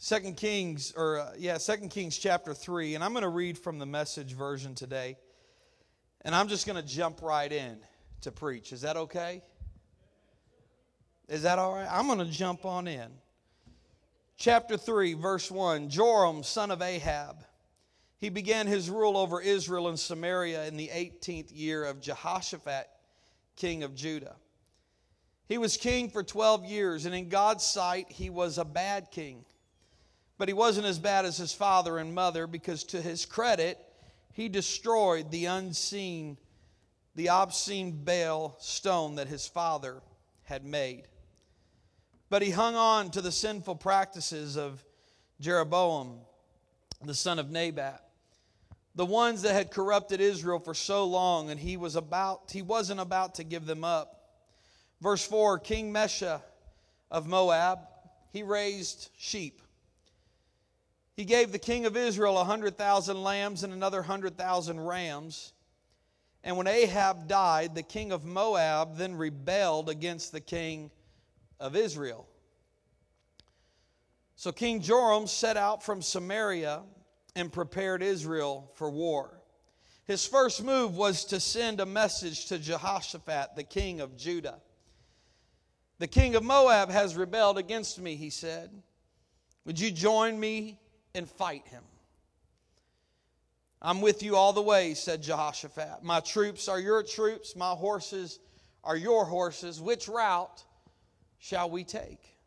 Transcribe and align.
Second 0.00 0.36
Kings, 0.36 0.94
or 0.96 1.18
uh, 1.18 1.32
yeah, 1.36 1.58
Second 1.58 1.88
Kings 1.88 2.16
chapter 2.16 2.54
3, 2.54 2.94
and 2.94 3.02
I'm 3.02 3.10
going 3.10 3.24
to 3.24 3.28
read 3.28 3.58
from 3.58 3.80
the 3.80 3.86
message 3.86 4.32
version 4.32 4.76
today. 4.76 5.16
And 6.24 6.36
I'm 6.36 6.46
just 6.46 6.66
going 6.66 6.80
to 6.80 6.88
jump 6.88 7.20
right 7.20 7.50
in 7.50 7.78
to 8.20 8.30
preach. 8.30 8.72
Is 8.72 8.82
that 8.82 8.96
okay? 8.96 9.42
Is 11.28 11.42
that 11.42 11.58
all 11.58 11.74
right? 11.74 11.88
I'm 11.90 12.06
going 12.06 12.20
to 12.20 12.26
jump 12.26 12.64
on 12.64 12.86
in. 12.86 13.08
Chapter 14.36 14.76
3, 14.76 15.14
verse 15.14 15.50
1 15.50 15.88
Joram, 15.90 16.44
son 16.44 16.70
of 16.70 16.80
Ahab. 16.80 17.38
He 18.18 18.28
began 18.28 18.68
his 18.68 18.88
rule 18.88 19.16
over 19.16 19.40
Israel 19.40 19.88
and 19.88 19.98
Samaria 19.98 20.66
in 20.66 20.76
the 20.76 20.88
18th 20.88 21.50
year 21.50 21.84
of 21.84 22.00
Jehoshaphat, 22.00 22.88
king 23.56 23.82
of 23.82 23.96
Judah. 23.96 24.36
He 25.48 25.58
was 25.58 25.76
king 25.76 26.08
for 26.08 26.22
12 26.22 26.66
years, 26.66 27.04
and 27.04 27.16
in 27.16 27.28
God's 27.28 27.64
sight, 27.64 28.06
he 28.10 28.30
was 28.30 28.58
a 28.58 28.64
bad 28.64 29.10
king. 29.10 29.44
But 30.38 30.48
he 30.48 30.54
wasn't 30.54 30.86
as 30.86 31.00
bad 31.00 31.24
as 31.24 31.36
his 31.36 31.52
father 31.52 31.98
and 31.98 32.14
mother 32.14 32.46
because, 32.46 32.84
to 32.84 33.02
his 33.02 33.26
credit, 33.26 33.76
he 34.32 34.48
destroyed 34.48 35.32
the 35.32 35.46
unseen, 35.46 36.38
the 37.16 37.28
obscene 37.28 38.04
Baal 38.04 38.56
stone 38.60 39.16
that 39.16 39.26
his 39.26 39.48
father 39.48 40.00
had 40.44 40.64
made. 40.64 41.08
But 42.30 42.42
he 42.42 42.50
hung 42.50 42.76
on 42.76 43.10
to 43.10 43.20
the 43.20 43.32
sinful 43.32 43.76
practices 43.76 44.56
of 44.56 44.84
Jeroboam, 45.40 46.20
the 47.04 47.14
son 47.14 47.40
of 47.40 47.50
Nebat, 47.50 48.04
the 48.94 49.06
ones 49.06 49.42
that 49.42 49.54
had 49.54 49.72
corrupted 49.72 50.20
Israel 50.20 50.60
for 50.60 50.74
so 50.74 51.04
long, 51.04 51.50
and 51.50 51.58
he 51.58 51.76
was 51.76 51.96
about 51.96 52.50
he 52.52 52.62
wasn't 52.62 53.00
about 53.00 53.36
to 53.36 53.44
give 53.44 53.66
them 53.66 53.82
up. 53.82 54.14
Verse 55.00 55.24
4 55.24 55.58
King 55.58 55.92
Mesha 55.92 56.42
of 57.10 57.26
Moab, 57.26 57.80
he 58.32 58.42
raised 58.42 59.10
sheep 59.16 59.62
he 61.18 61.24
gave 61.24 61.50
the 61.50 61.58
king 61.58 61.84
of 61.84 61.96
Israel 61.96 62.38
a 62.38 62.44
hundred 62.44 62.78
thousand 62.78 63.24
lambs 63.24 63.64
and 63.64 63.72
another 63.72 64.02
hundred 64.02 64.38
thousand 64.38 64.78
rams. 64.78 65.52
And 66.44 66.56
when 66.56 66.68
Ahab 66.68 67.26
died, 67.26 67.74
the 67.74 67.82
king 67.82 68.12
of 68.12 68.24
Moab 68.24 68.96
then 68.96 69.16
rebelled 69.16 69.88
against 69.88 70.30
the 70.30 70.40
king 70.40 70.92
of 71.58 71.74
Israel. 71.74 72.28
So 74.36 74.52
King 74.52 74.80
Joram 74.80 75.26
set 75.26 75.56
out 75.56 75.82
from 75.82 76.02
Samaria 76.02 76.82
and 77.34 77.52
prepared 77.52 78.00
Israel 78.00 78.70
for 78.76 78.88
war. 78.88 79.42
His 80.04 80.24
first 80.24 80.62
move 80.62 80.96
was 80.96 81.24
to 81.24 81.40
send 81.40 81.80
a 81.80 81.86
message 81.86 82.46
to 82.46 82.60
Jehoshaphat, 82.60 83.56
the 83.56 83.64
king 83.64 84.00
of 84.00 84.16
Judah. 84.16 84.60
The 85.98 86.06
king 86.06 86.36
of 86.36 86.44
Moab 86.44 86.90
has 86.90 87.16
rebelled 87.16 87.58
against 87.58 88.00
me, 88.00 88.14
he 88.14 88.30
said. 88.30 88.70
Would 89.64 89.80
you 89.80 89.90
join 89.90 90.38
me 90.38 90.78
and 91.14 91.28
fight 91.28 91.66
him. 91.68 91.82
I'm 93.80 94.00
with 94.00 94.22
you 94.22 94.36
all 94.36 94.52
the 94.52 94.62
way, 94.62 94.94
said 94.94 95.22
Jehoshaphat. 95.22 96.02
My 96.02 96.20
troops 96.20 96.68
are 96.68 96.80
your 96.80 97.02
troops, 97.02 97.54
my 97.54 97.70
horses 97.70 98.40
are 98.82 98.96
your 98.96 99.24
horses. 99.24 99.80
Which 99.80 100.08
route 100.08 100.64
shall 101.38 101.70
we 101.70 101.84
take? 101.84 102.38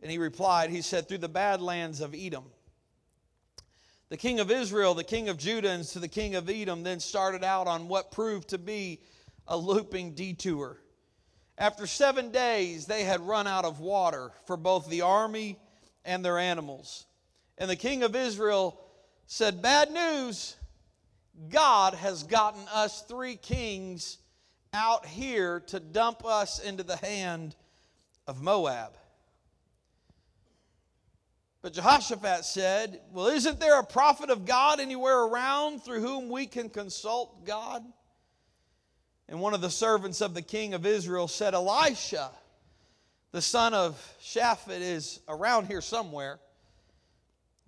And 0.00 0.10
he 0.10 0.18
replied, 0.18 0.70
He 0.70 0.82
said, 0.82 1.08
Through 1.08 1.18
the 1.18 1.28
badlands 1.28 2.00
of 2.00 2.14
Edom. 2.14 2.44
The 4.10 4.16
king 4.16 4.40
of 4.40 4.50
Israel, 4.50 4.94
the 4.94 5.04
king 5.04 5.28
of 5.28 5.36
Judah, 5.36 5.70
and 5.70 5.84
to 5.84 5.98
the 5.98 6.08
king 6.08 6.34
of 6.34 6.48
Edom 6.48 6.82
then 6.82 7.00
started 7.00 7.44
out 7.44 7.66
on 7.66 7.88
what 7.88 8.12
proved 8.12 8.48
to 8.50 8.58
be 8.58 9.00
a 9.46 9.56
looping 9.56 10.14
detour. 10.14 10.78
After 11.58 11.86
seven 11.86 12.30
days, 12.30 12.86
they 12.86 13.02
had 13.02 13.20
run 13.20 13.46
out 13.46 13.64
of 13.64 13.80
water 13.80 14.30
for 14.46 14.56
both 14.56 14.88
the 14.88 15.02
army 15.02 15.58
and 16.08 16.24
their 16.24 16.38
animals. 16.38 17.04
And 17.58 17.70
the 17.70 17.76
king 17.76 18.02
of 18.02 18.16
Israel 18.16 18.80
said, 19.26 19.62
Bad 19.62 19.92
news. 19.92 20.56
God 21.50 21.94
has 21.94 22.24
gotten 22.24 22.66
us 22.72 23.02
three 23.02 23.36
kings 23.36 24.18
out 24.72 25.06
here 25.06 25.60
to 25.68 25.78
dump 25.78 26.24
us 26.24 26.58
into 26.58 26.82
the 26.82 26.96
hand 26.96 27.54
of 28.26 28.42
Moab. 28.42 28.94
But 31.60 31.74
Jehoshaphat 31.74 32.44
said, 32.44 33.00
Well, 33.12 33.26
isn't 33.26 33.60
there 33.60 33.78
a 33.78 33.84
prophet 33.84 34.30
of 34.30 34.46
God 34.46 34.80
anywhere 34.80 35.20
around 35.20 35.84
through 35.84 36.00
whom 36.00 36.30
we 36.30 36.46
can 36.46 36.70
consult 36.70 37.44
God? 37.44 37.84
And 39.28 39.40
one 39.40 39.52
of 39.52 39.60
the 39.60 39.70
servants 39.70 40.22
of 40.22 40.32
the 40.32 40.42
king 40.42 40.72
of 40.72 40.86
Israel 40.86 41.28
said, 41.28 41.52
Elisha 41.52 42.30
the 43.32 43.42
son 43.42 43.74
of 43.74 44.00
Shaphat, 44.22 44.80
is 44.80 45.20
around 45.28 45.66
here 45.66 45.80
somewhere, 45.80 46.38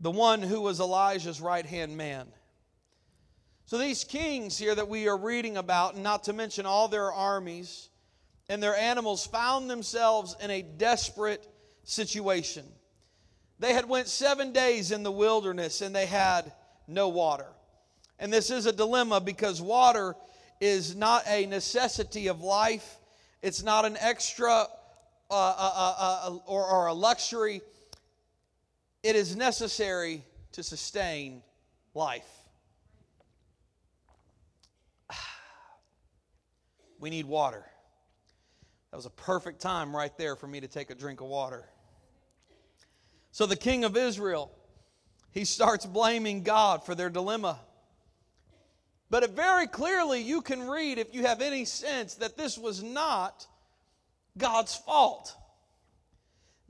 the 0.00 0.10
one 0.10 0.43
who 0.43 0.60
was 0.60 0.81
Elijah's 0.81 1.41
right 1.41 1.66
hand 1.66 1.97
man. 1.97 2.26
So, 3.66 3.78
these 3.78 4.03
kings 4.03 4.59
here 4.59 4.75
that 4.75 4.88
we 4.88 5.09
are 5.09 5.16
reading 5.16 5.56
about, 5.56 5.94
and 5.94 6.03
not 6.03 6.25
to 6.25 6.32
mention 6.32 6.66
all 6.66 6.88
their 6.88 7.12
armies 7.12 7.88
and 8.48 8.62
their 8.62 8.75
animals, 8.75 9.26
found 9.26 9.71
themselves 9.71 10.34
in 10.43 10.50
a 10.50 10.62
desperate 10.62 11.47
situation. 11.84 12.65
They 13.60 13.75
had 13.75 13.88
went 13.88 14.09
seven 14.09 14.53
days 14.53 14.91
in 14.91 15.03
the 15.03 15.12
wilderness 15.12 15.82
and 15.82 15.94
they 15.94 16.06
had 16.06 16.50
no 16.88 17.09
water. 17.09 17.47
And 18.19 18.32
this 18.32 18.50
is 18.50 18.66
a 18.66 18.72
dilemma 18.72 19.21
because 19.21 19.60
water 19.60 20.16
is 20.60 20.97
not 20.97 21.22
a 21.27 21.47
necessity 21.47 22.28
of 22.28 22.42
life. 22.42 22.98
It's 23.42 23.62
not 23.62 23.84
an 23.84 23.97
extra 24.00 24.66
uh, 25.31 25.55
uh, 25.57 25.95
uh, 25.99 26.39
or, 26.47 26.67
or 26.67 26.87
a 26.87 26.93
luxury, 26.93 27.63
it 29.03 29.17
is 29.17 29.37
necessary 29.37 30.25
to 30.53 30.63
sustain 30.63 31.43
life. 31.95 32.29
We 36.99 37.09
need 37.09 37.25
water. 37.25 37.65
That 38.91 38.97
was 38.97 39.07
a 39.07 39.11
perfect 39.11 39.61
time 39.61 39.97
right 39.97 40.17
there 40.19 40.37
for 40.37 40.47
me 40.47 40.61
to 40.61 40.69
take 40.69 40.91
a 40.91 40.95
drink 40.95 41.21
of 41.21 41.29
water. 41.29 41.65
So 43.31 43.47
the 43.47 43.57
king 43.57 43.85
of 43.85 43.97
Israel, 43.97 44.51
he 45.33 45.45
starts 45.45 45.87
blaming 45.87 46.43
God 46.43 46.85
for 46.85 46.95
their 46.95 47.09
dilemma. 47.09 47.59
But 49.09 49.31
very 49.31 49.67
clearly 49.67 50.21
you 50.21 50.41
can 50.41 50.69
read, 50.69 50.99
if 50.99 51.15
you 51.15 51.23
have 51.25 51.41
any 51.41 51.65
sense, 51.65 52.15
that 52.17 52.37
this 52.37 52.59
was 52.59 52.83
not 52.83 53.47
God's 54.37 54.75
fault. 54.75 55.35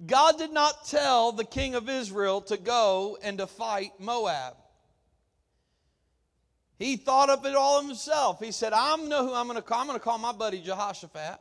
God 0.06 0.38
did 0.38 0.52
not 0.52 0.86
tell 0.86 1.32
the 1.32 1.44
king 1.44 1.74
of 1.74 1.88
Israel 1.88 2.40
to 2.42 2.56
go 2.56 3.18
and 3.22 3.38
to 3.38 3.46
fight 3.46 3.92
Moab. 3.98 4.54
He 6.78 6.96
thought 6.96 7.28
of 7.28 7.44
it 7.44 7.54
all 7.54 7.82
himself. 7.82 8.40
He 8.40 8.52
said, 8.52 8.72
I 8.72 8.96
know 8.96 9.26
who 9.26 9.34
I'm 9.34 9.46
going 9.46 9.56
to 9.56 9.62
call. 9.62 9.80
I'm 9.80 9.86
going 9.86 9.98
to 9.98 10.02
call 10.02 10.16
my 10.16 10.32
buddy 10.32 10.62
Jehoshaphat. 10.62 11.38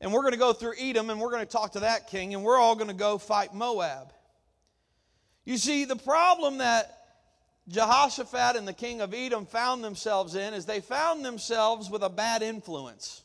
And 0.00 0.12
we're 0.12 0.20
going 0.20 0.34
to 0.34 0.38
go 0.38 0.52
through 0.52 0.74
Edom 0.78 1.08
and 1.08 1.18
we're 1.18 1.30
going 1.30 1.44
to 1.44 1.50
talk 1.50 1.72
to 1.72 1.80
that 1.80 2.08
king 2.08 2.34
and 2.34 2.44
we're 2.44 2.58
all 2.58 2.74
going 2.74 2.88
to 2.88 2.94
go 2.94 3.16
fight 3.16 3.54
Moab. 3.54 4.12
You 5.46 5.56
see, 5.56 5.86
the 5.86 5.96
problem 5.96 6.58
that 6.58 6.94
Jehoshaphat 7.68 8.56
and 8.56 8.68
the 8.68 8.74
king 8.74 9.00
of 9.00 9.14
Edom 9.14 9.46
found 9.46 9.82
themselves 9.82 10.34
in 10.34 10.52
is 10.52 10.66
they 10.66 10.80
found 10.80 11.24
themselves 11.24 11.88
with 11.88 12.02
a 12.02 12.10
bad 12.10 12.42
influence. 12.42 13.22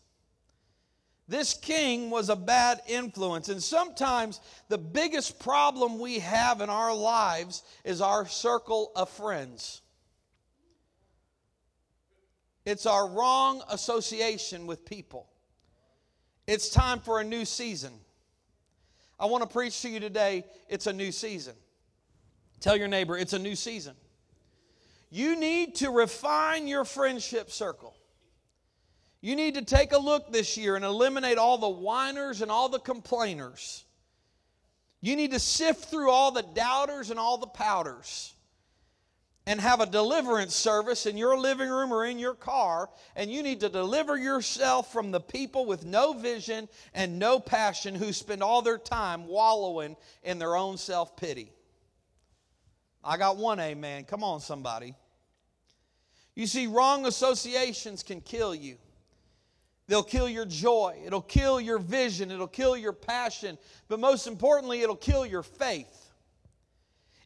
This 1.28 1.54
king 1.54 2.10
was 2.10 2.30
a 2.30 2.36
bad 2.36 2.82
influence. 2.88 3.50
And 3.50 3.64
sometimes 3.64 4.42
the 4.68 4.78
biggest 4.78 5.40
problem 5.40 6.00
we 6.00 6.20
have 6.20 6.62
in 6.62 6.70
our 6.70 6.94
lives 6.94 7.64
is 7.86 8.02
our 8.02 8.28
circle 8.28 8.92
of 8.96 9.10
friends. 9.10 9.82
It's 12.66 12.86
our 12.86 13.08
wrong 13.08 13.62
association 13.70 14.68
with 14.68 14.86
people. 14.86 15.28
It's 16.48 16.70
time 16.70 17.00
for 17.00 17.20
a 17.20 17.24
new 17.24 17.46
season. 17.46 17.94
I 19.20 19.26
want 19.26 19.44
to 19.44 19.50
preach 19.50 19.81
to 19.81 19.90
you 19.90 20.00
today 20.00 20.44
it's 20.68 20.88
a 20.88 20.94
new 20.94 21.12
season. 21.12 21.54
Tell 22.60 22.76
your 22.76 22.88
neighbor 22.88 23.18
it's 23.18 23.34
a 23.34 23.40
new 23.40 23.56
season. 23.56 23.96
You 25.10 25.38
need 25.38 25.76
to 25.76 25.90
refine 25.90 26.68
your 26.68 26.84
friendship 26.86 27.52
circle. 27.52 27.96
You 29.24 29.38
need 29.38 29.54
to 29.54 29.64
take 29.64 29.94
a 29.94 29.98
look 29.98 30.34
this 30.34 30.58
year 30.58 30.75
and 30.75 30.84
eliminate 30.84 31.38
all 31.38 31.58
the 31.58 31.70
whiners 31.70 32.42
and 32.42 32.52
all 32.52 32.68
the 32.68 32.78
complainers. 32.78 33.86
You 35.00 35.16
need 35.16 35.31
to 35.31 35.40
sift 35.40 35.86
through 35.86 36.10
all 36.10 36.31
the 36.31 36.42
doubters 36.42 37.10
and 37.10 37.18
all 37.18 37.38
the 37.38 37.48
powders 37.48 38.34
and 39.48 39.62
have 39.62 39.80
a 39.80 39.86
deliverance 39.86 40.54
service 40.54 41.06
in 41.06 41.16
your 41.16 41.38
living 41.38 41.70
room 41.70 41.94
or 41.94 42.04
in 42.04 42.20
your 42.20 42.34
car. 42.34 42.90
And 43.16 43.31
you 43.31 43.44
need 43.44 43.62
to 43.62 43.70
deliver 43.70 44.18
yourself 44.18 44.92
from 44.92 45.12
the 45.12 45.22
people 45.22 45.66
with 45.66 45.86
no 45.86 46.12
vision 46.12 46.68
and 46.94 47.18
no 47.18 47.40
passion 47.40 47.96
who 47.96 48.12
spend 48.12 48.44
all 48.44 48.62
their 48.62 48.78
time 48.78 49.26
wallowing 49.28 49.96
in 50.24 50.38
their 50.38 50.58
own 50.58 50.76
self 50.76 51.16
pity. 51.16 51.54
I 53.02 53.16
got 53.16 53.38
one 53.38 53.62
amen. 53.62 54.04
Come 54.04 54.22
on, 54.22 54.42
somebody. 54.42 54.96
You 56.36 56.46
see, 56.46 56.68
wrong 56.68 57.06
associations 57.06 58.04
can 58.04 58.19
kill 58.19 58.54
you. 58.54 58.76
They'll 59.88 60.03
kill 60.03 60.30
your 60.30 60.45
joy. 60.45 60.97
It'll 61.06 61.21
kill 61.21 61.59
your 61.59 61.77
vision. 61.77 62.31
It'll 62.31 62.47
kill 62.47 62.77
your 62.77 62.94
passion. 62.94 63.57
But 63.89 64.00
most 64.00 64.27
importantly, 64.27 64.81
it'll 64.81 64.95
kill 64.95 65.25
your 65.25 65.44
faith. 65.44 66.12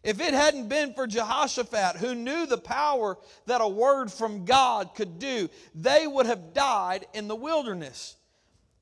If 0.04 0.21
it 0.21 0.33
hadn't 0.33 0.69
been 0.69 0.94
for 0.94 1.06
Jehoshaphat, 1.06 1.98
who 1.98 2.15
knew 2.15 2.45
the 2.45 2.57
power 2.57 3.18
that 3.45 3.62
a 3.62 3.68
word 3.68 4.12
from 4.12 4.45
God 4.45 4.95
could 4.95 5.19
do, 5.19 5.50
they 5.75 6.07
would 6.07 6.25
have 6.25 6.54
died 6.54 7.06
in 7.13 7.27
the 7.27 7.36
wilderness. 7.36 8.15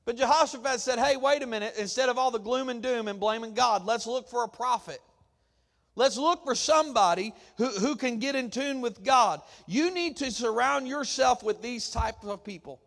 But 0.04 0.16
Jehoshaphat 0.16 0.80
said, 0.80 0.98
Hey, 0.98 1.16
wait 1.16 1.42
a 1.42 1.46
minute. 1.46 1.74
Instead 1.78 2.08
of 2.08 2.16
all 2.16 2.30
the 2.30 2.38
gloom 2.38 2.68
and 2.68 2.82
doom 2.82 3.08
and 3.08 3.18
blaming 3.18 3.54
God, 3.54 3.84
let's 3.84 4.06
look 4.06 4.28
for 4.28 4.44
a 4.44 4.48
prophet. 4.48 5.00
Let's 5.96 6.18
look 6.18 6.44
for 6.44 6.54
somebody 6.54 7.34
who, 7.56 7.66
who 7.66 7.96
can 7.96 8.18
get 8.18 8.36
in 8.36 8.50
tune 8.50 8.80
with 8.80 9.02
God. 9.02 9.40
You 9.66 9.92
need 9.92 10.18
to 10.18 10.30
surround 10.30 10.86
yourself 10.86 11.42
with 11.42 11.62
these 11.62 11.90
types 11.90 12.24
of 12.24 12.44
people. 12.44 12.80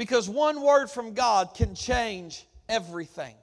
Because 0.00 0.30
one 0.30 0.62
word 0.62 0.90
from 0.90 1.12
God 1.12 1.52
can 1.54 1.74
change 1.74 2.46
everything. 2.70 3.34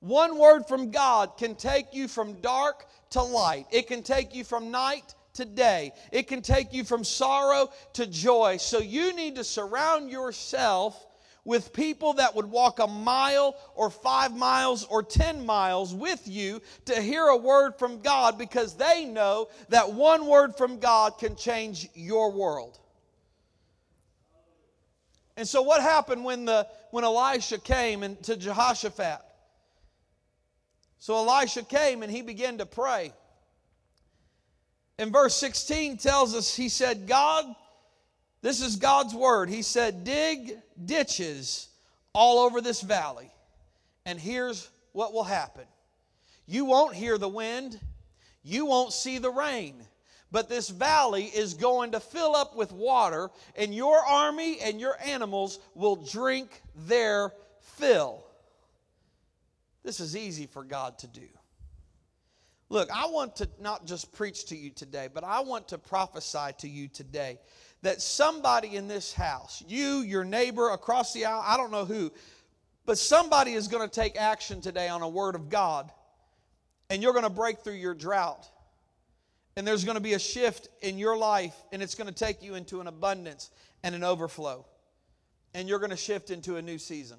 One 0.00 0.38
word 0.38 0.66
from 0.66 0.90
God 0.90 1.36
can 1.38 1.54
take 1.54 1.94
you 1.94 2.08
from 2.08 2.40
dark 2.40 2.84
to 3.10 3.22
light. 3.22 3.66
It 3.70 3.86
can 3.86 4.02
take 4.02 4.34
you 4.34 4.42
from 4.42 4.72
night 4.72 5.14
to 5.34 5.44
day. 5.44 5.92
It 6.10 6.26
can 6.26 6.42
take 6.42 6.72
you 6.72 6.82
from 6.82 7.04
sorrow 7.04 7.70
to 7.92 8.08
joy. 8.08 8.56
So 8.56 8.80
you 8.80 9.14
need 9.14 9.36
to 9.36 9.44
surround 9.44 10.10
yourself 10.10 11.06
with 11.44 11.72
people 11.72 12.14
that 12.14 12.34
would 12.34 12.46
walk 12.46 12.80
a 12.80 12.88
mile 12.88 13.54
or 13.76 13.88
five 13.88 14.34
miles 14.34 14.82
or 14.82 15.04
10 15.04 15.46
miles 15.46 15.94
with 15.94 16.26
you 16.26 16.60
to 16.86 17.00
hear 17.00 17.24
a 17.28 17.36
word 17.36 17.78
from 17.78 18.00
God 18.00 18.36
because 18.36 18.74
they 18.74 19.04
know 19.04 19.46
that 19.68 19.92
one 19.92 20.26
word 20.26 20.56
from 20.56 20.80
God 20.80 21.18
can 21.18 21.36
change 21.36 21.88
your 21.94 22.32
world. 22.32 22.80
And 25.36 25.46
so 25.46 25.62
what 25.62 25.82
happened 25.82 26.24
when 26.24 26.46
the 26.46 26.66
when 26.90 27.04
Elisha 27.04 27.58
came 27.58 28.02
and 28.02 28.20
to 28.24 28.36
Jehoshaphat? 28.36 29.20
So 30.98 31.16
Elisha 31.16 31.62
came 31.62 32.02
and 32.02 32.10
he 32.10 32.22
began 32.22 32.58
to 32.58 32.66
pray. 32.66 33.12
And 34.98 35.12
verse 35.12 35.36
16 35.36 35.98
tells 35.98 36.34
us 36.34 36.56
he 36.56 36.70
said, 36.70 37.06
God, 37.06 37.44
this 38.40 38.62
is 38.62 38.76
God's 38.76 39.14
word. 39.14 39.50
He 39.50 39.62
said, 39.62 40.04
dig 40.04 40.56
ditches 40.84 41.68
all 42.14 42.38
over 42.38 42.60
this 42.62 42.80
valley. 42.80 43.30
And 44.06 44.18
here's 44.18 44.70
what 44.92 45.12
will 45.12 45.24
happen 45.24 45.66
you 46.46 46.64
won't 46.64 46.94
hear 46.94 47.18
the 47.18 47.28
wind, 47.28 47.78
you 48.42 48.64
won't 48.64 48.92
see 48.92 49.18
the 49.18 49.30
rain 49.30 49.74
but 50.30 50.48
this 50.48 50.68
valley 50.68 51.24
is 51.24 51.54
going 51.54 51.92
to 51.92 52.00
fill 52.00 52.34
up 52.34 52.56
with 52.56 52.72
water, 52.72 53.30
and 53.54 53.74
your 53.74 53.98
army 53.98 54.58
and 54.60 54.80
your 54.80 54.96
animals 55.04 55.60
will 55.74 55.96
drink 55.96 56.62
their 56.86 57.32
fill. 57.60 58.24
This 59.84 60.00
is 60.00 60.16
easy 60.16 60.46
for 60.46 60.64
God 60.64 60.98
to 60.98 61.06
do. 61.06 61.28
Look, 62.68 62.90
I 62.92 63.06
want 63.06 63.36
to 63.36 63.48
not 63.60 63.86
just 63.86 64.12
preach 64.12 64.46
to 64.46 64.56
you 64.56 64.70
today, 64.70 65.08
but 65.12 65.22
I 65.22 65.40
want 65.40 65.68
to 65.68 65.78
prophesy 65.78 66.52
to 66.58 66.68
you 66.68 66.88
today 66.88 67.38
that 67.82 68.02
somebody 68.02 68.74
in 68.74 68.88
this 68.88 69.12
house, 69.12 69.62
you, 69.68 70.00
your 70.00 70.24
neighbor 70.24 70.70
across 70.70 71.12
the 71.12 71.26
aisle, 71.26 71.44
I 71.46 71.56
don't 71.56 71.70
know 71.70 71.84
who, 71.84 72.10
but 72.84 72.98
somebody 72.98 73.52
is 73.52 73.68
going 73.68 73.88
to 73.88 73.94
take 73.94 74.16
action 74.16 74.60
today 74.60 74.88
on 74.88 75.02
a 75.02 75.08
word 75.08 75.36
of 75.36 75.48
God, 75.48 75.92
and 76.90 77.00
you're 77.00 77.12
going 77.12 77.22
to 77.22 77.30
break 77.30 77.60
through 77.60 77.74
your 77.74 77.94
drought 77.94 78.50
and 79.56 79.66
there's 79.66 79.84
going 79.84 79.96
to 79.96 80.02
be 80.02 80.14
a 80.14 80.18
shift 80.18 80.68
in 80.82 80.98
your 80.98 81.16
life, 81.16 81.54
and 81.72 81.82
it's 81.82 81.94
going 81.94 82.08
to 82.08 82.14
take 82.14 82.42
you 82.42 82.54
into 82.54 82.80
an 82.80 82.86
abundance 82.86 83.50
and 83.82 83.94
an 83.94 84.04
overflow. 84.04 84.66
And 85.54 85.68
you're 85.68 85.78
going 85.78 85.90
to 85.90 85.96
shift 85.96 86.30
into 86.30 86.56
a 86.56 86.62
new 86.62 86.78
season. 86.78 87.18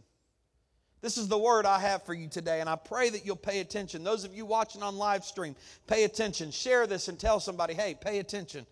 This 1.02 1.18
is 1.18 1.28
the 1.28 1.38
word 1.38 1.66
I 1.66 1.80
have 1.80 2.04
for 2.04 2.14
you 2.14 2.28
today, 2.28 2.60
and 2.60 2.70
I 2.70 2.76
pray 2.76 3.10
that 3.10 3.26
you'll 3.26 3.36
pay 3.36 3.60
attention. 3.60 4.04
Those 4.04 4.24
of 4.24 4.36
you 4.36 4.46
watching 4.46 4.84
on 4.84 4.98
live 4.98 5.24
stream, 5.24 5.56
pay 5.88 6.04
attention. 6.04 6.52
Share 6.52 6.86
this 6.88 7.08
and 7.08 7.20
tell 7.20 7.40
somebody, 7.40 7.74
hey, 7.74 7.96
pay 8.00 8.20
attention. 8.20 8.66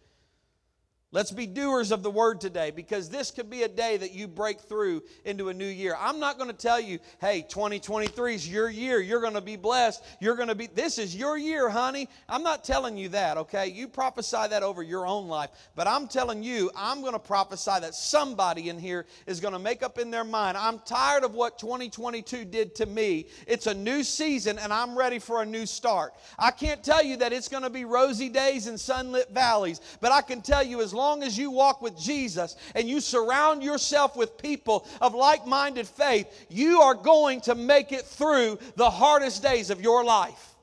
Let's 1.15 1.31
be 1.31 1.47
doers 1.47 1.93
of 1.93 2.03
the 2.03 2.11
word 2.11 2.41
today 2.41 2.71
because 2.71 3.07
this 3.07 3.31
could 3.31 3.49
be 3.49 3.63
a 3.63 3.69
day 3.69 3.95
that 3.95 4.11
you 4.11 4.27
break 4.27 4.59
through 4.59 5.01
into 5.23 5.47
a 5.47 5.53
new 5.53 5.65
year. 5.65 5.95
I'm 5.97 6.19
not 6.19 6.37
going 6.37 6.49
to 6.49 6.57
tell 6.57 6.77
you, 6.77 6.99
hey, 7.21 7.45
2023 7.47 8.35
is 8.35 8.45
your 8.45 8.69
year. 8.69 8.99
You're 8.99 9.21
going 9.21 9.35
to 9.35 9.39
be 9.39 9.55
blessed. 9.55 10.03
You're 10.19 10.35
going 10.35 10.49
to 10.49 10.55
be, 10.55 10.67
this 10.67 10.97
is 10.97 11.15
your 11.15 11.37
year, 11.37 11.69
honey. 11.69 12.09
I'm 12.27 12.43
not 12.43 12.65
telling 12.65 12.97
you 12.97 13.07
that, 13.09 13.37
okay? 13.37 13.67
You 13.67 13.87
prophesy 13.87 14.45
that 14.49 14.61
over 14.61 14.83
your 14.83 15.07
own 15.07 15.29
life. 15.29 15.51
But 15.73 15.87
I'm 15.87 16.09
telling 16.09 16.43
you, 16.43 16.69
I'm 16.75 16.99
going 16.99 17.13
to 17.13 17.19
prophesy 17.19 17.79
that 17.79 17.95
somebody 17.95 18.67
in 18.67 18.77
here 18.77 19.05
is 19.25 19.39
going 19.39 19.53
to 19.53 19.59
make 19.59 19.83
up 19.83 19.97
in 19.97 20.11
their 20.11 20.25
mind, 20.25 20.57
I'm 20.57 20.79
tired 20.79 21.23
of 21.23 21.33
what 21.33 21.57
2022 21.57 22.43
did 22.43 22.75
to 22.75 22.85
me. 22.85 23.27
It's 23.47 23.67
a 23.67 23.73
new 23.73 24.03
season 24.03 24.59
and 24.59 24.73
I'm 24.73 24.97
ready 24.97 25.19
for 25.19 25.41
a 25.41 25.45
new 25.45 25.65
start. 25.65 26.13
I 26.37 26.51
can't 26.51 26.83
tell 26.83 27.05
you 27.05 27.15
that 27.15 27.31
it's 27.31 27.47
going 27.47 27.63
to 27.63 27.69
be 27.69 27.85
rosy 27.85 28.27
days 28.27 28.67
and 28.67 28.77
sunlit 28.77 29.29
valleys, 29.29 29.79
but 30.01 30.11
I 30.11 30.21
can 30.21 30.41
tell 30.41 30.61
you 30.61 30.81
as 30.81 30.93
long 30.93 31.04
long 31.05 31.23
as 31.23 31.37
you 31.37 31.51
walk 31.51 31.81
with 31.81 31.97
Jesus 31.97 32.55
and 32.73 32.89
you 32.89 32.99
surround 32.99 33.61
yourself 33.61 34.15
with 34.15 34.37
people 34.37 34.87
of 34.99 35.13
like 35.13 35.45
minded 35.45 35.87
faith, 35.87 36.27
you 36.49 36.81
are 36.81 36.95
going 36.95 37.41
to 37.41 37.53
make 37.53 37.91
it 37.91 38.05
through 38.05 38.57
the 38.75 38.89
hardest 38.89 39.43
days 39.43 39.69
of 39.69 39.81
your 39.81 40.03
life. 40.03 40.55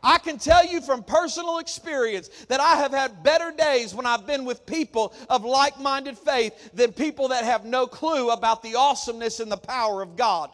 I 0.00 0.18
can 0.18 0.38
tell 0.38 0.64
you 0.64 0.80
from 0.80 1.02
personal 1.02 1.58
experience 1.58 2.28
that 2.46 2.60
I 2.60 2.76
have 2.76 2.92
had 2.92 3.24
better 3.24 3.50
days 3.50 3.96
when 3.96 4.06
I've 4.06 4.28
been 4.28 4.44
with 4.44 4.64
people 4.64 5.12
of 5.28 5.44
like 5.44 5.80
minded 5.80 6.16
faith 6.16 6.70
than 6.72 6.92
people 6.92 7.28
that 7.28 7.44
have 7.44 7.64
no 7.64 7.88
clue 7.88 8.30
about 8.30 8.62
the 8.62 8.76
awesomeness 8.76 9.40
and 9.40 9.50
the 9.50 9.56
power 9.56 10.00
of 10.00 10.16
God. 10.16 10.50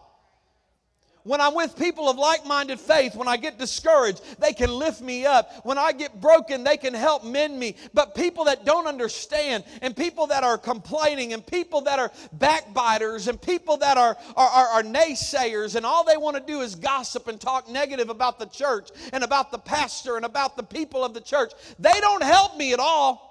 When 1.25 1.41
I'm 1.41 1.55
with 1.55 1.79
people 1.79 2.11
of 2.11 2.19
like 2.19 2.45
minded 2.45 2.79
faith, 2.79 3.17
when 3.17 3.29
I 3.29 3.39
get 3.39 3.59
discouraged, 3.59 4.21
they 4.39 4.53
can 4.53 4.71
lift 4.71 5.01
me 5.01 5.25
up. 5.25 5.51
When 5.65 5.79
I 5.79 5.93
get 5.93 6.21
broken, 6.21 6.65
they 6.65 6.77
can 6.77 6.93
help 6.93 7.25
mend 7.25 7.59
me. 7.59 7.77
But 7.95 8.15
people 8.15 8.45
that 8.45 8.67
don't 8.67 8.87
understand, 8.87 9.65
and 9.81 9.97
people 9.97 10.27
that 10.27 10.45
are 10.45 10.59
complaining, 10.59 11.33
and 11.33 11.45
people 11.45 11.81
that 11.83 11.99
are 11.99 12.13
backbiters, 12.35 13.27
and 13.27 13.41
people 13.41 13.79
that 13.79 13.97
are, 13.97 14.19
are, 14.37 14.49
are, 14.49 14.67
are 14.67 14.83
naysayers, 14.83 15.77
and 15.77 15.87
all 15.87 16.05
they 16.05 16.19
want 16.19 16.37
to 16.37 16.43
do 16.43 16.61
is 16.61 16.75
gossip 16.75 17.27
and 17.27 17.41
talk 17.41 17.71
negative 17.71 18.11
about 18.11 18.39
the 18.39 18.47
church, 18.47 18.91
and 19.15 19.25
about 19.25 19.51
the 19.51 19.59
pastor, 19.59 20.17
and 20.17 20.27
about 20.27 20.59
the 20.59 20.63
people 20.63 21.03
of 21.03 21.15
the 21.15 21.23
church, 21.23 21.55
they 21.79 22.01
don't 22.01 22.23
help 22.23 22.59
me 22.59 22.75
at 22.75 22.81
all. 22.81 23.25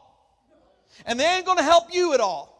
And 1.05 1.19
they 1.19 1.25
ain't 1.25 1.45
going 1.45 1.59
to 1.59 1.63
help 1.63 1.93
you 1.93 2.15
at 2.15 2.19
all. 2.19 2.52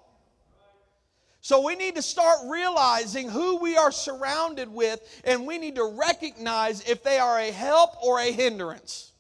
So 1.44 1.60
we 1.60 1.76
need 1.76 1.96
to 1.96 2.02
start 2.02 2.38
realizing 2.48 3.28
who 3.28 3.58
we 3.58 3.76
are 3.76 3.92
surrounded 3.92 4.70
with, 4.70 5.02
and 5.26 5.46
we 5.46 5.58
need 5.58 5.76
to 5.76 5.84
recognize 5.84 6.82
if 6.90 7.04
they 7.04 7.20
are 7.20 7.38
a 7.38 7.52
help 7.52 8.02
or 8.02 8.22
a 8.22 8.32
hindrance. 8.32 9.12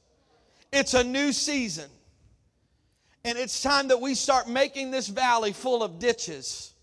It's 0.72 0.94
a 0.94 1.04
new 1.04 1.34
season. 1.34 1.90
And 3.26 3.38
it's 3.38 3.62
time 3.62 3.90
that 3.90 4.00
we 4.00 4.16
start 4.16 4.48
making 4.48 4.90
this 4.90 5.10
valley 5.10 5.52
full 5.52 5.84
of 5.84 6.00
ditches. 6.00 6.74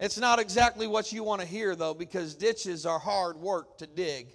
It's 0.00 0.18
not 0.18 0.38
exactly 0.38 0.86
what 0.86 1.12
you 1.12 1.22
want 1.22 1.42
to 1.42 1.46
hear, 1.46 1.76
though, 1.76 1.94
because 1.94 2.34
ditches 2.34 2.86
are 2.86 2.98
hard 2.98 3.36
work 3.36 3.76
to 3.78 3.86
dig. 3.86 4.28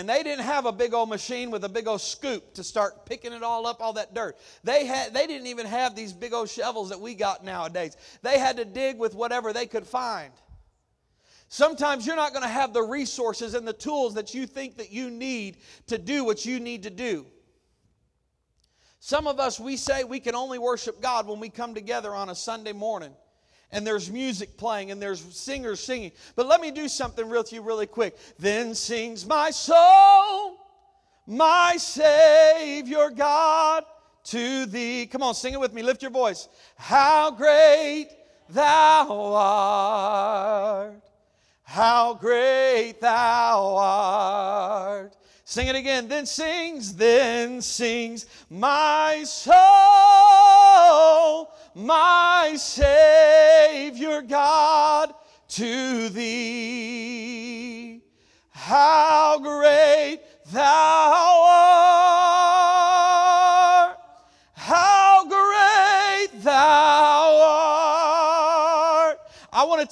And 0.00 0.08
they 0.08 0.22
didn't 0.22 0.46
have 0.46 0.64
a 0.64 0.72
big 0.72 0.94
old 0.94 1.10
machine 1.10 1.50
with 1.50 1.62
a 1.62 1.68
big 1.68 1.86
old 1.86 2.00
scoop 2.00 2.54
to 2.54 2.64
start 2.64 3.04
picking 3.04 3.34
it 3.34 3.42
all 3.42 3.66
up, 3.66 3.82
all 3.82 3.92
that 3.92 4.14
dirt. 4.14 4.38
They, 4.64 4.86
had, 4.86 5.12
they 5.12 5.26
didn't 5.26 5.48
even 5.48 5.66
have 5.66 5.94
these 5.94 6.14
big 6.14 6.32
old 6.32 6.48
shovels 6.48 6.88
that 6.88 6.98
we 6.98 7.14
got 7.14 7.44
nowadays. 7.44 7.98
They 8.22 8.38
had 8.38 8.56
to 8.56 8.64
dig 8.64 8.98
with 8.98 9.14
whatever 9.14 9.52
they 9.52 9.66
could 9.66 9.86
find. 9.86 10.32
Sometimes 11.50 12.06
you're 12.06 12.16
not 12.16 12.32
going 12.32 12.44
to 12.44 12.48
have 12.48 12.72
the 12.72 12.82
resources 12.82 13.52
and 13.52 13.68
the 13.68 13.74
tools 13.74 14.14
that 14.14 14.32
you 14.32 14.46
think 14.46 14.78
that 14.78 14.90
you 14.90 15.10
need 15.10 15.58
to 15.88 15.98
do 15.98 16.24
what 16.24 16.46
you 16.46 16.60
need 16.60 16.84
to 16.84 16.90
do. 16.90 17.26
Some 19.00 19.26
of 19.26 19.38
us, 19.38 19.60
we 19.60 19.76
say 19.76 20.04
we 20.04 20.18
can 20.18 20.34
only 20.34 20.58
worship 20.58 21.02
God 21.02 21.26
when 21.26 21.40
we 21.40 21.50
come 21.50 21.74
together 21.74 22.14
on 22.14 22.30
a 22.30 22.34
Sunday 22.34 22.72
morning 22.72 23.14
and 23.72 23.86
there's 23.86 24.10
music 24.10 24.56
playing 24.56 24.90
and 24.90 25.00
there's 25.00 25.20
singers 25.34 25.80
singing. 25.80 26.12
But 26.36 26.46
let 26.46 26.60
me 26.60 26.70
do 26.70 26.88
something 26.88 27.28
real 27.28 27.44
to 27.44 27.54
you 27.54 27.62
really 27.62 27.86
quick. 27.86 28.16
Then 28.38 28.74
sings 28.74 29.26
my 29.26 29.50
soul, 29.50 30.56
my 31.26 31.76
Savior 31.78 33.10
God, 33.10 33.84
to 34.24 34.66
thee. 34.66 35.06
Come 35.06 35.22
on, 35.22 35.34
sing 35.34 35.54
it 35.54 35.60
with 35.60 35.72
me. 35.72 35.82
Lift 35.82 36.02
your 36.02 36.10
voice. 36.10 36.48
How 36.76 37.30
great 37.30 38.08
thou 38.48 39.34
art. 39.34 41.02
How 41.62 42.14
great 42.14 43.00
thou 43.00 43.76
art. 43.76 45.16
Sing 45.44 45.68
it 45.68 45.76
again. 45.76 46.08
Then 46.08 46.26
sings, 46.26 46.94
then 46.94 47.60
sings 47.62 48.26
my 48.48 49.24
soul, 49.24 49.54
my 51.74 52.54
Savior 52.56 54.22
God, 54.22 55.14
to 55.48 56.08
thee. 56.10 58.00
How 58.50 59.38
great 59.38 60.20
thou 60.52 61.44
art! 63.88 63.98
How 64.54 64.99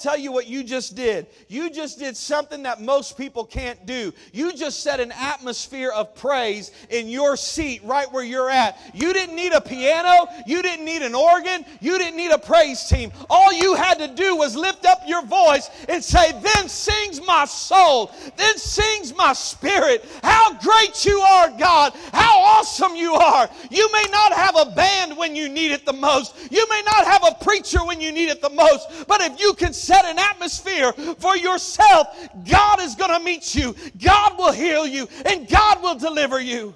tell 0.01 0.17
you 0.17 0.31
what 0.31 0.47
you 0.47 0.63
just 0.63 0.95
did. 0.95 1.27
You 1.47 1.69
just 1.69 1.99
did 1.99 2.15
something 2.15 2.63
that 2.63 2.81
most 2.81 3.17
people 3.17 3.45
can't 3.45 3.85
do. 3.85 4.13
You 4.33 4.53
just 4.53 4.81
set 4.81 4.99
an 4.99 5.11
atmosphere 5.11 5.91
of 5.91 6.15
praise 6.15 6.71
in 6.89 7.07
your 7.07 7.37
seat 7.37 7.81
right 7.83 8.11
where 8.11 8.23
you're 8.23 8.49
at. 8.49 8.77
You 8.93 9.13
didn't 9.13 9.35
need 9.35 9.53
a 9.53 9.61
piano, 9.61 10.27
you 10.45 10.61
didn't 10.61 10.85
need 10.85 11.01
an 11.01 11.15
organ, 11.15 11.65
you 11.81 11.97
didn't 11.97 12.17
need 12.17 12.31
a 12.31 12.37
praise 12.37 12.83
team. 12.85 13.11
All 13.29 13.51
you 13.53 13.75
had 13.75 13.99
to 13.99 14.07
do 14.07 14.35
was 14.35 14.55
lift 14.55 14.85
up 14.85 15.01
your 15.07 15.23
voice 15.25 15.69
and 15.87 16.03
say, 16.03 16.31
Then 16.31 16.69
sings 16.69 17.25
my 17.25 17.45
soul, 17.45 18.11
then 18.37 18.57
sings 18.57 19.15
my 19.15 19.33
spirit. 19.33 20.05
How 20.23 20.53
great 20.59 21.05
you 21.05 21.19
are, 21.19 21.49
God! 21.57 21.93
How 22.13 22.39
awesome 22.39 22.95
you 22.95 23.13
are! 23.13 23.49
You 23.69 23.91
may 23.91 24.05
not 24.11 24.33
have 24.33 24.55
a 24.55 24.71
band 24.71 25.17
when 25.17 25.35
you 25.35 25.49
need 25.49 25.71
it 25.71 25.85
the 25.85 25.93
most, 25.93 26.35
you 26.51 26.65
may 26.69 26.81
not 26.85 27.05
have 27.05 27.23
a 27.23 27.43
preacher 27.43 27.79
when 27.85 28.01
you 28.01 28.11
need 28.11 28.29
it 28.29 28.41
the 28.41 28.49
most, 28.49 29.07
but 29.07 29.21
if 29.21 29.39
you 29.39 29.53
can 29.53 29.73
set 29.89 30.05
an 30.05 30.19
atmosphere 30.19 30.93
for 31.17 31.35
yourself, 31.35 32.15
God 32.47 32.79
is 32.79 32.93
going 32.93 33.11
to 33.11 33.19
meet 33.19 33.55
you, 33.55 33.75
God 33.97 34.37
will 34.37 34.51
heal 34.51 34.85
you, 34.85 35.07
and 35.25 35.49
God 35.49 35.81
will 35.81 35.95
deliver 35.95 36.39
you. 36.39 36.75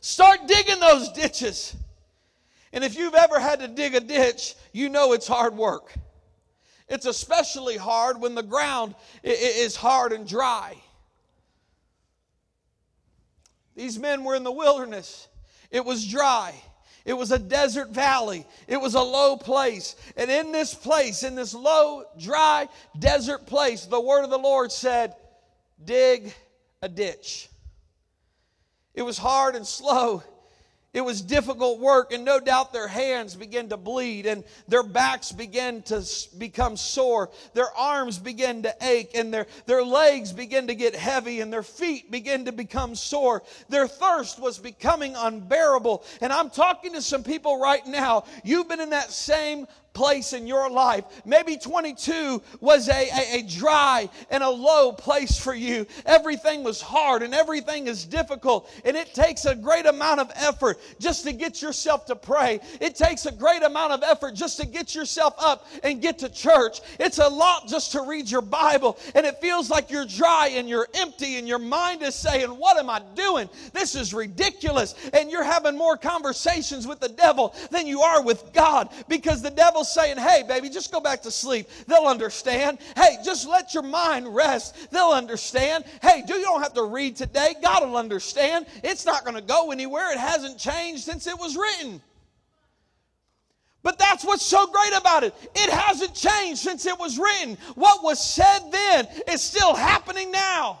Start 0.00 0.46
digging 0.46 0.80
those 0.80 1.12
ditches. 1.12 1.76
And 2.72 2.82
if 2.82 2.96
you've 2.96 3.14
ever 3.14 3.38
had 3.38 3.60
to 3.60 3.68
dig 3.68 3.94
a 3.94 4.00
ditch, 4.00 4.54
you 4.72 4.88
know 4.88 5.12
it's 5.12 5.26
hard 5.26 5.56
work. 5.56 5.92
It's 6.88 7.04
especially 7.04 7.76
hard 7.76 8.18
when 8.18 8.34
the 8.34 8.42
ground 8.42 8.94
is 9.22 9.76
hard 9.76 10.12
and 10.12 10.26
dry. 10.26 10.74
These 13.76 13.98
men 13.98 14.24
were 14.24 14.34
in 14.34 14.44
the 14.44 14.52
wilderness, 14.52 15.28
it 15.70 15.84
was 15.84 16.06
dry. 16.06 16.54
It 17.08 17.16
was 17.16 17.32
a 17.32 17.38
desert 17.38 17.88
valley. 17.88 18.46
It 18.66 18.76
was 18.76 18.94
a 18.94 19.00
low 19.00 19.38
place. 19.38 19.96
And 20.14 20.30
in 20.30 20.52
this 20.52 20.74
place, 20.74 21.22
in 21.22 21.36
this 21.36 21.54
low, 21.54 22.04
dry, 22.20 22.68
desert 22.98 23.46
place, 23.46 23.86
the 23.86 23.98
word 23.98 24.24
of 24.24 24.30
the 24.30 24.36
Lord 24.36 24.70
said, 24.70 25.16
Dig 25.82 26.34
a 26.82 26.88
ditch. 26.90 27.48
It 28.92 29.00
was 29.00 29.16
hard 29.16 29.56
and 29.56 29.66
slow. 29.66 30.22
It 30.98 31.04
was 31.04 31.22
difficult 31.22 31.78
work, 31.78 32.12
and 32.12 32.24
no 32.24 32.40
doubt 32.40 32.72
their 32.72 32.88
hands 32.88 33.36
began 33.36 33.68
to 33.68 33.76
bleed, 33.76 34.26
and 34.26 34.42
their 34.66 34.82
backs 34.82 35.30
began 35.30 35.80
to 35.82 36.04
become 36.36 36.76
sore. 36.76 37.30
Their 37.54 37.72
arms 37.76 38.18
began 38.18 38.64
to 38.64 38.74
ache, 38.80 39.12
and 39.14 39.32
their, 39.32 39.46
their 39.66 39.84
legs 39.84 40.32
began 40.32 40.66
to 40.66 40.74
get 40.74 40.96
heavy, 40.96 41.40
and 41.40 41.52
their 41.52 41.62
feet 41.62 42.10
began 42.10 42.46
to 42.46 42.52
become 42.52 42.96
sore. 42.96 43.44
Their 43.68 43.86
thirst 43.86 44.40
was 44.40 44.58
becoming 44.58 45.14
unbearable. 45.14 46.02
And 46.20 46.32
I'm 46.32 46.50
talking 46.50 46.94
to 46.94 47.00
some 47.00 47.22
people 47.22 47.60
right 47.60 47.86
now. 47.86 48.24
You've 48.42 48.68
been 48.68 48.80
in 48.80 48.90
that 48.90 49.12
same 49.12 49.68
place 49.98 50.32
in 50.32 50.46
your 50.46 50.70
life. 50.70 51.02
Maybe 51.24 51.56
22 51.56 52.40
was 52.60 52.88
a, 52.88 52.92
a, 52.92 53.40
a, 53.40 53.42
dry 53.42 54.08
and 54.30 54.44
a 54.44 54.48
low 54.48 54.92
place 54.92 55.36
for 55.36 55.52
you. 55.52 55.86
Everything 56.06 56.62
was 56.62 56.80
hard 56.80 57.24
and 57.24 57.34
everything 57.34 57.88
is 57.88 58.04
difficult, 58.04 58.70
and 58.84 58.96
it 58.96 59.12
takes 59.12 59.44
a 59.44 59.56
great 59.56 59.86
amount 59.86 60.20
of 60.20 60.30
effort 60.36 60.78
just 61.00 61.24
to 61.24 61.32
get 61.32 61.60
yourself 61.60 62.06
to 62.06 62.14
pray. 62.14 62.60
It 62.80 62.94
takes 62.94 63.26
a 63.26 63.32
great 63.32 63.64
amount 63.64 63.92
of 63.92 64.04
effort 64.04 64.36
just 64.36 64.60
to 64.60 64.68
get 64.68 64.94
yourself 64.94 65.34
up 65.36 65.66
and 65.82 66.00
get 66.00 66.20
to 66.20 66.28
church. 66.28 66.80
It's 67.00 67.18
a 67.18 67.28
lot 67.28 67.66
just 67.66 67.90
to 67.92 68.02
read 68.02 68.30
your 68.30 68.42
Bible, 68.42 69.00
and 69.16 69.26
it 69.26 69.40
feels 69.40 69.68
like 69.68 69.90
you're 69.90 70.06
dry 70.06 70.50
and 70.52 70.68
you're 70.68 70.86
empty, 70.94 71.38
and 71.38 71.48
your 71.48 71.58
mind 71.58 72.02
is 72.02 72.14
saying, 72.14 72.50
What 72.50 72.78
am 72.78 72.88
I 72.88 73.02
doing? 73.16 73.50
This 73.72 73.96
is 73.96 74.14
ridiculous. 74.14 74.94
And 75.12 75.28
you're 75.28 75.42
having 75.42 75.76
more 75.76 75.96
conversations 75.96 76.86
with 76.86 77.00
the 77.00 77.08
devil 77.08 77.52
than 77.72 77.88
you 77.88 78.02
are 78.02 78.22
with 78.22 78.52
God 78.52 78.90
because 79.08 79.42
the 79.42 79.50
devil 79.50 79.86
saying, 79.88 80.18
hey, 80.18 80.44
baby, 80.46 80.68
just 80.68 80.92
go 80.92 81.00
back 81.00 81.22
to 81.22 81.30
sleep. 81.30 81.68
They'll 81.86 82.06
understand. 82.06 82.78
Hey, 82.96 83.18
just 83.24 83.48
let 83.48 83.74
your 83.74 83.82
mind 83.82 84.34
rest. 84.34 84.90
They'll 84.90 85.10
understand. 85.10 85.84
Hey, 86.02 86.22
do 86.26 86.34
you 86.34 86.44
don't 86.44 86.62
have 86.62 86.74
to 86.74 86.84
read 86.84 87.16
today. 87.16 87.54
God 87.62 87.88
will 87.88 87.96
understand. 87.96 88.66
It's 88.84 89.04
not 89.04 89.24
going 89.24 89.36
to 89.36 89.42
go 89.42 89.70
anywhere. 89.70 90.12
It 90.12 90.18
hasn't 90.18 90.58
changed 90.58 91.04
since 91.04 91.26
it 91.26 91.38
was 91.38 91.56
written. 91.56 92.00
But 93.82 93.98
that's 93.98 94.24
what's 94.24 94.44
so 94.44 94.66
great 94.66 95.00
about 95.00 95.24
it. 95.24 95.34
It 95.54 95.70
hasn't 95.70 96.14
changed 96.14 96.60
since 96.60 96.84
it 96.84 96.98
was 96.98 97.18
written. 97.18 97.56
What 97.74 98.02
was 98.02 98.22
said 98.22 98.70
then 98.70 99.06
is 99.28 99.40
still 99.40 99.74
happening 99.74 100.30
now. 100.30 100.80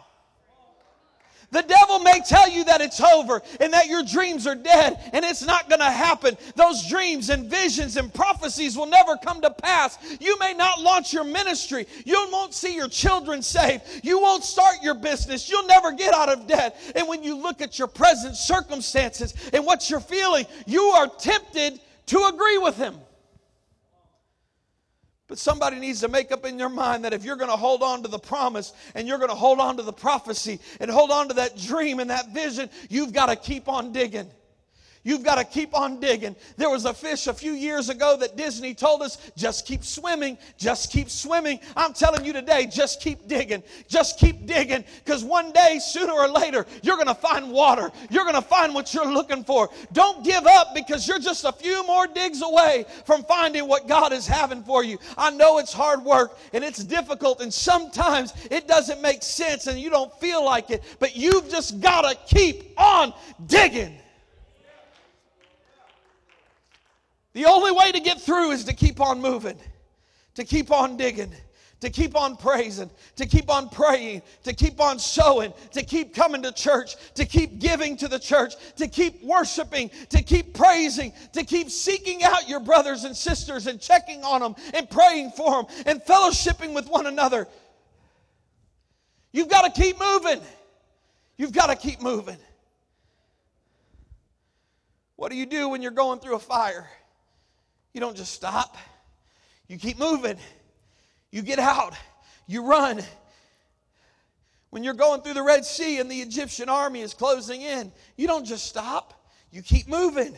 The 1.50 1.62
devil 1.62 2.00
may 2.00 2.20
tell 2.20 2.46
you 2.48 2.64
that 2.64 2.82
it's 2.82 3.00
over 3.00 3.40
and 3.58 3.72
that 3.72 3.86
your 3.86 4.02
dreams 4.02 4.46
are 4.46 4.54
dead 4.54 4.98
and 5.14 5.24
it's 5.24 5.42
not 5.42 5.68
going 5.70 5.80
to 5.80 5.90
happen. 5.90 6.36
Those 6.56 6.86
dreams 6.86 7.30
and 7.30 7.48
visions 7.48 7.96
and 7.96 8.12
prophecies 8.12 8.76
will 8.76 8.86
never 8.86 9.16
come 9.16 9.40
to 9.40 9.50
pass. 9.50 9.98
You 10.20 10.38
may 10.38 10.52
not 10.52 10.82
launch 10.82 11.14
your 11.14 11.24
ministry. 11.24 11.86
You 12.04 12.28
won't 12.30 12.52
see 12.52 12.74
your 12.74 12.88
children 12.88 13.40
saved. 13.40 13.82
You 14.02 14.20
won't 14.20 14.44
start 14.44 14.82
your 14.82 14.94
business. 14.94 15.48
You'll 15.48 15.66
never 15.66 15.92
get 15.92 16.12
out 16.12 16.28
of 16.28 16.46
debt. 16.46 16.78
And 16.94 17.08
when 17.08 17.22
you 17.22 17.34
look 17.34 17.62
at 17.62 17.78
your 17.78 17.88
present 17.88 18.36
circumstances 18.36 19.32
and 19.54 19.64
what 19.64 19.88
you're 19.88 20.00
feeling, 20.00 20.44
you 20.66 20.82
are 20.82 21.08
tempted 21.08 21.80
to 22.06 22.24
agree 22.26 22.58
with 22.58 22.76
him. 22.76 22.94
But 25.28 25.38
somebody 25.38 25.78
needs 25.78 26.00
to 26.00 26.08
make 26.08 26.32
up 26.32 26.46
in 26.46 26.56
their 26.56 26.70
mind 26.70 27.04
that 27.04 27.12
if 27.12 27.22
you're 27.22 27.36
going 27.36 27.50
to 27.50 27.56
hold 27.56 27.82
on 27.82 28.02
to 28.02 28.08
the 28.08 28.18
promise 28.18 28.72
and 28.94 29.06
you're 29.06 29.18
going 29.18 29.28
to 29.28 29.36
hold 29.36 29.60
on 29.60 29.76
to 29.76 29.82
the 29.82 29.92
prophecy 29.92 30.58
and 30.80 30.90
hold 30.90 31.10
on 31.10 31.28
to 31.28 31.34
that 31.34 31.56
dream 31.56 32.00
and 32.00 32.08
that 32.08 32.32
vision, 32.32 32.70
you've 32.88 33.12
got 33.12 33.26
to 33.26 33.36
keep 33.36 33.68
on 33.68 33.92
digging. 33.92 34.30
You've 35.08 35.22
got 35.22 35.36
to 35.36 35.44
keep 35.44 35.74
on 35.74 36.00
digging. 36.00 36.36
There 36.58 36.68
was 36.68 36.84
a 36.84 36.92
fish 36.92 37.28
a 37.28 37.32
few 37.32 37.52
years 37.52 37.88
ago 37.88 38.18
that 38.18 38.36
Disney 38.36 38.74
told 38.74 39.00
us 39.00 39.16
just 39.38 39.64
keep 39.64 39.82
swimming, 39.82 40.36
just 40.58 40.92
keep 40.92 41.08
swimming. 41.08 41.60
I'm 41.74 41.94
telling 41.94 42.26
you 42.26 42.34
today, 42.34 42.66
just 42.66 43.00
keep 43.00 43.26
digging, 43.26 43.62
just 43.88 44.18
keep 44.18 44.44
digging 44.44 44.84
because 45.02 45.24
one 45.24 45.50
day, 45.52 45.78
sooner 45.82 46.12
or 46.12 46.28
later, 46.28 46.66
you're 46.82 46.96
going 46.96 47.08
to 47.08 47.14
find 47.14 47.50
water. 47.50 47.90
You're 48.10 48.24
going 48.24 48.34
to 48.34 48.42
find 48.42 48.74
what 48.74 48.92
you're 48.92 49.10
looking 49.10 49.44
for. 49.44 49.70
Don't 49.94 50.22
give 50.22 50.46
up 50.46 50.74
because 50.74 51.08
you're 51.08 51.18
just 51.18 51.46
a 51.46 51.52
few 51.52 51.86
more 51.86 52.06
digs 52.06 52.42
away 52.42 52.84
from 53.06 53.24
finding 53.24 53.66
what 53.66 53.88
God 53.88 54.12
is 54.12 54.26
having 54.26 54.62
for 54.62 54.84
you. 54.84 54.98
I 55.16 55.30
know 55.30 55.56
it's 55.56 55.72
hard 55.72 56.04
work 56.04 56.38
and 56.52 56.62
it's 56.62 56.84
difficult 56.84 57.40
and 57.40 57.50
sometimes 57.50 58.34
it 58.50 58.68
doesn't 58.68 59.00
make 59.00 59.22
sense 59.22 59.68
and 59.68 59.80
you 59.80 59.88
don't 59.88 60.12
feel 60.20 60.44
like 60.44 60.68
it, 60.68 60.82
but 60.98 61.16
you've 61.16 61.48
just 61.48 61.80
got 61.80 62.02
to 62.02 62.14
keep 62.26 62.78
on 62.78 63.14
digging. 63.46 63.98
The 67.38 67.44
only 67.44 67.70
way 67.70 67.92
to 67.92 68.00
get 68.00 68.20
through 68.20 68.50
is 68.50 68.64
to 68.64 68.72
keep 68.72 69.00
on 69.00 69.20
moving, 69.20 69.56
to 70.34 70.42
keep 70.42 70.72
on 70.72 70.96
digging, 70.96 71.32
to 71.78 71.88
keep 71.88 72.16
on 72.16 72.36
praising, 72.36 72.90
to 73.14 73.26
keep 73.26 73.48
on 73.48 73.68
praying, 73.68 74.22
to 74.42 74.52
keep 74.52 74.80
on 74.80 74.98
sowing, 74.98 75.54
to 75.70 75.84
keep 75.84 76.16
coming 76.16 76.42
to 76.42 76.50
church, 76.50 76.96
to 77.14 77.24
keep 77.24 77.60
giving 77.60 77.96
to 77.98 78.08
the 78.08 78.18
church, 78.18 78.54
to 78.74 78.88
keep 78.88 79.22
worshiping, 79.22 79.88
to 80.08 80.20
keep 80.20 80.52
praising, 80.52 81.12
to 81.32 81.44
keep 81.44 81.70
seeking 81.70 82.24
out 82.24 82.48
your 82.48 82.58
brothers 82.58 83.04
and 83.04 83.16
sisters 83.16 83.68
and 83.68 83.80
checking 83.80 84.24
on 84.24 84.40
them 84.40 84.56
and 84.74 84.90
praying 84.90 85.30
for 85.30 85.62
them 85.62 85.66
and 85.86 86.02
fellowshipping 86.02 86.74
with 86.74 86.88
one 86.88 87.06
another. 87.06 87.46
You've 89.30 89.48
got 89.48 89.72
to 89.72 89.80
keep 89.80 90.00
moving. 90.00 90.40
You've 91.36 91.52
got 91.52 91.68
to 91.68 91.76
keep 91.76 92.02
moving. 92.02 92.38
What 95.14 95.30
do 95.30 95.36
you 95.36 95.46
do 95.46 95.68
when 95.68 95.82
you're 95.82 95.92
going 95.92 96.18
through 96.18 96.34
a 96.34 96.40
fire? 96.40 96.88
You 97.92 98.00
don't 98.00 98.16
just 98.16 98.32
stop, 98.32 98.76
you 99.66 99.78
keep 99.78 99.98
moving. 99.98 100.38
You 101.30 101.42
get 101.42 101.58
out, 101.58 101.94
you 102.46 102.64
run. 102.64 103.02
When 104.70 104.82
you're 104.82 104.94
going 104.94 105.22
through 105.22 105.34
the 105.34 105.42
Red 105.42 105.64
Sea 105.64 105.98
and 105.98 106.10
the 106.10 106.20
Egyptian 106.20 106.68
army 106.68 107.00
is 107.00 107.14
closing 107.14 107.62
in, 107.62 107.92
you 108.16 108.26
don't 108.26 108.44
just 108.44 108.66
stop, 108.66 109.26
you 109.50 109.62
keep 109.62 109.88
moving. 109.88 110.36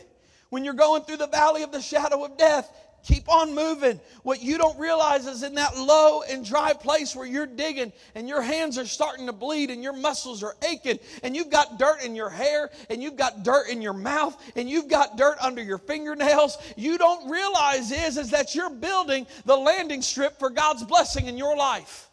When 0.50 0.64
you're 0.64 0.74
going 0.74 1.02
through 1.02 1.18
the 1.18 1.28
valley 1.28 1.62
of 1.62 1.70
the 1.70 1.80
shadow 1.80 2.24
of 2.24 2.36
death, 2.36 2.72
Keep 3.04 3.28
on 3.28 3.54
moving. 3.54 3.98
What 4.22 4.42
you 4.42 4.58
don't 4.58 4.78
realize 4.78 5.26
is 5.26 5.42
in 5.42 5.54
that 5.54 5.76
low 5.76 6.22
and 6.22 6.44
dry 6.44 6.72
place 6.72 7.16
where 7.16 7.26
you're 7.26 7.46
digging 7.46 7.92
and 8.14 8.28
your 8.28 8.42
hands 8.42 8.76
are 8.76 8.84
starting 8.84 9.26
to 9.26 9.32
bleed 9.32 9.70
and 9.70 9.82
your 9.82 9.94
muscles 9.94 10.42
are 10.42 10.54
aching 10.68 10.98
and 11.22 11.34
you've 11.34 11.50
got 11.50 11.78
dirt 11.78 12.02
in 12.04 12.14
your 12.14 12.28
hair 12.28 12.70
and 12.90 13.02
you've 13.02 13.16
got 13.16 13.42
dirt 13.42 13.68
in 13.68 13.80
your 13.80 13.94
mouth 13.94 14.36
and 14.54 14.68
you've 14.68 14.88
got 14.88 15.16
dirt 15.16 15.38
under 15.40 15.62
your 15.62 15.78
fingernails, 15.78 16.58
you 16.76 16.98
don't 16.98 17.30
realize 17.30 17.90
is, 17.90 18.18
is 18.18 18.30
that 18.30 18.54
you're 18.54 18.70
building 18.70 19.26
the 19.46 19.56
landing 19.56 20.02
strip 20.02 20.38
for 20.38 20.50
God's 20.50 20.84
blessing 20.84 21.26
in 21.26 21.38
your 21.38 21.56
life. 21.56 22.09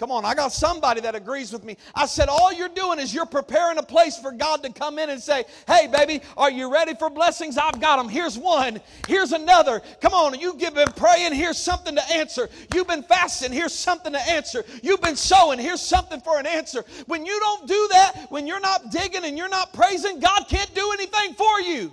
Come 0.00 0.10
on, 0.10 0.24
I 0.24 0.34
got 0.34 0.50
somebody 0.50 1.02
that 1.02 1.14
agrees 1.14 1.52
with 1.52 1.62
me. 1.62 1.76
I 1.94 2.06
said, 2.06 2.30
all 2.30 2.50
you're 2.50 2.70
doing 2.70 2.98
is 2.98 3.12
you're 3.12 3.26
preparing 3.26 3.76
a 3.76 3.82
place 3.82 4.16
for 4.16 4.32
God 4.32 4.62
to 4.62 4.72
come 4.72 4.98
in 4.98 5.10
and 5.10 5.20
say, 5.20 5.44
hey, 5.66 5.88
baby, 5.88 6.22
are 6.38 6.50
you 6.50 6.72
ready 6.72 6.94
for 6.94 7.10
blessings? 7.10 7.58
I've 7.58 7.78
got 7.82 7.98
them. 7.98 8.08
Here's 8.08 8.38
one. 8.38 8.80
Here's 9.06 9.32
another. 9.32 9.82
Come 10.00 10.14
on, 10.14 10.40
you've 10.40 10.58
been 10.58 10.90
praying. 10.96 11.34
Here's 11.34 11.58
something 11.58 11.94
to 11.96 12.12
answer. 12.14 12.48
You've 12.72 12.86
been 12.86 13.02
fasting. 13.02 13.52
Here's 13.52 13.74
something 13.74 14.14
to 14.14 14.30
answer. 14.30 14.64
You've 14.82 15.02
been 15.02 15.16
sowing. 15.16 15.58
Here's 15.58 15.82
something 15.82 16.22
for 16.22 16.38
an 16.38 16.46
answer. 16.46 16.82
When 17.04 17.26
you 17.26 17.38
don't 17.38 17.68
do 17.68 17.88
that, 17.92 18.28
when 18.30 18.46
you're 18.46 18.58
not 18.58 18.90
digging 18.90 19.26
and 19.26 19.36
you're 19.36 19.50
not 19.50 19.74
praising, 19.74 20.18
God 20.18 20.46
can't 20.48 20.74
do 20.74 20.92
anything 20.94 21.34
for 21.34 21.60
you. 21.60 21.92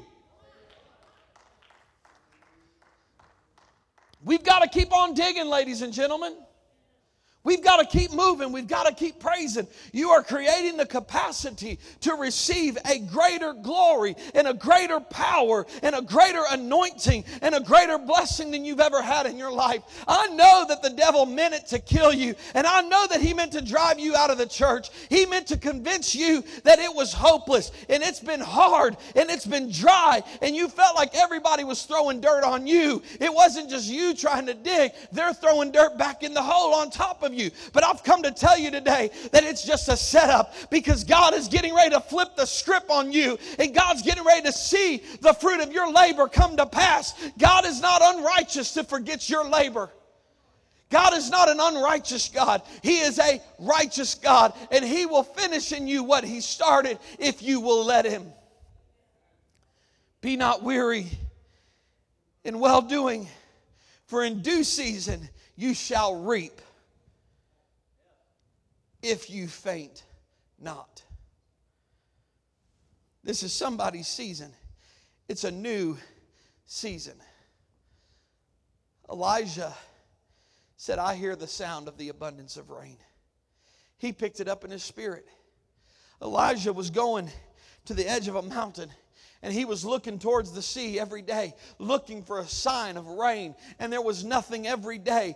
We've 4.23 4.45
got 4.45 4.59
to 4.59 4.69
keep 4.69 4.93
on 4.93 5.13
digging, 5.13 5.47
ladies 5.47 5.81
and 5.81 5.91
gentlemen. 5.91 6.37
We've 7.47 7.63
got 7.63 7.77
to 7.77 7.97
keep 7.97 8.11
moving. 8.11 8.51
We've 8.51 8.67
got 8.67 8.87
to 8.87 8.93
keep 8.93 9.21
praising. 9.21 9.69
You 9.93 10.09
are 10.09 10.21
creating 10.21 10.75
the 10.75 10.85
capacity 10.85 11.79
to 12.01 12.15
receive 12.15 12.77
a 12.83 12.99
greater 12.99 13.53
glory 13.53 14.17
and 14.35 14.49
a 14.49 14.53
greater 14.53 14.99
power 14.99 15.65
and 15.81 15.95
a 15.95 16.01
greater 16.01 16.43
anointing 16.51 17.23
and 17.41 17.55
a 17.55 17.61
greater 17.61 17.97
blessing 17.99 18.51
than 18.51 18.65
you've 18.65 18.81
ever 18.81 19.01
had 19.01 19.27
in 19.27 19.37
your 19.37 19.53
life. 19.53 19.81
I 20.09 20.27
know 20.27 20.65
that 20.67 20.81
the 20.81 20.89
devil 20.89 21.25
meant 21.25 21.53
it 21.53 21.67
to 21.67 21.79
kill 21.79 22.11
you, 22.11 22.35
and 22.53 22.67
I 22.67 22.81
know 22.81 23.07
that 23.07 23.21
he 23.21 23.33
meant 23.33 23.53
to 23.53 23.61
drive 23.61 23.97
you 23.97 24.13
out 24.13 24.29
of 24.29 24.37
the 24.37 24.45
church. 24.45 24.89
He 25.07 25.25
meant 25.25 25.47
to 25.47 25.57
convince 25.57 26.13
you 26.13 26.43
that 26.65 26.79
it 26.79 26.93
was 26.93 27.13
hopeless 27.13 27.71
and 27.87 28.03
it's 28.03 28.19
been 28.19 28.41
hard 28.41 28.97
and 29.15 29.29
it's 29.29 29.45
been 29.45 29.71
dry, 29.71 30.21
and 30.41 30.53
you 30.53 30.67
felt 30.67 30.97
like 30.97 31.15
everybody 31.15 31.63
was 31.63 31.83
throwing 31.83 32.19
dirt 32.19 32.43
on 32.43 32.67
you. 32.67 33.01
It 33.21 33.33
wasn't 33.33 33.69
just 33.69 33.89
you 33.89 34.13
trying 34.13 34.47
to 34.47 34.53
dig, 34.53 34.91
they're 35.13 35.33
throwing 35.33 35.71
dirt 35.71 35.97
back 35.97 36.23
in 36.23 36.33
the 36.33 36.43
hole 36.43 36.73
on 36.73 36.89
top 36.89 37.23
of 37.23 37.33
you 37.33 37.36
you. 37.37 37.51
But 37.73 37.83
I've 37.85 38.03
come 38.03 38.23
to 38.23 38.31
tell 38.31 38.57
you 38.57 38.71
today 38.71 39.11
that 39.31 39.43
it's 39.43 39.63
just 39.63 39.87
a 39.89 39.97
setup 39.97 40.53
because 40.69 41.03
God 41.03 41.33
is 41.33 41.47
getting 41.47 41.75
ready 41.75 41.91
to 41.91 41.99
flip 41.99 42.35
the 42.35 42.45
script 42.45 42.89
on 42.89 43.11
you 43.11 43.37
and 43.59 43.73
God's 43.73 44.01
getting 44.01 44.25
ready 44.25 44.43
to 44.43 44.51
see 44.51 45.03
the 45.21 45.33
fruit 45.33 45.61
of 45.61 45.71
your 45.71 45.91
labor 45.91 46.27
come 46.27 46.57
to 46.57 46.65
pass. 46.65 47.13
God 47.37 47.65
is 47.65 47.81
not 47.81 48.01
unrighteous 48.03 48.73
to 48.73 48.83
forget 48.83 49.29
your 49.29 49.47
labor. 49.47 49.89
God 50.89 51.15
is 51.15 51.29
not 51.29 51.49
an 51.49 51.59
unrighteous 51.59 52.29
God. 52.29 52.61
He 52.81 52.99
is 52.99 53.19
a 53.19 53.41
righteous 53.59 54.15
God, 54.15 54.53
and 54.71 54.85
He 54.85 55.05
will 55.05 55.23
finish 55.23 55.73
in 55.73 55.87
you 55.87 56.03
what 56.03 56.23
He 56.23 56.39
started 56.39 56.97
if 57.19 57.43
you 57.43 57.59
will 57.59 57.83
let 57.83 58.05
Him. 58.05 58.25
Be 60.21 60.37
not 60.37 60.63
weary 60.63 61.07
in 62.43 62.59
well 62.59 62.81
doing, 62.81 63.27
for 64.05 64.23
in 64.23 64.41
due 64.41 64.63
season 64.63 65.27
you 65.57 65.73
shall 65.73 66.23
reap 66.23 66.61
if 69.07 69.29
you 69.29 69.47
faint 69.47 70.03
not. 70.59 71.03
This 73.23 73.41
is 73.43 73.53
somebody's 73.53 74.07
season. 74.07 74.51
It's 75.29 75.43
a 75.43 75.51
new 75.51 75.97
season. 76.65 77.15
Elijah 79.09 79.73
said, 80.75 80.99
I 80.99 81.15
hear 81.15 81.35
the 81.35 81.47
sound 81.47 81.87
of 81.87 81.97
the 81.97 82.09
abundance 82.09 82.57
of 82.57 82.69
rain. 82.69 82.97
He 83.97 84.11
picked 84.11 84.39
it 84.39 84.47
up 84.47 84.65
in 84.65 84.71
his 84.71 84.83
spirit. 84.83 85.27
Elijah 86.21 86.73
was 86.73 86.89
going 86.89 87.29
to 87.85 87.93
the 87.93 88.07
edge 88.07 88.27
of 88.27 88.35
a 88.35 88.41
mountain 88.41 88.89
and 89.43 89.53
he 89.53 89.65
was 89.65 89.85
looking 89.85 90.17
towards 90.17 90.51
the 90.51 90.61
sea 90.61 90.99
every 90.99 91.21
day, 91.21 91.53
looking 91.79 92.23
for 92.23 92.39
a 92.39 92.47
sign 92.47 92.97
of 92.97 93.07
rain. 93.07 93.55
And 93.79 93.93
there 93.93 94.01
was 94.01 94.23
nothing 94.23 94.67
every 94.67 94.97
day. 94.97 95.35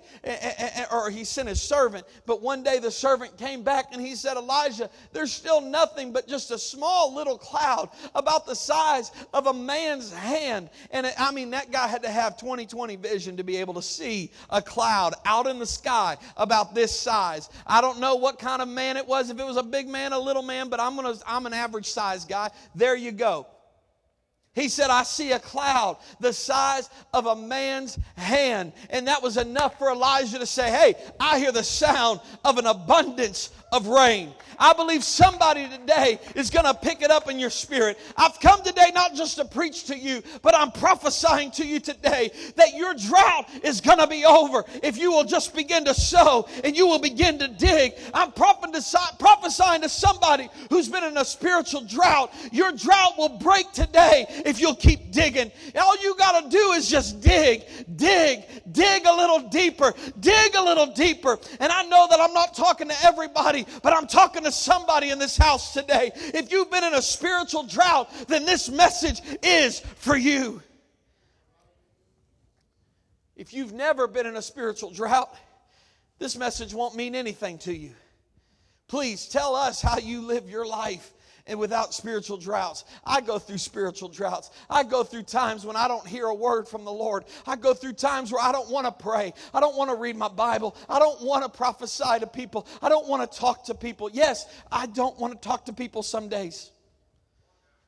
Or 0.92 1.10
he 1.10 1.24
sent 1.24 1.50
his 1.50 1.62
servant. 1.62 2.06
But 2.26 2.42
one 2.42 2.64
day 2.64 2.80
the 2.80 2.92
servant 2.92 3.38
came 3.38 3.64
back 3.64 3.94
and 3.94 4.02
he 4.02 4.16
said, 4.16 4.38
Elijah, 4.38 4.90
there's 5.14 5.32
still 5.32 5.62
nothing 5.62 6.12
but 6.12 6.28
just 6.28 6.52
a 6.52 6.58
small 6.58 7.14
little 7.14 7.38
cloud 7.38 7.90
about 8.16 8.46
the 8.46 8.56
size 8.56 9.12
of 9.34 9.48
a 9.48 9.54
man's 9.54 10.12
hand. 10.12 10.70
And 10.90 11.12
I 11.18 11.32
mean, 11.32 11.52
that 11.52 11.72
guy 11.72 11.88
had 11.88 12.04
to 12.04 12.10
have 12.10 12.38
20 12.38 12.66
20 12.66 12.96
vision 12.96 13.38
to 13.38 13.44
be 13.44 13.58
able 13.58 13.74
to 13.76 13.82
see 13.82 14.32
a 14.50 14.62
cloud 14.62 15.14
out 15.26 15.48
in 15.48 15.60
the 15.60 15.66
sky 15.66 16.18
about 16.38 16.74
this 16.74 16.98
size. 16.98 17.50
I 17.68 17.82
don't 17.82 18.00
know 18.00 18.16
what 18.16 18.40
kind 18.40 18.62
of 18.62 18.68
man 18.68 18.98
it 18.98 19.08
was, 19.08 19.30
if 19.30 19.40
it 19.40 19.46
was 19.46 19.58
a 19.58 19.64
big 19.64 19.88
man, 19.88 20.14
a 20.14 20.20
little 20.20 20.44
man, 20.44 20.70
but 20.70 20.80
I'm, 20.80 20.96
gonna, 20.96 21.16
I'm 21.28 21.46
an 21.46 21.54
average 21.54 21.88
size 21.88 22.26
guy. 22.26 22.50
There 22.76 22.96
you 22.96 23.12
go. 23.12 23.46
He 24.54 24.68
said, 24.68 24.90
I 24.90 25.04
see 25.04 25.32
a 25.32 25.40
cloud 25.40 25.98
the 26.20 26.34
size 26.34 26.90
of 27.14 27.26
a 27.26 27.36
man's 27.36 27.98
hand. 28.18 28.74
And 28.90 29.08
that 29.08 29.24
was 29.24 29.38
enough 29.38 29.78
for 29.78 29.90
Elijah 29.90 30.40
to 30.40 30.46
say, 30.46 30.70
Hey, 30.70 30.96
I 31.20 31.40
hear 31.40 31.54
the 31.54 31.64
sound 31.64 32.20
of 32.44 32.58
an 32.58 32.66
abundance 32.66 33.52
of 33.72 33.88
rain. 33.88 34.34
I 34.60 34.74
believe 34.74 35.04
somebody 35.04 35.68
today 35.68 36.20
is 36.36 36.52
going 36.52 36.66
to 36.66 36.74
pick 36.76 37.02
it 37.02 37.10
up 37.10 37.30
in 37.30 37.40
your 37.40 37.50
spirit. 37.50 37.98
I've 38.16 38.40
come 38.40 38.62
today 38.62 38.92
not 38.94 39.16
just 39.16 39.38
to 39.38 39.46
preach 39.46 39.86
to 39.86 39.98
you, 39.98 40.22
but 40.44 40.56
I'm 40.56 40.72
prophesying 40.72 41.50
to 41.52 41.66
you 41.66 41.80
today 41.80 42.30
that 42.58 42.76
your 42.76 42.94
drought 42.94 43.50
is 43.64 43.82
going 43.82 43.98
to 43.98 44.06
be 44.06 44.24
over 44.24 44.64
if 44.84 45.00
you 45.00 45.12
will 45.12 45.24
just 45.24 45.56
begin 45.56 45.86
to 45.86 45.96
sow 45.96 46.48
and 46.64 46.78
you 46.78 46.86
will 46.86 47.00
begin 47.00 47.40
to 47.40 47.48
dig. 47.48 47.94
I'm 48.14 48.32
prophesying 48.32 49.82
to 49.82 49.90
somebody 49.90 50.48
who's 50.70 50.88
been 50.90 51.06
in 51.06 51.18
a 51.18 51.26
spiritual 51.26 51.82
drought. 51.82 52.32
Your 52.52 52.72
drought 52.72 53.18
will 53.18 53.40
break 53.40 53.72
today 53.72 54.26
if 54.46 54.60
you'll 54.60 54.76
keep 54.76 55.12
digging. 55.12 55.52
All 55.76 55.98
you 56.04 56.16
got 56.18 56.44
to 56.44 56.50
do 56.50 56.72
is 56.74 56.88
just 56.88 57.20
dig, 57.22 57.64
dig, 57.96 58.44
dig 58.72 59.06
a 59.08 59.16
little 59.16 59.50
deeper, 59.50 59.94
dig 60.20 60.54
a 60.56 60.62
little 60.64 60.94
deeper. 60.94 61.40
And 61.60 61.72
I 61.72 61.82
know 61.84 62.06
that 62.12 62.20
I'm 62.20 62.34
not 62.34 62.54
talking 62.54 62.90
to 62.90 62.96
everybody, 63.04 63.61
but 63.82 63.94
I'm 63.94 64.08
talking 64.08 64.44
to 64.44 64.52
somebody 64.52 65.10
in 65.10 65.20
this 65.20 65.38
house 65.38 65.74
today. 65.74 66.12
If 66.16 66.52
you've 66.52 66.72
been 66.72 66.84
in 66.84 66.94
a 66.94 67.02
spiritual 67.02 67.64
drought, 67.64 68.10
then 68.28 68.46
this 68.46 68.70
message 68.70 69.22
is 69.44 69.80
for 69.80 70.16
you. 70.16 70.62
If 73.36 73.54
you've 73.54 73.74
never 73.74 74.08
been 74.08 74.26
in 74.26 74.36
a 74.36 74.42
spiritual 74.42 74.92
drought, 74.92 75.34
this 76.20 76.38
message 76.38 76.74
won't 76.74 76.96
mean 76.96 77.16
anything 77.16 77.58
to 77.60 77.74
you. 77.74 77.94
Please 78.88 79.28
tell 79.28 79.56
us 79.56 79.82
how 79.82 79.98
you 79.98 80.22
live 80.22 80.50
your 80.50 80.66
life 80.66 81.14
and 81.48 81.60
without 81.60 81.94
spiritual 81.94 82.38
droughts. 82.38 82.86
I 83.06 83.22
go 83.22 83.40
through 83.40 83.58
spiritual 83.58 84.10
droughts. 84.10 84.52
I 84.70 84.84
go 84.84 85.04
through 85.04 85.24
times 85.24 85.66
when 85.66 85.76
I 85.76 85.88
don't 85.88 86.06
hear 86.06 86.28
a 86.28 86.34
word 86.34 86.68
from 86.68 86.86
the 86.86 86.92
Lord. 86.92 87.26
I 87.46 87.56
go 87.56 87.74
through 87.74 87.94
times 87.94 88.32
where 88.32 88.42
I 88.44 88.52
don't 88.52 88.70
want 88.70 88.86
to 88.86 88.92
pray. 88.92 89.34
I 89.54 89.60
don't 89.60 89.76
want 89.76 89.90
to 89.90 89.96
read 89.96 90.16
my 90.16 90.28
Bible. 90.30 90.76
I 90.90 91.00
don't 91.00 91.22
want 91.22 91.44
to 91.44 91.50
prophesy 91.50 92.20
to 92.20 92.28
people. 92.28 92.68
I 92.82 92.90
don't 92.90 93.08
want 93.08 93.30
to 93.30 93.40
talk 93.40 93.66
to 93.66 93.76
people. 93.76 94.10
Yes, 94.12 94.46
I 94.72 94.86
don't 94.88 95.18
want 95.20 95.34
to 95.34 95.48
talk 95.48 95.66
to 95.66 95.74
people 95.74 96.04
some 96.04 96.30
days. 96.30 96.72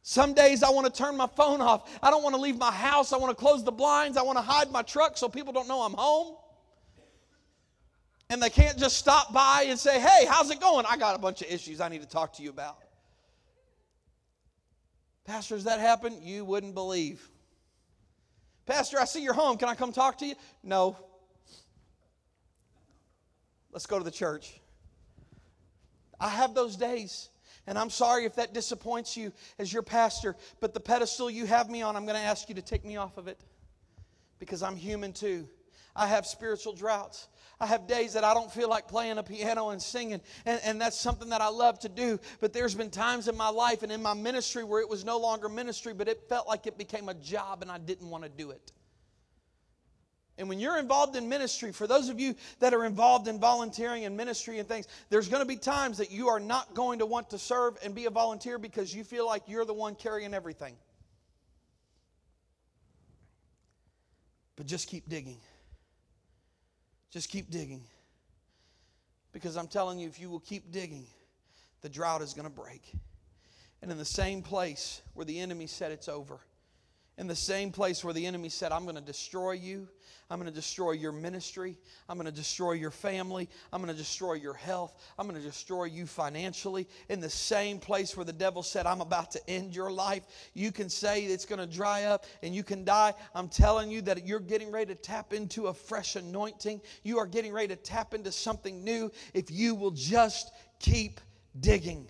Some 0.06 0.34
days 0.34 0.64
I 0.64 0.70
want 0.70 0.86
to 0.86 0.92
turn 0.92 1.16
my 1.16 1.28
phone 1.28 1.62
off. 1.62 1.90
I 2.04 2.12
don't 2.12 2.24
want 2.24 2.36
to 2.36 2.42
leave 2.42 2.58
my 2.58 2.72
house. 2.72 3.14
I 3.14 3.18
want 3.18 3.36
to 3.36 3.42
close 3.42 3.64
the 3.64 3.72
blinds. 3.72 4.18
I 4.18 4.22
want 4.22 4.38
to 4.38 4.42
hide 4.42 4.70
my 4.70 4.82
truck 4.82 5.18
so 5.18 5.30
people 5.30 5.54
don't 5.54 5.68
know 5.68 5.82
I'm 5.82 5.94
home. 5.94 6.36
And 8.30 8.42
they 8.42 8.50
can't 8.50 8.78
just 8.78 8.98
stop 8.98 9.32
by 9.32 9.66
and 9.68 9.80
say, 9.80 10.02
hey, 10.02 10.26
how's 10.26 10.52
it 10.52 10.60
going? 10.60 10.86
I 10.90 10.98
got 10.98 11.16
a 11.16 11.20
bunch 11.20 11.42
of 11.42 11.50
issues 11.50 11.80
I 11.80 11.88
need 11.88 12.02
to 12.02 12.08
talk 12.08 12.34
to 12.34 12.44
you 12.44 12.50
about. 12.50 12.83
Pastor, 15.26 15.56
has 15.56 15.64
that 15.64 15.80
happened? 15.80 16.22
You 16.22 16.44
wouldn't 16.46 16.74
believe. 16.74 17.30
Pastor, 18.66 19.00
I 19.00 19.06
see 19.06 19.22
you're 19.22 19.34
home. 19.34 19.58
Can 19.58 19.70
I 19.70 19.76
come 19.76 19.92
talk 19.92 20.18
to 20.20 20.26
you? 20.26 20.36
No. 20.64 20.98
Let's 23.72 23.86
go 23.86 23.98
to 23.98 24.04
the 24.04 24.12
church. 24.12 24.60
I 26.20 26.30
have 26.30 26.54
those 26.54 26.76
days. 26.76 27.30
And 27.66 27.78
I'm 27.78 27.90
sorry 27.90 28.26
if 28.26 28.36
that 28.36 28.54
disappoints 28.54 29.16
you 29.16 29.32
as 29.58 29.72
your 29.72 29.84
pastor, 29.84 30.36
but 30.60 30.74
the 30.74 30.80
pedestal 30.80 31.30
you 31.30 31.46
have 31.46 31.70
me 31.70 31.82
on, 31.82 31.96
I'm 31.96 32.06
going 32.06 32.20
to 32.20 32.26
ask 32.26 32.50
you 32.50 32.56
to 32.56 32.62
take 32.62 32.84
me 32.84 32.98
off 32.98 33.18
of 33.18 33.28
it 33.28 33.40
because 34.38 34.62
I'm 34.62 34.76
human 34.76 35.14
too. 35.14 35.48
I 35.96 36.08
have 36.08 36.26
spiritual 36.26 36.74
droughts. 36.74 37.28
I 37.60 37.68
have 37.68 37.88
days 37.88 38.14
that 38.14 38.24
I 38.24 38.34
don't 38.34 38.52
feel 38.52 38.70
like 38.70 38.88
playing 38.88 39.18
a 39.18 39.24
piano 39.24 39.70
and 39.70 39.82
singing, 39.82 40.22
and, 40.46 40.60
and 40.64 40.82
that's 40.82 41.00
something 41.00 41.30
that 41.30 41.42
I 41.42 41.48
love 41.48 41.80
to 41.80 41.90
do. 41.90 42.20
But 42.42 42.52
there's 42.52 42.76
been 42.76 42.90
times 42.90 43.28
in 43.28 43.38
my 43.38 43.50
life 43.50 43.84
and 43.84 43.92
in 43.92 44.02
my 44.02 44.14
ministry 44.14 44.64
where 44.64 44.82
it 44.82 44.90
was 44.90 45.06
no 45.06 45.18
longer 45.20 45.48
ministry, 45.50 45.94
but 45.94 46.08
it 46.08 46.28
felt 46.28 46.48
like 46.48 46.68
it 46.68 46.78
became 46.78 47.10
a 47.10 47.14
job 47.14 47.62
and 47.62 47.72
I 47.72 47.78
didn't 47.78 48.10
want 48.10 48.24
to 48.24 48.30
do 48.30 48.52
it. 48.52 48.72
And 50.38 50.50
when 50.50 50.60
you're 50.60 50.80
involved 50.80 51.16
in 51.16 51.30
ministry, 51.30 51.72
for 51.72 51.86
those 51.86 52.10
of 52.10 52.20
you 52.20 52.36
that 52.60 52.74
are 52.74 52.86
involved 52.86 53.28
in 53.28 53.40
volunteering 53.40 54.06
and 54.06 54.18
ministry 54.18 54.58
and 54.58 54.68
things, 54.68 54.88
there's 55.10 55.30
going 55.30 55.42
to 55.42 55.48
be 55.48 55.58
times 55.58 56.00
that 56.00 56.10
you 56.10 56.28
are 56.30 56.40
not 56.40 56.74
going 56.74 57.00
to 57.00 57.06
want 57.06 57.30
to 57.30 57.38
serve 57.38 57.78
and 57.84 57.94
be 57.94 58.06
a 58.06 58.10
volunteer 58.10 58.58
because 58.58 58.94
you 58.94 59.04
feel 59.04 59.28
like 59.28 59.44
you're 59.48 59.66
the 59.66 59.74
one 59.74 59.94
carrying 59.94 60.34
everything. 60.34 60.76
But 64.56 64.66
just 64.66 64.88
keep 64.88 65.08
digging. 65.08 65.38
Just 67.14 67.30
keep 67.30 67.52
digging. 67.52 67.84
Because 69.34 69.56
I'm 69.56 69.68
telling 69.68 70.00
you, 70.00 70.08
if 70.08 70.20
you 70.20 70.32
will 70.32 70.40
keep 70.40 70.72
digging, 70.72 71.06
the 71.82 71.90
drought 71.90 72.24
is 72.24 72.34
going 72.34 72.48
to 72.48 72.54
break. 72.54 72.92
And 73.84 73.92
in 73.92 74.00
the 74.00 74.06
same 74.06 74.42
place 74.42 75.02
where 75.14 75.26
the 75.26 75.40
enemy 75.40 75.68
said 75.68 75.92
it's 75.92 76.10
over, 76.10 76.40
in 77.18 77.28
the 77.28 77.36
same 77.36 77.72
place 77.72 78.04
where 78.04 78.14
the 78.14 78.26
enemy 78.26 78.50
said, 78.50 78.72
I'm 78.72 78.84
going 78.84 78.96
to 78.96 79.02
destroy 79.02 79.52
you, 79.52 79.88
I'm 80.30 80.40
going 80.40 80.50
to 80.50 80.56
destroy 80.56 80.94
your 80.94 81.12
ministry. 81.12 81.78
I'm 82.10 82.18
going 82.18 82.26
to 82.26 82.36
destroy 82.36 82.72
your 82.72 82.90
family. 82.90 83.50
I'm 83.72 83.82
going 83.82 83.94
to 83.94 83.98
destroy 83.98 84.34
your 84.34 84.56
health. 84.56 85.00
I'm 85.20 85.28
going 85.28 85.40
to 85.40 85.46
destroy 85.46 85.84
you 85.84 86.08
financially. 86.08 86.88
In 87.10 87.20
the 87.20 87.30
same 87.30 87.78
place 87.78 88.18
where 88.18 88.26
the 88.26 88.34
devil 88.34 88.64
said, 88.64 88.88
I'm 88.88 89.02
about 89.02 89.30
to 89.32 89.50
end 89.50 89.76
your 89.76 89.92
life, 89.92 90.24
you 90.56 90.72
can 90.72 90.90
say 90.90 91.24
it's 91.26 91.46
going 91.46 91.60
to 91.60 91.68
dry 91.68 92.06
up 92.06 92.26
and 92.42 92.56
you 92.56 92.64
can 92.64 92.84
die. 92.84 93.14
I'm 93.36 93.48
telling 93.48 93.92
you 93.92 94.02
that 94.04 94.26
you're 94.26 94.40
getting 94.40 94.72
ready 94.72 94.96
to 94.96 95.00
tap 95.00 95.34
into 95.34 95.68
a 95.68 95.74
fresh 95.74 96.16
anointing. 96.16 96.82
You 97.04 97.20
are 97.20 97.28
getting 97.28 97.54
ready 97.54 97.68
to 97.68 97.76
tap 97.76 98.16
into 98.16 98.32
something 98.32 98.84
new 98.84 99.12
if 99.36 99.52
you 99.52 99.76
will 99.76 99.92
just 99.92 100.52
keep 100.80 101.20
digging. 101.60 102.08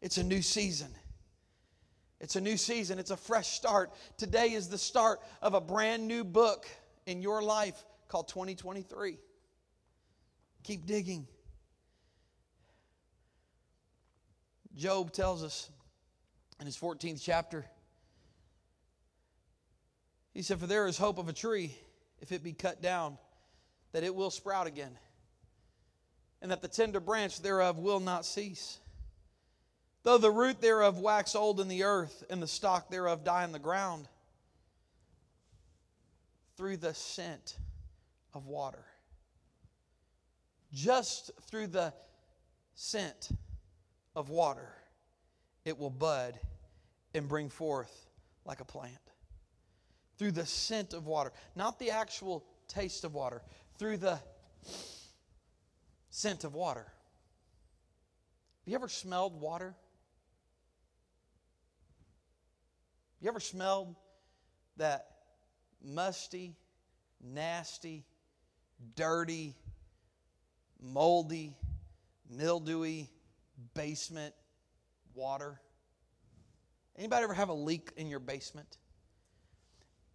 It's 0.00 0.16
a 0.16 0.24
new 0.24 0.42
season. 0.42 0.88
It's 2.24 2.36
a 2.36 2.40
new 2.40 2.56
season. 2.56 2.98
It's 2.98 3.10
a 3.10 3.18
fresh 3.18 3.48
start. 3.48 3.92
Today 4.16 4.52
is 4.52 4.68
the 4.70 4.78
start 4.78 5.20
of 5.42 5.52
a 5.52 5.60
brand 5.60 6.08
new 6.08 6.24
book 6.24 6.66
in 7.04 7.20
your 7.20 7.42
life 7.42 7.84
called 8.08 8.28
2023. 8.28 9.18
Keep 10.62 10.86
digging. 10.86 11.26
Job 14.74 15.12
tells 15.12 15.44
us 15.44 15.68
in 16.58 16.64
his 16.64 16.78
14th 16.78 17.20
chapter, 17.22 17.66
he 20.32 20.40
said, 20.40 20.58
For 20.58 20.66
there 20.66 20.86
is 20.86 20.96
hope 20.96 21.18
of 21.18 21.28
a 21.28 21.34
tree, 21.34 21.76
if 22.20 22.32
it 22.32 22.42
be 22.42 22.54
cut 22.54 22.80
down, 22.80 23.18
that 23.92 24.02
it 24.02 24.14
will 24.14 24.30
sprout 24.30 24.66
again, 24.66 24.96
and 26.40 26.50
that 26.50 26.62
the 26.62 26.68
tender 26.68 27.00
branch 27.00 27.42
thereof 27.42 27.78
will 27.78 28.00
not 28.00 28.24
cease. 28.24 28.78
Though 30.04 30.18
the 30.18 30.30
root 30.30 30.60
thereof 30.60 30.98
wax 30.98 31.34
old 31.34 31.60
in 31.60 31.68
the 31.68 31.82
earth, 31.82 32.24
and 32.28 32.40
the 32.40 32.46
stock 32.46 32.90
thereof 32.90 33.24
die 33.24 33.42
in 33.42 33.52
the 33.52 33.58
ground, 33.58 34.06
through 36.56 36.76
the 36.76 36.92
scent 36.92 37.56
of 38.34 38.46
water. 38.46 38.84
Just 40.72 41.30
through 41.48 41.68
the 41.68 41.94
scent 42.74 43.30
of 44.14 44.28
water, 44.28 44.68
it 45.64 45.78
will 45.78 45.90
bud 45.90 46.38
and 47.14 47.26
bring 47.26 47.48
forth 47.48 48.06
like 48.44 48.60
a 48.60 48.64
plant. 48.64 48.94
Through 50.18 50.32
the 50.32 50.46
scent 50.46 50.92
of 50.92 51.06
water, 51.06 51.32
not 51.56 51.78
the 51.78 51.90
actual 51.90 52.44
taste 52.68 53.04
of 53.04 53.14
water, 53.14 53.42
through 53.78 53.96
the 53.96 54.18
scent 56.10 56.44
of 56.44 56.54
water. 56.54 56.92
Have 58.64 58.70
you 58.70 58.74
ever 58.74 58.88
smelled 58.88 59.40
water? 59.40 59.74
You 63.24 63.30
ever 63.30 63.40
smelled 63.40 63.96
that 64.76 65.06
musty, 65.82 66.56
nasty, 67.22 68.04
dirty, 68.96 69.56
moldy, 70.78 71.56
mildewy 72.28 73.08
basement 73.72 74.34
water? 75.14 75.58
Anybody 76.98 77.24
ever 77.24 77.32
have 77.32 77.48
a 77.48 77.54
leak 77.54 77.92
in 77.96 78.08
your 78.08 78.20
basement? 78.20 78.76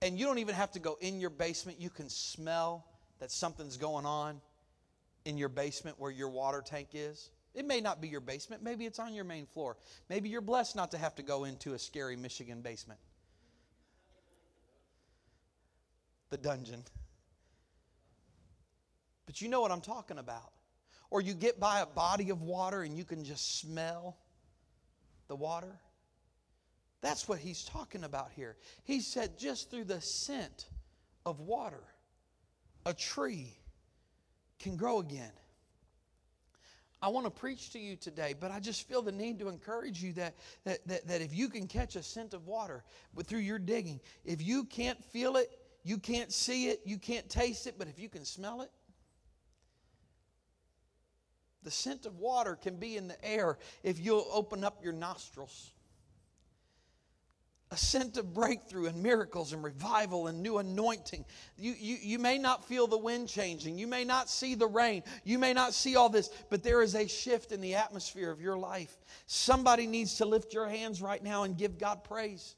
And 0.04 0.19
you 0.19 0.28
don't 0.28 0.38
even 0.38 0.54
have 0.54 0.69
to 0.74 0.80
go 0.80 0.95
in 1.02 1.19
your 1.19 1.32
basement. 1.32 1.82
You 1.82 1.89
can 1.89 2.10
smell 2.10 2.86
that 3.17 3.32
something's 3.32 3.78
going 3.78 4.06
on 4.06 4.39
in 5.26 5.36
your 5.36 5.50
basement 5.50 6.00
where 6.00 6.12
your 6.12 6.30
water 6.30 6.62
tank 6.63 6.89
is. 6.93 7.32
It 7.53 7.65
may 7.65 7.81
not 7.81 8.01
be 8.01 8.07
your 8.07 8.21
basement. 8.21 8.63
Maybe 8.63 8.85
it's 8.85 8.99
on 8.99 9.13
your 9.13 9.25
main 9.25 9.45
floor. 9.45 9.77
Maybe 10.09 10.29
you're 10.29 10.41
blessed 10.41 10.75
not 10.75 10.91
to 10.91 10.97
have 10.97 11.15
to 11.15 11.23
go 11.23 11.45
into 11.45 11.73
a 11.73 11.79
scary 11.79 12.15
Michigan 12.15 12.62
basement. 12.62 12.99
The 16.29 16.38
dungeon. 16.38 16.83
But 19.25 19.41
you 19.41 19.49
know 19.49 19.62
what 19.62 19.71
I'm 19.71 19.81
talking 19.81 20.19
about. 20.19 20.51
Or 21.09 21.21
you 21.21 21.33
get 21.33 21.59
by 21.59 21.79
a 21.79 21.88
body 21.88 22.29
of 22.29 22.41
water 22.41 22.83
and 22.83 22.95
you 22.95 23.03
can 23.03 23.23
just 23.23 23.59
smell 23.59 24.15
the 25.27 25.35
water. 25.35 25.79
That's 27.01 27.27
what 27.27 27.39
he's 27.39 27.63
talking 27.63 28.03
about 28.03 28.29
here. 28.35 28.57
He 28.83 28.99
said, 28.99 29.39
just 29.39 29.71
through 29.71 29.85
the 29.85 30.01
scent 30.01 30.67
of 31.25 31.39
water, 31.39 31.83
a 32.85 32.93
tree 32.93 33.57
can 34.59 34.75
grow 34.75 34.99
again. 34.99 35.31
I 37.01 37.07
want 37.07 37.25
to 37.25 37.31
preach 37.31 37.71
to 37.71 37.79
you 37.79 37.95
today, 37.95 38.35
but 38.38 38.51
I 38.51 38.59
just 38.59 38.88
feel 38.88 39.01
the 39.01 39.12
need 39.12 39.39
to 39.39 39.47
encourage 39.47 40.03
you 40.03 40.12
that, 40.13 40.35
that, 40.65 40.85
that, 40.88 41.07
that 41.07 41.21
if 41.21 41.33
you 41.33 41.47
can 41.47 41.67
catch 41.67 41.95
a 41.95 42.03
scent 42.03 42.33
of 42.33 42.45
water 42.45 42.83
but 43.13 43.25
through 43.25 43.39
your 43.39 43.59
digging, 43.59 44.01
if 44.25 44.41
you 44.41 44.65
can't 44.65 45.01
feel 45.05 45.38
it, 45.38 45.49
you 45.83 45.97
can't 45.97 46.31
see 46.31 46.67
it, 46.67 46.81
you 46.83 46.97
can't 46.97 47.29
taste 47.29 47.67
it, 47.67 47.75
but 47.77 47.88
if 47.88 47.99
you 47.99 48.09
can 48.09 48.25
smell 48.25 48.62
it, 48.62 48.71
the 51.63 51.71
scent 51.71 52.05
of 52.05 52.17
water 52.17 52.55
can 52.55 52.75
be 52.75 52.97
in 52.97 53.07
the 53.07 53.25
air 53.25 53.57
if 53.83 53.99
you'll 53.99 54.27
open 54.31 54.63
up 54.63 54.83
your 54.83 54.93
nostrils. 54.93 55.71
A 57.71 57.77
scent 57.77 58.17
of 58.17 58.34
breakthrough 58.34 58.88
and 58.88 59.03
miracles 59.03 59.53
and 59.53 59.63
revival 59.63 60.25
and 60.25 60.41
new 60.41 60.58
anointing. 60.58 61.23
You, 61.55 61.75
you, 61.79 61.97
you 62.01 62.17
may 62.17 62.39
not 62.39 62.67
feel 62.67 62.88
the 62.88 62.97
wind 62.97 63.27
changing. 63.29 63.77
You 63.77 63.86
may 63.86 64.03
not 64.03 64.27
see 64.27 64.55
the 64.55 64.65
rain. 64.65 65.03
You 65.23 65.38
may 65.38 65.53
not 65.53 65.75
see 65.75 65.95
all 65.95 66.10
this, 66.10 66.29
but 66.49 66.63
there 66.63 66.82
is 66.82 66.95
a 66.95 67.08
shift 67.08 67.51
in 67.51 67.62
the 67.62 67.75
atmosphere 67.75 68.32
of 68.32 68.41
your 68.41 68.58
life. 68.58 68.97
Somebody 69.27 69.86
needs 69.86 70.15
to 70.15 70.25
lift 70.25 70.51
your 70.51 70.67
hands 70.67 70.99
right 70.99 71.23
now 71.23 71.43
and 71.43 71.55
give 71.55 71.77
God 71.77 72.03
praise. 72.03 72.55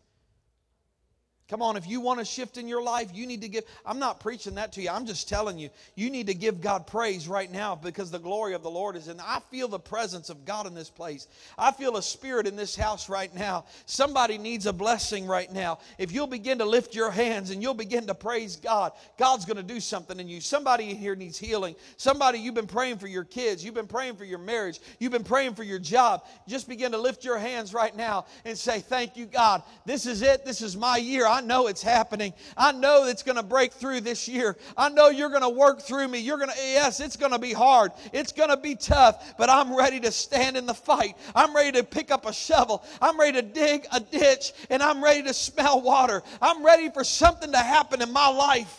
Come 1.51 1.61
on, 1.61 1.75
if 1.75 1.85
you 1.85 1.99
want 1.99 2.21
a 2.21 2.23
shift 2.23 2.55
in 2.55 2.65
your 2.65 2.81
life, 2.81 3.09
you 3.13 3.27
need 3.27 3.41
to 3.41 3.49
give. 3.49 3.65
I'm 3.85 3.99
not 3.99 4.21
preaching 4.21 4.55
that 4.55 4.71
to 4.71 4.81
you. 4.81 4.89
I'm 4.89 5.05
just 5.05 5.27
telling 5.27 5.59
you, 5.59 5.69
you 5.95 6.09
need 6.09 6.27
to 6.27 6.33
give 6.33 6.61
God 6.61 6.87
praise 6.87 7.27
right 7.27 7.51
now 7.51 7.75
because 7.75 8.09
the 8.09 8.19
glory 8.19 8.53
of 8.53 8.63
the 8.63 8.71
Lord 8.71 8.95
is 8.95 9.09
in. 9.09 9.19
I 9.19 9.41
feel 9.51 9.67
the 9.67 9.77
presence 9.77 10.29
of 10.29 10.45
God 10.45 10.65
in 10.65 10.73
this 10.73 10.89
place. 10.89 11.27
I 11.57 11.73
feel 11.73 11.97
a 11.97 12.01
spirit 12.01 12.47
in 12.47 12.55
this 12.55 12.73
house 12.73 13.09
right 13.09 13.35
now. 13.35 13.65
Somebody 13.85 14.37
needs 14.37 14.65
a 14.65 14.71
blessing 14.71 15.27
right 15.27 15.51
now. 15.51 15.79
If 15.97 16.13
you'll 16.13 16.25
begin 16.25 16.59
to 16.59 16.63
lift 16.63 16.95
your 16.95 17.11
hands 17.11 17.49
and 17.49 17.61
you'll 17.61 17.73
begin 17.73 18.07
to 18.07 18.15
praise 18.15 18.55
God, 18.55 18.93
God's 19.17 19.43
going 19.43 19.57
to 19.57 19.63
do 19.63 19.81
something 19.81 20.21
in 20.21 20.29
you. 20.29 20.39
Somebody 20.39 20.91
in 20.91 20.95
here 20.95 21.17
needs 21.17 21.37
healing. 21.37 21.75
Somebody, 21.97 22.39
you've 22.39 22.55
been 22.55 22.65
praying 22.65 22.99
for 22.99 23.07
your 23.07 23.25
kids. 23.25 23.61
You've 23.65 23.73
been 23.73 23.87
praying 23.87 24.15
for 24.15 24.23
your 24.23 24.39
marriage. 24.39 24.79
You've 24.99 25.11
been 25.11 25.25
praying 25.25 25.55
for 25.55 25.63
your 25.63 25.79
job. 25.79 26.23
Just 26.47 26.69
begin 26.69 26.93
to 26.93 26.97
lift 26.97 27.25
your 27.25 27.37
hands 27.37 27.73
right 27.73 27.93
now 27.93 28.23
and 28.45 28.57
say, 28.57 28.79
Thank 28.79 29.17
you, 29.17 29.25
God. 29.25 29.63
This 29.85 30.05
is 30.05 30.21
it. 30.21 30.45
This 30.45 30.61
is 30.61 30.77
my 30.77 30.95
year. 30.95 31.27
I 31.41 31.43
know 31.43 31.65
it's 31.65 31.81
happening. 31.81 32.33
I 32.55 32.71
know 32.71 33.05
it's 33.05 33.23
going 33.23 33.37
to 33.37 33.43
break 33.43 33.73
through 33.73 34.01
this 34.01 34.27
year. 34.27 34.55
I 34.77 34.89
know 34.89 35.09
you're 35.09 35.29
going 35.29 35.41
to 35.41 35.49
work 35.49 35.81
through 35.81 36.07
me. 36.07 36.19
You're 36.19 36.37
going 36.37 36.51
to, 36.51 36.55
yes, 36.55 36.99
it's 36.99 37.17
going 37.17 37.31
to 37.31 37.39
be 37.39 37.51
hard. 37.51 37.91
It's 38.13 38.31
going 38.31 38.49
to 38.49 38.57
be 38.57 38.75
tough, 38.75 39.35
but 39.39 39.49
I'm 39.49 39.75
ready 39.75 39.99
to 40.01 40.11
stand 40.11 40.55
in 40.55 40.67
the 40.67 40.75
fight. 40.75 41.17
I'm 41.33 41.55
ready 41.55 41.71
to 41.79 41.83
pick 41.83 42.11
up 42.11 42.27
a 42.27 42.33
shovel. 42.33 42.83
I'm 43.01 43.19
ready 43.19 43.41
to 43.41 43.47
dig 43.47 43.87
a 43.91 43.99
ditch 43.99 44.53
and 44.69 44.83
I'm 44.83 45.03
ready 45.03 45.23
to 45.23 45.33
smell 45.33 45.81
water. 45.81 46.21
I'm 46.39 46.63
ready 46.63 46.89
for 46.89 47.03
something 47.03 47.51
to 47.51 47.57
happen 47.57 48.03
in 48.03 48.13
my 48.13 48.27
life. 48.29 48.77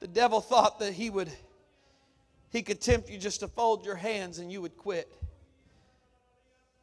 The 0.00 0.08
devil 0.08 0.42
thought 0.42 0.80
that 0.80 0.92
he 0.92 1.08
would 1.08 1.32
he 2.52 2.62
could 2.62 2.80
tempt 2.80 3.10
you 3.10 3.18
just 3.18 3.40
to 3.40 3.48
fold 3.48 3.84
your 3.84 3.96
hands 3.96 4.38
and 4.38 4.52
you 4.52 4.60
would 4.60 4.76
quit. 4.76 5.10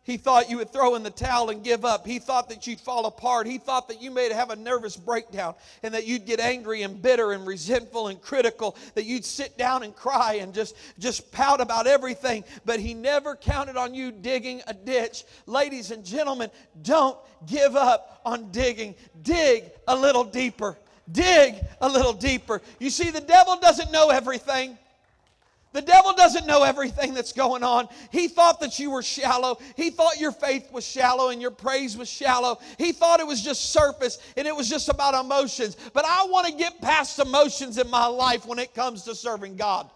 He 0.10 0.18
thought 0.18 0.50
you 0.50 0.58
would 0.58 0.74
throw 0.74 0.96
in 0.96 1.04
the 1.04 1.12
towel 1.12 1.52
and 1.52 1.64
give 1.64 1.86
up. 1.86 2.08
He 2.08 2.18
thought 2.18 2.50
that 2.50 2.66
you'd 2.66 2.80
fall 2.80 3.06
apart. 3.06 3.46
He 3.46 3.60
thought 3.60 3.88
that 3.90 4.02
you 4.02 4.10
may 4.10 4.34
have 4.34 4.50
a 4.50 4.56
nervous 4.56 4.98
breakdown 4.98 5.54
and 5.84 5.94
that 5.94 6.08
you'd 6.08 6.26
get 6.26 6.40
angry 6.40 6.82
and 6.82 7.00
bitter 7.00 7.34
and 7.34 7.46
resentful 7.46 8.08
and 8.08 8.20
critical, 8.20 8.76
that 8.96 9.06
you'd 9.06 9.24
sit 9.24 9.56
down 9.56 9.84
and 9.84 9.96
cry 9.96 10.40
and 10.42 10.52
just, 10.52 10.76
just 10.98 11.32
pout 11.32 11.62
about 11.62 11.86
everything. 11.86 12.44
But 12.66 12.80
he 12.80 12.96
never 12.96 13.36
counted 13.36 13.78
on 13.78 13.94
you 13.94 14.12
digging 14.12 14.64
a 14.66 14.74
ditch. 14.74 15.26
Ladies 15.46 15.92
and 15.92 16.04
gentlemen, 16.04 16.50
don't 16.82 17.18
give 17.46 17.76
up 17.76 18.20
on 18.26 18.50
digging. 18.50 18.96
Dig 19.22 19.66
a 19.88 19.96
little 19.96 20.24
deeper. 20.24 20.76
Dig 21.12 21.54
a 21.82 21.88
little 21.88 22.14
deeper. 22.14 22.64
You 22.80 22.90
see, 22.90 23.12
the 23.12 23.22
devil 23.22 23.58
doesn't 23.58 23.92
know 23.92 24.10
everything. 24.10 24.76
The 25.72 25.82
devil 25.84 26.14
doesn't 26.14 26.48
know 26.48 26.64
everything 26.64 27.14
that's 27.14 27.32
going 27.32 27.64
on. 27.64 27.90
He 28.12 28.28
thought 28.28 28.60
that 28.62 28.80
you 28.80 28.90
were 28.90 29.04
shallow. 29.04 29.60
He 29.76 29.92
thought 29.92 30.20
your 30.20 30.32
faith 30.32 30.72
was 30.72 30.84
shallow 30.84 31.30
and 31.30 31.40
your 31.40 31.52
praise 31.52 31.96
was 31.96 32.10
shallow. 32.10 32.60
He 32.80 32.92
thought 32.92 33.20
it 33.20 33.28
was 33.28 33.42
just 33.42 33.72
surface 33.72 34.18
and 34.36 34.48
it 34.48 34.56
was 34.56 34.68
just 34.68 34.90
about 34.90 35.14
emotions. 35.14 35.78
But 35.94 36.06
I 36.06 36.26
want 36.26 36.48
to 36.48 36.54
get 36.54 36.82
past 36.82 37.20
emotions 37.20 37.78
in 37.78 37.88
my 37.90 38.08
life 38.08 38.48
when 38.48 38.58
it 38.58 38.74
comes 38.74 39.04
to 39.04 39.14
serving 39.14 39.58
God. 39.58 39.90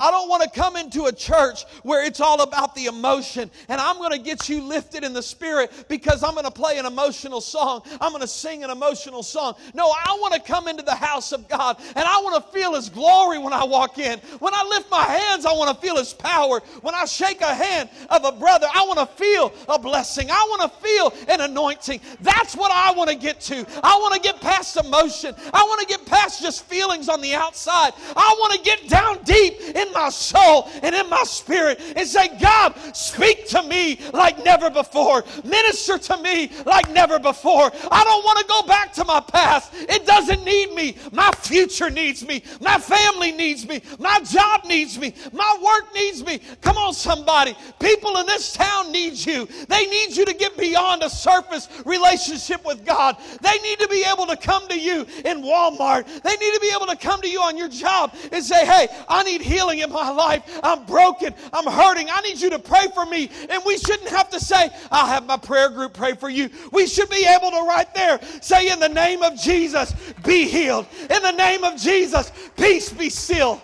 I 0.00 0.10
don't 0.10 0.30
want 0.30 0.42
to 0.42 0.48
come 0.48 0.76
into 0.76 1.04
a 1.04 1.12
church 1.12 1.64
where 1.82 2.04
it's 2.04 2.20
all 2.20 2.40
about 2.40 2.74
the 2.74 2.86
emotion 2.86 3.50
and 3.68 3.80
I'm 3.80 3.98
going 3.98 4.12
to 4.12 4.18
get 4.18 4.48
you 4.48 4.62
lifted 4.62 5.04
in 5.04 5.12
the 5.12 5.22
spirit 5.22 5.70
because 5.88 6.24
I'm 6.24 6.32
going 6.32 6.46
to 6.46 6.50
play 6.50 6.78
an 6.78 6.86
emotional 6.86 7.42
song. 7.42 7.82
I'm 8.00 8.10
going 8.12 8.22
to 8.22 8.28
sing 8.28 8.64
an 8.64 8.70
emotional 8.70 9.22
song. 9.22 9.56
No, 9.74 9.90
I 9.90 10.16
want 10.20 10.32
to 10.32 10.40
come 10.40 10.68
into 10.68 10.82
the 10.82 10.94
house 10.94 11.32
of 11.32 11.48
God 11.48 11.76
and 11.80 11.98
I 11.98 12.18
want 12.22 12.42
to 12.42 12.50
feel 12.50 12.74
His 12.74 12.88
glory 12.88 13.38
when 13.38 13.52
I 13.52 13.64
walk 13.64 13.98
in. 13.98 14.18
When 14.38 14.54
I 14.54 14.64
lift 14.70 14.90
my 14.90 15.02
hands, 15.02 15.44
I 15.44 15.52
want 15.52 15.74
to 15.74 15.86
feel 15.86 15.96
His 15.96 16.14
power. 16.14 16.60
When 16.80 16.94
I 16.94 17.04
shake 17.04 17.42
a 17.42 17.54
hand 17.54 17.90
of 18.08 18.24
a 18.24 18.32
brother, 18.32 18.68
I 18.72 18.84
want 18.86 19.00
to 19.00 19.06
feel 19.22 19.52
a 19.68 19.78
blessing. 19.78 20.30
I 20.30 20.46
want 20.48 20.62
to 20.62 20.78
feel 20.78 21.12
an 21.28 21.42
anointing. 21.42 22.00
That's 22.22 22.56
what 22.56 22.70
I 22.72 22.92
want 22.92 23.10
to 23.10 23.16
get 23.16 23.40
to. 23.42 23.66
I 23.82 23.96
want 23.96 24.14
to 24.14 24.20
get 24.20 24.40
past 24.40 24.78
emotion. 24.78 25.34
I 25.52 25.62
want 25.64 25.80
to 25.82 25.86
get 25.86 26.06
past 26.06 26.40
just 26.40 26.64
feelings 26.64 27.10
on 27.10 27.20
the 27.20 27.34
outside. 27.34 27.92
I 28.16 28.34
want 28.38 28.54
to 28.54 28.60
get 28.62 28.88
down 28.88 29.22
deep 29.24 29.58
in 29.74 29.92
my 29.92 30.08
soul 30.08 30.68
and 30.82 30.94
in 30.94 31.08
my 31.08 31.22
spirit 31.24 31.80
and 31.96 32.06
say, 32.06 32.28
God, 32.38 32.74
speak 32.94 33.46
to 33.48 33.62
me 33.62 34.00
like 34.12 34.44
never 34.44 34.70
before. 34.70 35.24
Minister 35.44 35.98
to 35.98 36.16
me 36.18 36.50
like 36.66 36.90
never 36.90 37.18
before. 37.18 37.70
I 37.90 38.04
don't 38.04 38.24
want 38.24 38.38
to 38.38 38.44
go 38.46 38.62
back 38.62 38.92
to 38.94 39.04
my 39.04 39.20
past. 39.20 39.72
It 39.74 40.06
doesn't 40.06 40.44
need 40.44 40.74
me. 40.74 40.96
My 41.12 41.30
future 41.42 41.90
needs 41.90 42.26
me. 42.26 42.42
My 42.60 42.78
family 42.78 43.32
needs 43.32 43.66
me. 43.66 43.82
My 43.98 44.20
job 44.20 44.64
needs 44.64 44.98
me. 44.98 45.14
My 45.32 45.58
work 45.62 45.94
needs 45.94 46.24
me. 46.24 46.40
Come 46.60 46.76
on, 46.76 46.94
somebody. 46.94 47.54
People 47.78 48.16
in 48.18 48.26
this 48.26 48.52
town 48.52 48.92
need 48.92 49.14
you. 49.14 49.46
They 49.68 49.86
need 49.86 50.16
you 50.16 50.24
to 50.24 50.34
get 50.34 50.56
beyond 50.56 51.02
a 51.02 51.10
surface 51.10 51.68
relationship 51.84 52.64
with 52.64 52.84
God. 52.84 53.16
They 53.40 53.58
need 53.58 53.78
to 53.80 53.88
be 53.88 54.04
able 54.10 54.26
to 54.26 54.36
come 54.36 54.66
to 54.68 54.78
you 54.78 55.06
in 55.24 55.42
Walmart. 55.42 56.06
They 56.22 56.36
need 56.36 56.54
to 56.54 56.60
be 56.60 56.72
able 56.74 56.86
to 56.86 56.96
come 56.96 57.20
to 57.22 57.28
you 57.28 57.40
on 57.40 57.56
your 57.56 57.68
job 57.68 58.14
and 58.32 58.44
say, 58.44 58.64
Hey, 58.66 58.88
I 59.08 59.22
need 59.22 59.40
healing 59.40 59.59
in 59.68 59.92
my 59.92 60.10
life. 60.10 60.42
I'm 60.62 60.84
broken. 60.86 61.34
I'm 61.52 61.66
hurting. 61.66 62.08
I 62.10 62.20
need 62.22 62.40
you 62.40 62.50
to 62.50 62.58
pray 62.58 62.86
for 62.94 63.04
me. 63.06 63.30
And 63.48 63.62
we 63.66 63.76
shouldn't 63.78 64.08
have 64.08 64.30
to 64.30 64.40
say, 64.40 64.70
I'll 64.90 65.06
have 65.06 65.26
my 65.26 65.36
prayer 65.36 65.68
group 65.68 65.94
pray 65.94 66.14
for 66.14 66.28
you. 66.28 66.50
We 66.72 66.86
should 66.86 67.10
be 67.10 67.26
able 67.26 67.50
to 67.50 67.62
right 67.66 67.92
there 67.94 68.20
say, 68.40 68.70
In 68.70 68.80
the 68.80 68.88
name 68.88 69.22
of 69.22 69.38
Jesus, 69.38 69.94
be 70.24 70.48
healed. 70.48 70.86
In 71.10 71.22
the 71.22 71.32
name 71.32 71.64
of 71.64 71.76
Jesus, 71.76 72.32
peace 72.56 72.92
be 72.92 73.10
still. 73.10 73.60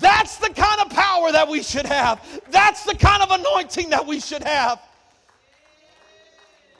That's 0.00 0.36
the 0.38 0.50
kind 0.50 0.80
of 0.80 0.90
power 0.90 1.30
that 1.32 1.48
we 1.48 1.62
should 1.62 1.86
have. 1.86 2.20
That's 2.50 2.84
the 2.84 2.94
kind 2.94 3.22
of 3.22 3.30
anointing 3.30 3.90
that 3.90 4.06
we 4.06 4.20
should 4.20 4.42
have. 4.42 4.80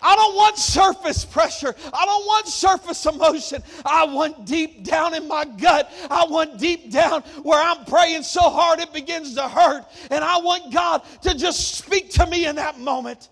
I 0.04 0.14
don't 0.16 0.36
want 0.36 0.58
surface 0.58 1.24
pressure. 1.24 1.74
I 1.92 2.04
don't 2.04 2.26
want 2.26 2.46
surface 2.46 3.06
emotion. 3.06 3.62
I 3.86 4.04
want 4.04 4.44
deep 4.44 4.84
down 4.84 5.14
in 5.14 5.26
my 5.26 5.46
gut. 5.46 5.90
I 6.10 6.26
want 6.26 6.58
deep 6.58 6.92
down 6.92 7.22
where 7.42 7.60
I'm 7.60 7.86
praying 7.86 8.22
so 8.24 8.50
hard 8.50 8.80
it 8.80 8.92
begins 8.92 9.34
to 9.36 9.48
hurt. 9.48 9.86
And 10.10 10.22
I 10.22 10.38
want 10.38 10.74
God 10.74 11.02
to 11.22 11.34
just 11.34 11.76
speak 11.76 12.10
to 12.10 12.26
me 12.26 12.46
in 12.46 12.56
that 12.56 12.78
moment. 12.78 13.30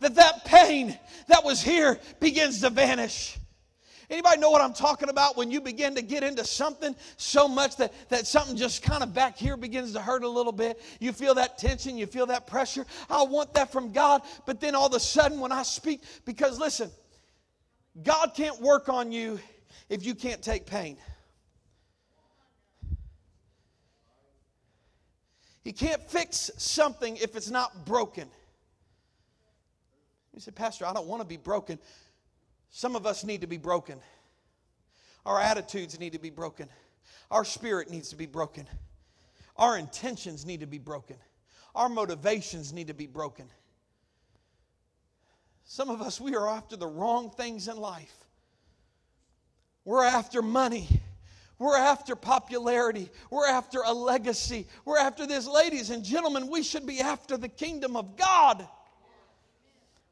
That 0.00 0.16
that 0.16 0.44
pain 0.44 0.98
that 1.28 1.44
was 1.44 1.62
here 1.62 2.00
begins 2.18 2.60
to 2.62 2.70
vanish. 2.70 3.38
Anybody 4.10 4.38
know 4.40 4.50
what 4.50 4.60
I'm 4.60 4.74
talking 4.74 5.08
about 5.08 5.36
when 5.36 5.50
you 5.50 5.60
begin 5.60 5.94
to 5.94 6.02
get 6.02 6.22
into 6.22 6.44
something 6.44 6.94
so 7.16 7.48
much 7.48 7.76
that, 7.76 7.92
that 8.10 8.26
something 8.26 8.56
just 8.56 8.82
kind 8.82 9.02
of 9.02 9.14
back 9.14 9.36
here 9.36 9.56
begins 9.56 9.92
to 9.92 10.00
hurt 10.00 10.24
a 10.24 10.28
little 10.28 10.52
bit? 10.52 10.80
You 11.00 11.12
feel 11.12 11.34
that 11.34 11.58
tension, 11.58 11.96
you 11.96 12.06
feel 12.06 12.26
that 12.26 12.46
pressure. 12.46 12.84
I 13.08 13.22
want 13.22 13.54
that 13.54 13.72
from 13.72 13.92
God, 13.92 14.22
but 14.46 14.60
then 14.60 14.74
all 14.74 14.86
of 14.86 14.94
a 14.94 15.00
sudden 15.00 15.40
when 15.40 15.52
I 15.52 15.62
speak, 15.62 16.02
because 16.24 16.58
listen, 16.58 16.90
God 18.02 18.32
can't 18.34 18.60
work 18.60 18.88
on 18.88 19.12
you 19.12 19.38
if 19.88 20.04
you 20.04 20.14
can't 20.14 20.42
take 20.42 20.66
pain. 20.66 20.96
He 25.62 25.72
can't 25.72 26.02
fix 26.10 26.50
something 26.58 27.16
if 27.16 27.36
it's 27.36 27.50
not 27.50 27.86
broken. 27.86 28.28
You 30.34 30.40
said, 30.40 30.54
Pastor, 30.54 30.84
I 30.84 30.92
don't 30.92 31.06
want 31.06 31.22
to 31.22 31.26
be 31.26 31.36
broken. 31.36 31.78
Some 32.76 32.96
of 32.96 33.06
us 33.06 33.22
need 33.22 33.42
to 33.42 33.46
be 33.46 33.56
broken. 33.56 34.00
Our 35.24 35.40
attitudes 35.40 36.00
need 36.00 36.12
to 36.14 36.18
be 36.18 36.30
broken. 36.30 36.68
Our 37.30 37.44
spirit 37.44 37.88
needs 37.88 38.08
to 38.08 38.16
be 38.16 38.26
broken. 38.26 38.66
Our 39.56 39.78
intentions 39.78 40.44
need 40.44 40.58
to 40.58 40.66
be 40.66 40.78
broken. 40.78 41.14
Our 41.76 41.88
motivations 41.88 42.72
need 42.72 42.88
to 42.88 42.92
be 42.92 43.06
broken. 43.06 43.46
Some 45.64 45.88
of 45.88 46.02
us, 46.02 46.20
we 46.20 46.34
are 46.34 46.48
after 46.48 46.74
the 46.76 46.88
wrong 46.88 47.30
things 47.30 47.68
in 47.68 47.76
life. 47.76 48.12
We're 49.84 50.04
after 50.04 50.42
money. 50.42 50.88
We're 51.60 51.78
after 51.78 52.16
popularity. 52.16 53.08
We're 53.30 53.46
after 53.46 53.82
a 53.86 53.92
legacy. 53.92 54.66
We're 54.84 54.98
after 54.98 55.28
this. 55.28 55.46
Ladies 55.46 55.90
and 55.90 56.04
gentlemen, 56.04 56.48
we 56.48 56.64
should 56.64 56.86
be 56.86 56.98
after 56.98 57.36
the 57.36 57.48
kingdom 57.48 57.94
of 57.94 58.16
God. 58.16 58.66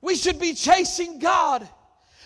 We 0.01 0.15
should 0.15 0.39
be 0.39 0.55
chasing 0.55 1.19
God. 1.19 1.69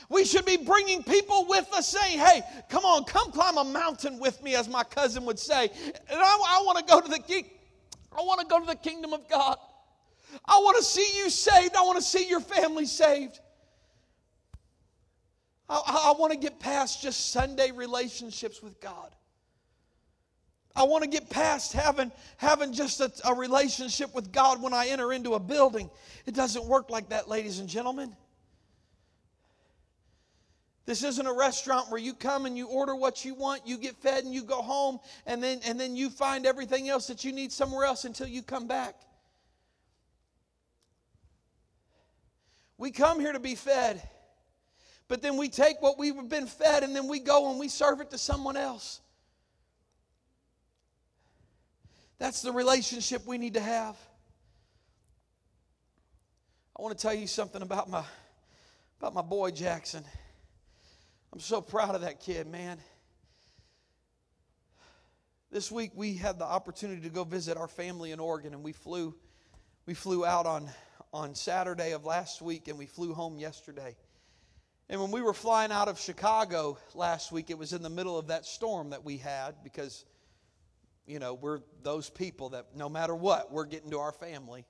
We 0.08 0.24
should 0.24 0.44
be 0.44 0.56
bringing 0.56 1.02
people 1.02 1.46
with 1.48 1.72
us 1.72 1.88
saying, 1.88 2.18
hey, 2.18 2.42
come 2.68 2.84
on, 2.84 3.04
come 3.04 3.32
climb 3.32 3.58
a 3.58 3.64
mountain 3.64 4.18
with 4.18 4.42
me, 4.42 4.54
as 4.54 4.68
my 4.68 4.84
cousin 4.84 5.24
would 5.24 5.38
say. 5.38 5.64
And 5.64 6.20
I, 6.20 6.58
I 6.58 6.62
want 6.64 6.78
to 6.78 6.84
go 6.84 7.00
to 7.00 7.08
the. 7.08 7.44
I 8.16 8.22
want 8.22 8.40
to 8.40 8.46
go 8.46 8.60
to 8.60 8.66
the 8.66 8.76
kingdom 8.76 9.12
of 9.12 9.28
God. 9.28 9.56
I 10.44 10.58
want 10.58 10.76
to 10.78 10.84
see 10.84 11.18
you 11.18 11.28
saved. 11.28 11.74
I 11.76 11.82
want 11.82 11.98
to 11.98 12.04
see 12.04 12.28
your 12.28 12.40
family 12.40 12.86
saved. 12.86 13.40
I, 15.68 16.12
I 16.14 16.14
want 16.18 16.32
to 16.32 16.38
get 16.38 16.60
past 16.60 17.02
just 17.02 17.32
Sunday 17.32 17.72
relationships 17.72 18.62
with 18.62 18.80
God. 18.80 19.14
I 20.76 20.82
want 20.82 21.04
to 21.04 21.08
get 21.08 21.30
past 21.30 21.72
having, 21.72 22.12
having 22.36 22.72
just 22.72 23.00
a, 23.00 23.10
a 23.24 23.34
relationship 23.34 24.14
with 24.14 24.30
God 24.30 24.60
when 24.60 24.74
I 24.74 24.88
enter 24.88 25.12
into 25.12 25.34
a 25.34 25.40
building. 25.40 25.90
It 26.26 26.34
doesn't 26.34 26.64
work 26.66 26.90
like 26.90 27.08
that, 27.08 27.28
ladies 27.28 27.60
and 27.60 27.68
gentlemen. 27.68 28.14
This 30.86 31.02
isn't 31.02 31.26
a 31.26 31.32
restaurant 31.32 31.90
where 31.90 32.00
you 32.00 32.14
come 32.14 32.46
and 32.46 32.56
you 32.56 32.68
order 32.68 32.94
what 32.94 33.24
you 33.24 33.34
want, 33.34 33.66
you 33.66 33.76
get 33.76 33.96
fed 33.96 34.24
and 34.24 34.32
you 34.32 34.44
go 34.44 34.62
home, 34.62 35.00
and 35.26 35.42
then, 35.42 35.60
and 35.66 35.78
then 35.78 35.96
you 35.96 36.08
find 36.08 36.46
everything 36.46 36.88
else 36.88 37.08
that 37.08 37.24
you 37.24 37.32
need 37.32 37.50
somewhere 37.50 37.84
else 37.84 38.04
until 38.04 38.28
you 38.28 38.40
come 38.40 38.68
back. 38.68 38.94
We 42.78 42.92
come 42.92 43.18
here 43.18 43.32
to 43.32 43.40
be 43.40 43.56
fed, 43.56 44.00
but 45.08 45.22
then 45.22 45.36
we 45.36 45.48
take 45.48 45.82
what 45.82 45.98
we've 45.98 46.28
been 46.28 46.46
fed 46.46 46.84
and 46.84 46.94
then 46.94 47.08
we 47.08 47.18
go 47.18 47.50
and 47.50 47.58
we 47.58 47.68
serve 47.68 48.00
it 48.00 48.10
to 48.10 48.18
someone 48.18 48.56
else. 48.56 49.00
That's 52.18 52.42
the 52.42 52.52
relationship 52.52 53.26
we 53.26 53.38
need 53.38 53.54
to 53.54 53.60
have. 53.60 53.96
I 56.78 56.82
want 56.82 56.96
to 56.96 57.02
tell 57.02 57.14
you 57.14 57.26
something 57.26 57.62
about 57.62 57.90
my, 57.90 58.04
about 59.00 59.14
my 59.14 59.22
boy 59.22 59.50
Jackson. 59.50 60.04
I'm 61.32 61.40
so 61.40 61.60
proud 61.60 61.94
of 61.94 62.02
that 62.02 62.20
kid, 62.20 62.46
man. 62.46 62.78
This 65.50 65.70
week 65.70 65.90
we 65.94 66.14
had 66.14 66.38
the 66.38 66.44
opportunity 66.44 67.02
to 67.02 67.08
go 67.08 67.24
visit 67.24 67.56
our 67.56 67.68
family 67.68 68.12
in 68.12 68.20
Oregon 68.20 68.54
and 68.54 68.62
we 68.62 68.72
flew 68.72 69.14
we 69.86 69.94
flew 69.94 70.24
out 70.24 70.46
on 70.46 70.68
on 71.12 71.34
Saturday 71.34 71.92
of 71.92 72.04
last 72.04 72.40
week 72.40 72.68
and 72.68 72.78
we 72.78 72.86
flew 72.86 73.12
home 73.12 73.38
yesterday. 73.38 73.96
And 74.88 75.00
when 75.00 75.10
we 75.10 75.20
were 75.20 75.34
flying 75.34 75.72
out 75.72 75.88
of 75.88 75.98
Chicago 75.98 76.78
last 76.94 77.32
week, 77.32 77.50
it 77.50 77.58
was 77.58 77.72
in 77.72 77.82
the 77.82 77.90
middle 77.90 78.16
of 78.16 78.28
that 78.28 78.46
storm 78.46 78.90
that 78.90 79.04
we 79.04 79.16
had 79.16 79.56
because 79.64 80.04
you 81.06 81.18
know, 81.18 81.34
we're 81.34 81.60
those 81.82 82.08
people 82.08 82.50
that 82.50 82.66
no 82.74 82.88
matter 82.88 83.14
what, 83.14 83.52
we're 83.52 83.66
getting 83.66 83.90
to 83.90 83.98
our 83.98 84.12
family. 84.12 84.64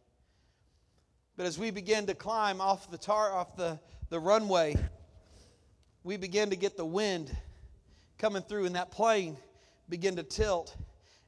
But 1.37 1.47
as 1.47 1.59
we 1.59 1.71
began 1.71 2.07
to 2.07 2.14
climb 2.14 2.61
off 2.61 2.90
the 2.90 2.99
tar 2.99 3.33
off 3.33 3.57
the, 3.57 3.79
the 4.09 4.19
runway, 4.19 4.77
we 6.07 6.16
began 6.16 6.51
to 6.51 6.57
get 6.57 6.77
the 6.77 6.85
wind 6.85 7.37
coming 8.16 8.40
through, 8.40 8.66
and 8.66 8.77
that 8.77 8.92
plane 8.92 9.37
began 9.88 10.14
to 10.14 10.23
tilt 10.23 10.77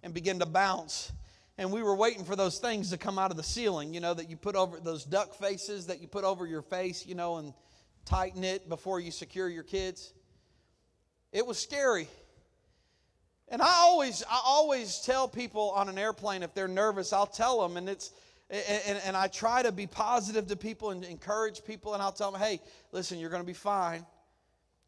and 0.05 0.15
begin 0.15 0.39
to 0.39 0.47
bounce. 0.47 1.11
And 1.59 1.73
we 1.73 1.83
were 1.83 1.97
waiting 1.97 2.25
for 2.25 2.37
those 2.37 2.61
things 2.61 2.91
to 2.91 2.97
come 2.97 3.19
out 3.19 3.33
of 3.33 3.37
the 3.37 3.43
ceiling, 3.43 3.93
you 3.93 3.99
know, 3.99 4.15
that 4.15 4.31
you 4.31 4.37
put 4.37 4.55
over 4.55 4.79
those 4.79 5.05
duck 5.05 5.35
faces 5.35 5.89
that 5.89 6.01
you 6.01 6.07
put 6.07 6.23
over 6.23 6.47
your 6.47 6.63
face, 6.63 7.05
you 7.05 7.17
know, 7.17 7.39
and 7.39 7.55
tighten 8.05 8.45
it 8.45 8.69
before 8.69 9.01
you 9.01 9.11
secure 9.11 9.49
your 9.49 9.65
kids. 9.65 10.13
It 11.33 11.45
was 11.45 11.59
scary. 11.59 12.07
And 13.49 13.61
I 13.61 13.79
always, 13.81 14.23
I 14.31 14.41
always 14.45 15.01
tell 15.01 15.27
people 15.27 15.73
on 15.73 15.89
an 15.89 15.99
airplane 15.99 16.45
if 16.45 16.55
they're 16.55 16.69
nervous, 16.69 17.13
I'll 17.13 17.27
tell 17.27 17.61
them, 17.67 17.79
and 17.79 17.89
it's, 17.89 18.13
and, 18.49 19.01
and 19.05 19.17
I 19.17 19.27
try 19.27 19.61
to 19.61 19.73
be 19.73 19.89
positive 19.89 20.47
to 20.47 20.57
people 20.57 20.91
and 20.91 21.05
encourage 21.05 21.65
people, 21.65 21.95
and 21.95 22.03
I'll 22.03 22.13
tell 22.13 22.31
them, 22.31 22.41
hey, 22.41 22.61
listen, 22.93 23.19
you're 23.19 23.29
going 23.29 23.43
to 23.43 23.47
be 23.47 23.55
fine. 23.55 24.07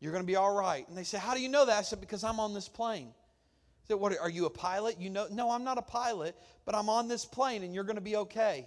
You're 0.00 0.12
going 0.12 0.22
to 0.22 0.26
be 0.26 0.36
all 0.36 0.54
right. 0.54 0.88
And 0.88 0.96
they 0.96 1.04
say, 1.04 1.18
How 1.18 1.34
do 1.34 1.40
you 1.40 1.48
know 1.48 1.66
that? 1.66 1.78
I 1.78 1.82
said, 1.82 2.00
Because 2.00 2.24
I'm 2.24 2.40
on 2.40 2.54
this 2.54 2.68
plane. 2.68 3.08
I 3.08 3.88
said, 3.88 3.94
What 3.94 4.18
are 4.18 4.30
you 4.30 4.46
a 4.46 4.50
pilot? 4.50 4.98
You 4.98 5.10
know, 5.10 5.26
no, 5.30 5.50
I'm 5.50 5.64
not 5.64 5.78
a 5.78 5.82
pilot, 5.82 6.34
but 6.64 6.74
I'm 6.74 6.88
on 6.88 7.06
this 7.08 7.24
plane 7.24 7.62
and 7.62 7.74
you're 7.74 7.84
going 7.84 7.96
to 7.96 8.02
be 8.02 8.16
okay. 8.16 8.66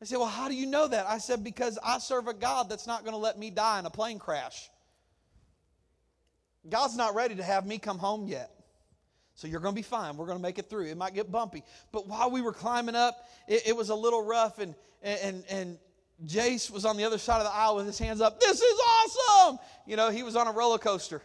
They 0.00 0.06
say, 0.06 0.16
Well, 0.16 0.26
how 0.26 0.48
do 0.48 0.54
you 0.54 0.66
know 0.66 0.86
that? 0.86 1.06
I 1.06 1.18
said, 1.18 1.42
Because 1.42 1.78
I 1.84 1.98
serve 1.98 2.28
a 2.28 2.34
God 2.34 2.70
that's 2.70 2.86
not 2.86 3.02
going 3.02 3.14
to 3.14 3.18
let 3.18 3.38
me 3.38 3.50
die 3.50 3.80
in 3.80 3.86
a 3.86 3.90
plane 3.90 4.18
crash. 4.18 4.70
God's 6.68 6.96
not 6.96 7.14
ready 7.14 7.34
to 7.36 7.42
have 7.42 7.66
me 7.66 7.78
come 7.78 7.98
home 7.98 8.28
yet. 8.28 8.50
So 9.34 9.46
you're 9.46 9.60
going 9.60 9.74
to 9.74 9.78
be 9.78 9.82
fine. 9.82 10.16
We're 10.16 10.26
going 10.26 10.38
to 10.38 10.42
make 10.42 10.58
it 10.58 10.68
through. 10.68 10.86
It 10.86 10.96
might 10.96 11.14
get 11.14 11.30
bumpy. 11.30 11.62
But 11.92 12.08
while 12.08 12.30
we 12.30 12.42
were 12.42 12.52
climbing 12.52 12.96
up, 12.96 13.16
it, 13.46 13.68
it 13.68 13.76
was 13.76 13.88
a 13.88 13.94
little 13.94 14.24
rough, 14.24 14.58
and, 14.58 14.74
and, 15.00 15.44
and 15.48 15.78
Jace 16.26 16.70
was 16.70 16.84
on 16.84 16.96
the 16.96 17.04
other 17.04 17.18
side 17.18 17.38
of 17.38 17.44
the 17.44 17.54
aisle 17.54 17.76
with 17.76 17.86
his 17.86 17.98
hands 17.98 18.20
up. 18.20 18.40
This 18.40 18.60
is 18.60 18.80
awesome. 18.80 19.58
You 19.86 19.96
know, 19.96 20.10
he 20.10 20.22
was 20.22 20.34
on 20.36 20.48
a 20.48 20.52
roller 20.52 20.78
coaster. 20.78 21.22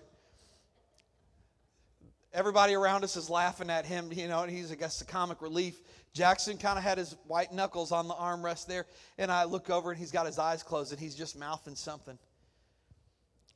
Everybody 2.31 2.73
around 2.73 3.03
us 3.03 3.15
is 3.15 3.29
laughing 3.29 3.69
at 3.69 3.85
him, 3.85 4.11
you 4.11 4.27
know, 4.27 4.41
and 4.41 4.51
he's, 4.51 4.71
I 4.71 4.75
guess, 4.75 4.99
the 4.99 5.05
comic 5.05 5.41
relief. 5.41 5.79
Jackson 6.13 6.57
kind 6.57 6.77
of 6.77 6.83
had 6.83 6.97
his 6.97 7.15
white 7.27 7.51
knuckles 7.51 7.91
on 7.91 8.07
the 8.07 8.13
armrest 8.13 8.67
there, 8.67 8.85
and 9.17 9.31
I 9.31 9.45
look 9.45 9.69
over 9.69 9.91
and 9.91 9.99
he's 9.99 10.11
got 10.11 10.25
his 10.25 10.39
eyes 10.39 10.61
closed 10.63 10.91
and 10.91 10.99
he's 10.99 11.15
just 11.15 11.37
mouthing 11.37 11.75
something. 11.75 12.17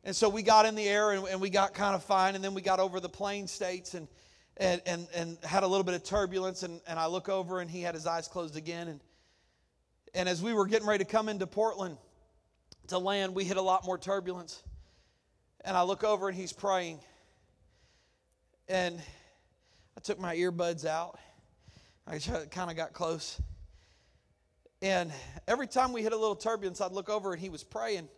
And 0.03 0.15
so 0.15 0.29
we 0.29 0.41
got 0.41 0.65
in 0.65 0.75
the 0.75 0.87
air 0.87 1.11
and, 1.11 1.27
and 1.27 1.41
we 1.41 1.49
got 1.49 1.73
kind 1.73 1.95
of 1.95 2.03
fine, 2.03 2.35
and 2.35 2.43
then 2.43 2.53
we 2.53 2.61
got 2.61 2.79
over 2.79 2.99
the 2.99 3.09
plain 3.09 3.47
states, 3.47 3.93
and, 3.93 4.07
and, 4.57 4.81
and, 4.85 5.07
and 5.13 5.37
had 5.43 5.63
a 5.63 5.67
little 5.67 5.83
bit 5.83 5.93
of 5.93 6.03
turbulence. 6.03 6.63
And, 6.63 6.81
and 6.87 6.97
I 6.99 7.07
look 7.07 7.29
over 7.29 7.59
and 7.61 7.69
he 7.69 7.81
had 7.81 7.93
his 7.93 8.07
eyes 8.07 8.27
closed 8.27 8.55
again. 8.55 8.87
And, 8.87 8.99
and 10.17 10.27
as 10.27 10.41
we 10.41 10.51
were 10.51 10.65
getting 10.65 10.87
ready 10.87 11.03
to 11.03 11.09
come 11.09 11.29
into 11.29 11.45
Portland 11.45 11.95
to 12.87 12.97
land, 12.97 13.35
we 13.35 13.43
hit 13.43 13.55
a 13.55 13.61
lot 13.61 13.85
more 13.85 13.99
turbulence. 13.99 14.63
And 15.63 15.77
I 15.77 15.83
look 15.83 16.03
over 16.03 16.27
and 16.27 16.35
he's 16.35 16.51
praying. 16.51 17.01
And 18.67 18.99
I 19.95 19.99
took 20.01 20.19
my 20.19 20.35
earbuds 20.35 20.87
out. 20.87 21.19
I 22.07 22.17
kind 22.17 22.71
of 22.71 22.75
got 22.75 22.93
close. 22.93 23.39
And 24.81 25.13
every 25.47 25.67
time 25.67 25.93
we 25.93 26.01
hit 26.01 26.13
a 26.13 26.17
little 26.17 26.35
turbulence, 26.35 26.81
I'd 26.81 26.93
look 26.93 27.09
over 27.09 27.33
and 27.33 27.39
he 27.39 27.49
was 27.49 27.63
praying, 27.63 28.09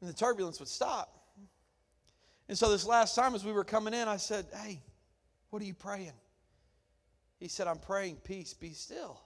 and 0.00 0.08
the 0.08 0.14
turbulence 0.14 0.58
would 0.58 0.68
stop. 0.68 1.14
And 2.48 2.56
so 2.56 2.70
this 2.70 2.86
last 2.86 3.14
time, 3.14 3.34
as 3.34 3.44
we 3.44 3.52
were 3.52 3.64
coming 3.64 3.92
in, 3.92 4.08
I 4.08 4.16
said, 4.16 4.46
Hey, 4.54 4.80
what 5.50 5.60
are 5.60 5.66
you 5.66 5.74
praying? 5.74 6.12
He 7.40 7.48
said, 7.48 7.66
I'm 7.66 7.78
praying, 7.78 8.16
peace, 8.24 8.54
be 8.54 8.72
still. 8.72 9.20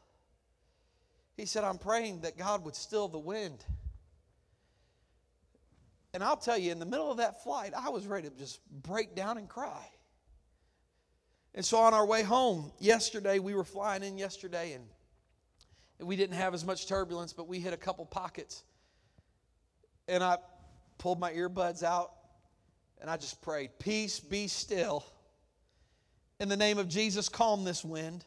He 1.37 1.47
said, 1.47 1.65
I'm 1.65 1.79
praying 1.79 2.21
that 2.21 2.37
God 2.37 2.65
would 2.65 2.77
still 2.77 3.09
the 3.09 3.19
wind. 3.19 3.65
And 6.15 6.23
I'll 6.23 6.37
tell 6.37 6.59
you, 6.59 6.73
in 6.73 6.79
the 6.79 6.87
middle 6.87 7.11
of 7.11 7.17
that 7.19 7.43
flight, 7.43 7.73
I 7.77 7.89
was 7.89 8.07
ready 8.07 8.29
to 8.29 8.37
just 8.37 8.61
break 8.83 9.15
down 9.15 9.39
and 9.39 9.49
cry. 9.49 9.89
And 11.55 11.65
so 11.65 11.79
on 11.79 11.95
our 11.95 12.07
way 12.07 12.23
home 12.23 12.71
yesterday, 12.79 13.39
we 13.39 13.55
were 13.55 13.65
flying 13.65 14.03
in 14.03 14.19
yesterday, 14.19 14.73
and 14.75 14.85
we 16.07 16.17
didn't 16.17 16.37
have 16.37 16.55
as 16.55 16.65
much 16.65 16.87
turbulence, 16.87 17.33
but 17.33 17.49
we 17.49 17.61
hit 17.61 17.73
a 17.73 17.79
couple 17.79 18.05
pockets. 18.05 18.63
And 20.09 20.23
I 20.23 20.37
pulled 20.99 21.19
my 21.19 21.33
earbuds 21.33 21.83
out 21.83 22.13
and 23.01 23.11
I 23.11 23.17
just 23.17 23.43
prayed, 23.43 23.71
Peace, 23.79 24.21
be 24.21 24.47
still. 24.47 25.05
In 26.39 26.49
the 26.49 26.57
name 26.57 26.79
of 26.79 26.89
Jesus, 26.89 27.29
calm 27.29 27.65
this 27.65 27.85
wind. 27.85 28.25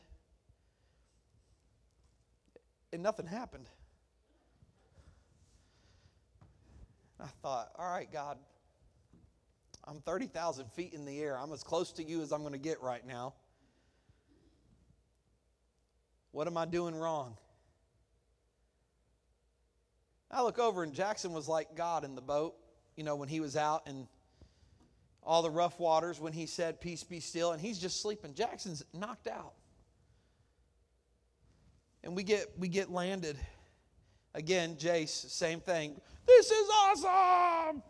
And 2.96 3.04
nothing 3.04 3.26
happened. 3.26 3.70
I 7.20 7.28
thought, 7.42 7.72
all 7.78 7.92
right, 7.92 8.10
God, 8.10 8.38
I'm 9.84 10.00
30,000 10.00 10.72
feet 10.72 10.94
in 10.94 11.04
the 11.04 11.20
air. 11.20 11.38
I'm 11.38 11.52
as 11.52 11.62
close 11.62 11.92
to 11.94 12.04
you 12.04 12.22
as 12.22 12.32
I'm 12.32 12.40
going 12.40 12.54
to 12.54 12.58
get 12.58 12.82
right 12.82 13.06
now. 13.06 13.34
What 16.32 16.48
am 16.48 16.56
I 16.56 16.64
doing 16.64 16.96
wrong? 16.96 17.36
I 20.32 20.42
look 20.42 20.58
over 20.58 20.82
and 20.82 20.94
Jackson 20.94 21.34
was 21.34 21.50
like 21.50 21.76
God 21.76 22.06
in 22.06 22.16
the 22.16 22.22
boat, 22.22 22.56
you 22.96 23.04
know, 23.04 23.18
when 23.18 23.28
he 23.28 23.42
was 23.42 23.58
out 23.58 23.88
in 23.88 24.08
all 25.22 25.42
the 25.42 25.52
rough 25.52 25.82
waters 25.82 26.18
when 26.22 26.32
he 26.32 26.46
said, 26.46 26.80
Peace 26.80 27.04
be 27.04 27.20
still, 27.20 27.52
and 27.52 27.60
he's 27.60 27.78
just 27.78 28.02
sleeping. 28.02 28.34
Jackson's 28.34 28.86
knocked 28.94 29.28
out. 29.28 29.52
And 32.06 32.16
we 32.16 32.24
get 32.24 32.52
we 32.58 32.68
get 32.68 32.92
landed. 32.92 33.36
Again, 34.36 34.76
Jace, 34.76 35.10
same 35.10 35.60
thing. 35.60 36.00
This 36.28 36.52
is 36.52 36.70
awesome. 36.72 37.82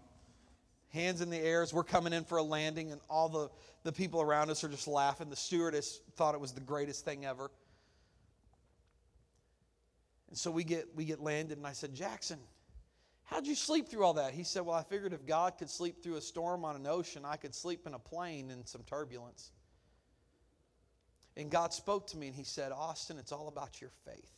Hands 0.89 1.19
in 1.19 1.29
the 1.29 1.37
air 1.37 1.61
as 1.61 1.73
we're 1.73 1.83
coming 1.83 2.13
in 2.13 2.23
for 2.23 2.37
a 2.37 2.43
landing, 2.43 2.91
and 2.91 3.01
all 3.09 3.27
the, 3.27 3.49
the 3.83 3.91
people 3.91 4.21
around 4.21 4.49
us 4.49 4.63
are 4.63 4.69
just 4.69 4.87
laughing. 4.87 5.29
The 5.29 5.35
stewardess 5.35 5.99
thought 6.15 6.33
it 6.33 6.39
was 6.39 6.53
the 6.53 6.61
greatest 6.61 7.03
thing 7.03 7.25
ever. 7.25 7.51
And 10.29 10.37
so 10.37 10.49
we 10.49 10.63
get 10.63 10.87
we 10.95 11.03
get 11.03 11.19
landed, 11.19 11.57
and 11.57 11.67
I 11.67 11.73
said, 11.73 11.93
Jackson, 11.93 12.39
how'd 13.25 13.45
you 13.45 13.55
sleep 13.55 13.89
through 13.89 14.05
all 14.05 14.13
that? 14.13 14.33
He 14.33 14.43
said, 14.43 14.65
Well, 14.65 14.77
I 14.77 14.83
figured 14.83 15.11
if 15.11 15.25
God 15.25 15.57
could 15.57 15.69
sleep 15.69 16.01
through 16.01 16.15
a 16.15 16.21
storm 16.21 16.63
on 16.63 16.77
an 16.77 16.87
ocean, 16.87 17.23
I 17.25 17.35
could 17.35 17.53
sleep 17.53 17.85
in 17.85 17.93
a 17.93 17.99
plane 17.99 18.49
in 18.49 18.65
some 18.65 18.83
turbulence. 18.83 19.51
And 21.37 21.49
God 21.49 21.73
spoke 21.73 22.07
to 22.07 22.17
me 22.17 22.27
and 22.27 22.35
he 22.35 22.43
said, 22.43 22.71
Austin, 22.71 23.17
it's 23.17 23.31
all 23.31 23.47
about 23.47 23.81
your 23.81 23.91
faith. 24.05 24.31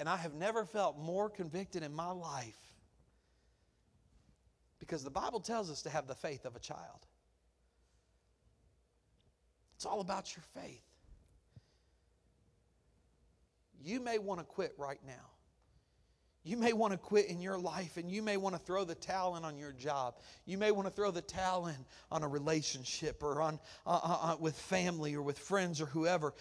And 0.00 0.08
I 0.08 0.16
have 0.16 0.34
never 0.34 0.64
felt 0.64 0.96
more 0.96 1.28
convicted 1.28 1.82
in 1.82 1.92
my 1.92 2.10
life 2.10 2.56
because 4.78 5.02
the 5.02 5.10
Bible 5.10 5.40
tells 5.40 5.70
us 5.70 5.82
to 5.82 5.90
have 5.90 6.06
the 6.06 6.14
faith 6.14 6.44
of 6.44 6.54
a 6.54 6.60
child. 6.60 7.06
It's 9.74 9.84
all 9.84 10.00
about 10.00 10.36
your 10.36 10.44
faith. 10.54 10.82
You 13.82 14.00
may 14.00 14.18
want 14.18 14.40
to 14.40 14.44
quit 14.44 14.74
right 14.76 15.00
now. 15.06 15.37
You 16.44 16.56
may 16.56 16.72
want 16.72 16.92
to 16.92 16.98
quit 16.98 17.26
in 17.26 17.40
your 17.40 17.58
life 17.58 17.96
and 17.96 18.10
you 18.10 18.22
may 18.22 18.36
want 18.36 18.54
to 18.54 18.60
throw 18.60 18.84
the 18.84 18.94
towel 18.94 19.36
in 19.36 19.44
on 19.44 19.58
your 19.58 19.72
job. 19.72 20.14
You 20.46 20.56
may 20.56 20.70
want 20.70 20.88
to 20.88 20.94
throw 20.94 21.10
the 21.10 21.20
towel 21.20 21.66
in 21.66 21.76
on 22.10 22.22
a 22.22 22.28
relationship 22.28 23.22
or 23.22 23.42
on 23.42 23.58
uh, 23.86 24.00
uh, 24.02 24.18
uh 24.22 24.36
with 24.38 24.56
family 24.56 25.14
or 25.14 25.22
with 25.22 25.38
friends 25.38 25.80
or 25.80 25.86
whoever. 25.86 26.32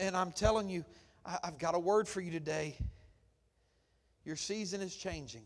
And 0.00 0.16
I'm 0.16 0.32
telling 0.32 0.68
you, 0.68 0.84
I've 1.24 1.58
got 1.58 1.74
a 1.74 1.78
word 1.78 2.06
for 2.06 2.20
you 2.20 2.30
today. 2.30 2.76
Your 4.24 4.36
season 4.36 4.80
is 4.80 4.94
changing. 4.94 5.44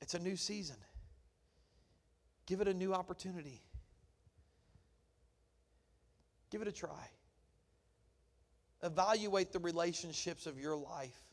It's 0.00 0.14
a 0.14 0.18
new 0.18 0.36
season. 0.36 0.76
Give 2.46 2.60
it 2.60 2.68
a 2.68 2.74
new 2.74 2.92
opportunity. 2.92 3.62
Give 6.50 6.62
it 6.62 6.68
a 6.68 6.72
try. 6.72 7.08
Evaluate 8.82 9.52
the 9.52 9.58
relationships 9.58 10.46
of 10.46 10.58
your 10.58 10.76
life. 10.76 11.23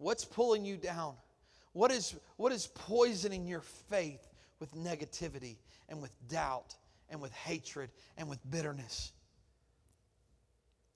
What's 0.00 0.24
pulling 0.24 0.64
you 0.64 0.78
down? 0.78 1.14
What 1.74 1.92
is, 1.92 2.16
what 2.36 2.52
is 2.52 2.68
poisoning 2.68 3.46
your 3.46 3.60
faith 3.60 4.32
with 4.58 4.74
negativity 4.74 5.58
and 5.90 6.00
with 6.00 6.10
doubt 6.26 6.74
and 7.10 7.20
with 7.20 7.32
hatred 7.32 7.90
and 8.16 8.26
with 8.26 8.38
bitterness? 8.50 9.12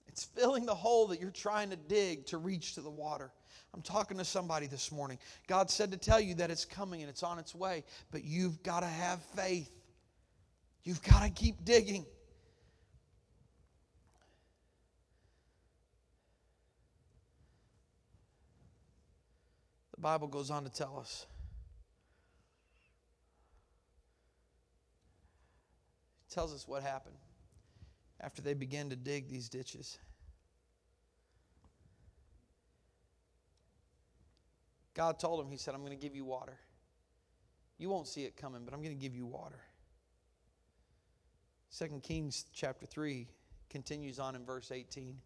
It's 0.06 0.24
filling 0.24 0.64
the 0.64 0.74
hole 0.74 1.08
that 1.08 1.20
you're 1.20 1.30
trying 1.30 1.68
to 1.68 1.76
dig 1.76 2.24
to 2.26 2.38
reach 2.38 2.76
to 2.76 2.80
the 2.80 2.88
water. 2.90 3.30
I'm 3.74 3.82
talking 3.82 4.16
to 4.16 4.24
somebody 4.24 4.68
this 4.68 4.90
morning. 4.90 5.18
God 5.48 5.70
said 5.70 5.90
to 5.90 5.98
tell 5.98 6.20
you 6.20 6.34
that 6.36 6.50
it's 6.50 6.64
coming 6.64 7.02
and 7.02 7.10
it's 7.10 7.22
on 7.22 7.38
its 7.38 7.54
way, 7.54 7.84
but 8.10 8.24
you've 8.24 8.62
got 8.62 8.80
to 8.80 8.86
have 8.86 9.22
faith. 9.36 9.70
You've 10.82 11.02
got 11.02 11.24
to 11.24 11.30
keep 11.30 11.62
digging. 11.62 12.06
Bible 20.00 20.28
goes 20.28 20.50
on 20.50 20.64
to 20.64 20.70
tell 20.70 20.98
us. 20.98 21.26
It 26.28 26.34
tells 26.34 26.52
us 26.52 26.66
what 26.66 26.82
happened 26.82 27.16
after 28.20 28.42
they 28.42 28.54
began 28.54 28.90
to 28.90 28.96
dig 28.96 29.28
these 29.28 29.48
ditches. 29.48 29.98
God 34.94 35.18
told 35.18 35.44
him, 35.44 35.50
He 35.50 35.56
said, 35.56 35.74
I'm 35.74 35.80
going 35.80 35.96
to 35.96 36.02
give 36.02 36.14
you 36.14 36.24
water. 36.24 36.58
You 37.78 37.90
won't 37.90 38.06
see 38.06 38.24
it 38.24 38.36
coming, 38.36 38.62
but 38.64 38.72
I'm 38.72 38.82
going 38.82 38.96
to 38.96 39.00
give 39.00 39.14
you 39.14 39.26
water. 39.26 39.60
2 41.78 42.00
Kings 42.02 42.46
chapter 42.52 42.86
3 42.86 43.26
continues 43.68 44.20
on 44.20 44.36
in 44.36 44.44
verse 44.44 44.70
18. 44.70 45.16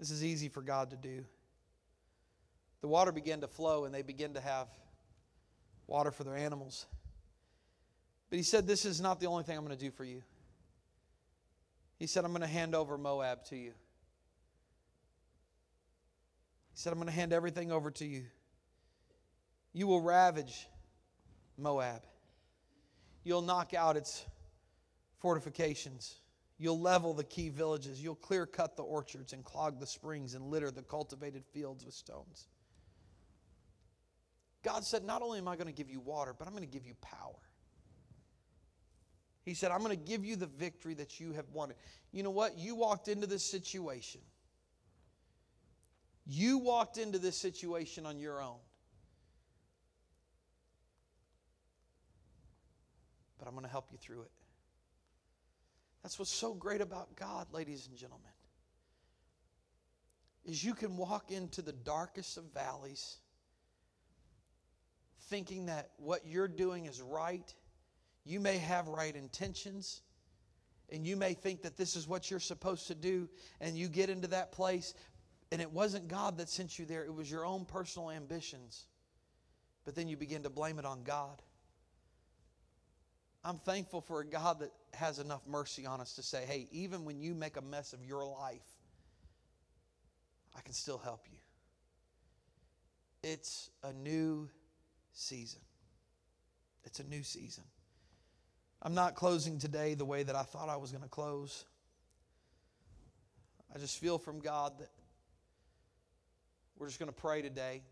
This 0.00 0.10
is 0.10 0.24
easy 0.24 0.48
for 0.48 0.62
God 0.62 0.90
to 0.90 0.96
do 0.96 1.24
the 2.82 2.88
water 2.88 3.12
began 3.12 3.40
to 3.40 3.48
flow 3.48 3.84
and 3.86 3.94
they 3.94 4.02
began 4.02 4.34
to 4.34 4.40
have 4.40 4.68
water 5.86 6.10
for 6.10 6.24
their 6.24 6.36
animals. 6.36 6.86
But 8.28 8.36
he 8.38 8.42
said, 8.42 8.66
This 8.66 8.84
is 8.84 9.00
not 9.00 9.20
the 9.20 9.26
only 9.26 9.44
thing 9.44 9.56
I'm 9.56 9.64
going 9.64 9.76
to 9.76 9.82
do 9.82 9.90
for 9.90 10.04
you. 10.04 10.22
He 11.98 12.06
said, 12.06 12.24
I'm 12.24 12.32
going 12.32 12.42
to 12.42 12.48
hand 12.48 12.74
over 12.74 12.98
Moab 12.98 13.44
to 13.46 13.56
you. 13.56 13.70
He 16.72 16.78
said, 16.78 16.92
I'm 16.92 16.98
going 16.98 17.06
to 17.08 17.14
hand 17.14 17.32
everything 17.32 17.70
over 17.70 17.90
to 17.92 18.04
you. 18.04 18.24
You 19.72 19.86
will 19.86 20.00
ravage 20.00 20.66
Moab. 21.56 22.02
You'll 23.22 23.42
knock 23.42 23.72
out 23.74 23.96
its 23.96 24.24
fortifications. 25.20 26.16
You'll 26.58 26.80
level 26.80 27.14
the 27.14 27.24
key 27.24 27.50
villages. 27.50 28.02
You'll 28.02 28.16
clear 28.16 28.46
cut 28.46 28.76
the 28.76 28.82
orchards 28.82 29.32
and 29.32 29.44
clog 29.44 29.78
the 29.78 29.86
springs 29.86 30.34
and 30.34 30.46
litter 30.46 30.70
the 30.70 30.82
cultivated 30.82 31.44
fields 31.52 31.84
with 31.84 31.94
stones. 31.94 32.48
God 34.62 34.84
said, 34.84 35.04
Not 35.04 35.22
only 35.22 35.38
am 35.38 35.48
I 35.48 35.56
going 35.56 35.66
to 35.66 35.72
give 35.72 35.90
you 35.90 36.00
water, 36.00 36.34
but 36.36 36.46
I'm 36.46 36.54
going 36.54 36.64
to 36.64 36.70
give 36.70 36.86
you 36.86 36.94
power. 37.00 37.38
He 39.44 39.54
said, 39.54 39.72
I'm 39.72 39.82
going 39.82 39.90
to 39.90 39.96
give 39.96 40.24
you 40.24 40.36
the 40.36 40.46
victory 40.46 40.94
that 40.94 41.18
you 41.18 41.32
have 41.32 41.48
wanted. 41.52 41.76
You 42.12 42.22
know 42.22 42.30
what? 42.30 42.56
You 42.58 42.76
walked 42.76 43.08
into 43.08 43.26
this 43.26 43.44
situation. 43.44 44.20
You 46.26 46.58
walked 46.58 46.96
into 46.96 47.18
this 47.18 47.36
situation 47.36 48.06
on 48.06 48.20
your 48.20 48.40
own. 48.40 48.58
But 53.38 53.48
I'm 53.48 53.54
going 53.54 53.64
to 53.64 53.70
help 53.70 53.88
you 53.90 53.98
through 53.98 54.22
it. 54.22 54.30
That's 56.04 56.18
what's 56.18 56.32
so 56.32 56.54
great 56.54 56.80
about 56.80 57.16
God, 57.16 57.48
ladies 57.52 57.88
and 57.88 57.96
gentlemen. 57.96 58.30
Is 60.44 60.62
you 60.62 60.74
can 60.74 60.96
walk 60.96 61.32
into 61.32 61.62
the 61.62 61.72
darkest 61.72 62.36
of 62.36 62.44
valleys 62.54 63.18
thinking 65.32 65.64
that 65.64 65.88
what 65.96 66.26
you're 66.26 66.46
doing 66.46 66.84
is 66.84 67.00
right. 67.00 67.54
You 68.26 68.38
may 68.38 68.58
have 68.58 68.86
right 68.86 69.16
intentions, 69.16 70.02
and 70.90 71.06
you 71.06 71.16
may 71.16 71.32
think 71.32 71.62
that 71.62 71.78
this 71.78 71.96
is 71.96 72.06
what 72.06 72.30
you're 72.30 72.38
supposed 72.38 72.88
to 72.88 72.94
do, 72.94 73.30
and 73.58 73.74
you 73.74 73.88
get 73.88 74.10
into 74.10 74.28
that 74.28 74.52
place, 74.52 74.92
and 75.50 75.62
it 75.62 75.72
wasn't 75.72 76.06
God 76.06 76.36
that 76.36 76.50
sent 76.50 76.78
you 76.78 76.84
there, 76.84 77.02
it 77.06 77.14
was 77.14 77.30
your 77.30 77.46
own 77.46 77.64
personal 77.64 78.10
ambitions. 78.10 78.84
But 79.86 79.94
then 79.94 80.06
you 80.06 80.18
begin 80.18 80.42
to 80.42 80.50
blame 80.50 80.78
it 80.78 80.84
on 80.84 81.02
God. 81.02 81.40
I'm 83.42 83.56
thankful 83.56 84.02
for 84.02 84.20
a 84.20 84.26
God 84.26 84.60
that 84.60 84.70
has 84.92 85.18
enough 85.18 85.40
mercy 85.48 85.86
on 85.86 86.02
us 86.02 86.14
to 86.16 86.22
say, 86.22 86.44
hey, 86.46 86.68
even 86.72 87.06
when 87.06 87.18
you 87.18 87.34
make 87.34 87.56
a 87.56 87.62
mess 87.62 87.94
of 87.94 88.04
your 88.04 88.22
life, 88.26 88.68
I 90.54 90.60
can 90.60 90.74
still 90.74 90.98
help 90.98 91.24
you. 91.32 91.38
It's 93.22 93.70
a 93.82 93.94
new 93.94 94.50
season. 95.12 95.60
It's 96.84 97.00
a 97.00 97.04
new 97.04 97.22
season. 97.22 97.64
I'm 98.82 98.94
not 98.94 99.14
closing 99.14 99.58
today 99.58 99.94
the 99.94 100.04
way 100.04 100.22
that 100.22 100.34
I 100.34 100.42
thought 100.42 100.68
I 100.68 100.76
was 100.76 100.90
going 100.90 101.04
to 101.04 101.08
close. 101.08 101.64
I 103.74 103.78
just 103.78 103.98
feel 103.98 104.18
from 104.18 104.40
God 104.40 104.78
that 104.78 104.90
we're 106.78 106.88
just 106.88 106.98
going 106.98 107.12
to 107.12 107.20
pray 107.20 107.42
today. 107.42 107.82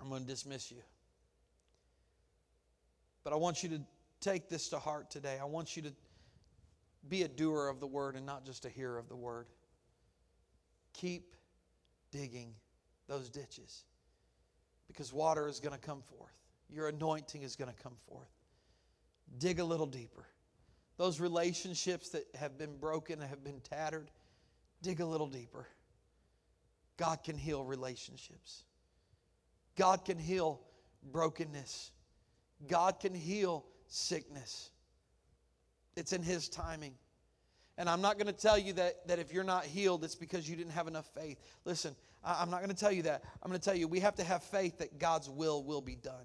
I'm 0.00 0.10
going 0.10 0.22
to 0.22 0.28
dismiss 0.28 0.70
you. 0.70 0.82
But 3.24 3.32
I 3.32 3.36
want 3.36 3.62
you 3.62 3.70
to 3.70 3.80
take 4.20 4.48
this 4.48 4.68
to 4.68 4.78
heart 4.78 5.10
today. 5.10 5.38
I 5.40 5.46
want 5.46 5.76
you 5.76 5.82
to 5.82 5.92
be 7.08 7.22
a 7.22 7.28
doer 7.28 7.68
of 7.68 7.80
the 7.80 7.86
word 7.86 8.16
and 8.16 8.26
not 8.26 8.44
just 8.44 8.66
a 8.66 8.68
hearer 8.68 8.98
of 8.98 9.08
the 9.08 9.16
word. 9.16 9.46
Keep 10.92 11.34
digging 12.10 12.52
those 13.08 13.30
ditches 13.30 13.84
because 14.88 15.12
water 15.12 15.48
is 15.48 15.60
going 15.60 15.74
to 15.74 15.80
come 15.80 16.02
forth. 16.02 16.32
Your 16.68 16.88
anointing 16.88 17.42
is 17.42 17.56
going 17.56 17.72
to 17.72 17.82
come 17.82 17.96
forth. 18.08 18.30
Dig 19.38 19.58
a 19.58 19.64
little 19.64 19.86
deeper. 19.86 20.26
Those 20.96 21.20
relationships 21.20 22.10
that 22.10 22.24
have 22.34 22.56
been 22.56 22.76
broken, 22.76 23.20
have 23.20 23.44
been 23.44 23.60
tattered, 23.60 24.10
dig 24.82 25.00
a 25.00 25.06
little 25.06 25.26
deeper. 25.26 25.66
God 26.96 27.22
can 27.22 27.36
heal 27.36 27.64
relationships. 27.64 28.64
God 29.76 30.04
can 30.04 30.18
heal 30.18 30.60
brokenness. 31.12 31.90
God 32.66 32.98
can 33.00 33.14
heal 33.14 33.66
sickness. 33.88 34.70
It's 35.96 36.12
in 36.12 36.22
His 36.22 36.48
timing. 36.48 36.94
And 37.78 37.90
I'm 37.90 38.00
not 38.00 38.18
going 38.18 38.26
to 38.26 38.32
tell 38.32 38.58
you 38.58 38.72
that, 38.74 39.06
that 39.06 39.18
if 39.18 39.32
you're 39.32 39.44
not 39.44 39.64
healed, 39.64 40.02
it's 40.04 40.14
because 40.14 40.48
you 40.48 40.56
didn't 40.56 40.72
have 40.72 40.88
enough 40.88 41.06
faith. 41.14 41.38
Listen, 41.64 41.94
I, 42.24 42.40
I'm 42.40 42.50
not 42.50 42.58
going 42.60 42.70
to 42.70 42.76
tell 42.76 42.92
you 42.92 43.02
that. 43.02 43.22
I'm 43.42 43.50
going 43.50 43.60
to 43.60 43.64
tell 43.64 43.76
you 43.76 43.86
we 43.86 44.00
have 44.00 44.16
to 44.16 44.24
have 44.24 44.42
faith 44.44 44.78
that 44.78 44.98
God's 44.98 45.28
will 45.28 45.62
will 45.62 45.82
be 45.82 45.94
done. 45.94 46.24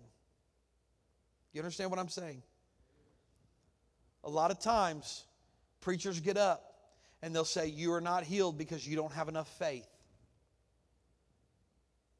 You 1.53 1.61
understand 1.61 1.89
what 1.89 1.99
I'm 1.99 2.07
saying? 2.07 2.41
A 4.23 4.29
lot 4.29 4.51
of 4.51 4.59
times, 4.59 5.25
preachers 5.81 6.19
get 6.19 6.37
up 6.37 6.71
and 7.21 7.35
they'll 7.35 7.43
say, 7.43 7.67
You 7.67 7.93
are 7.93 8.01
not 8.01 8.23
healed 8.23 8.57
because 8.57 8.87
you 8.87 8.95
don't 8.95 9.11
have 9.11 9.27
enough 9.27 9.49
faith. 9.59 9.87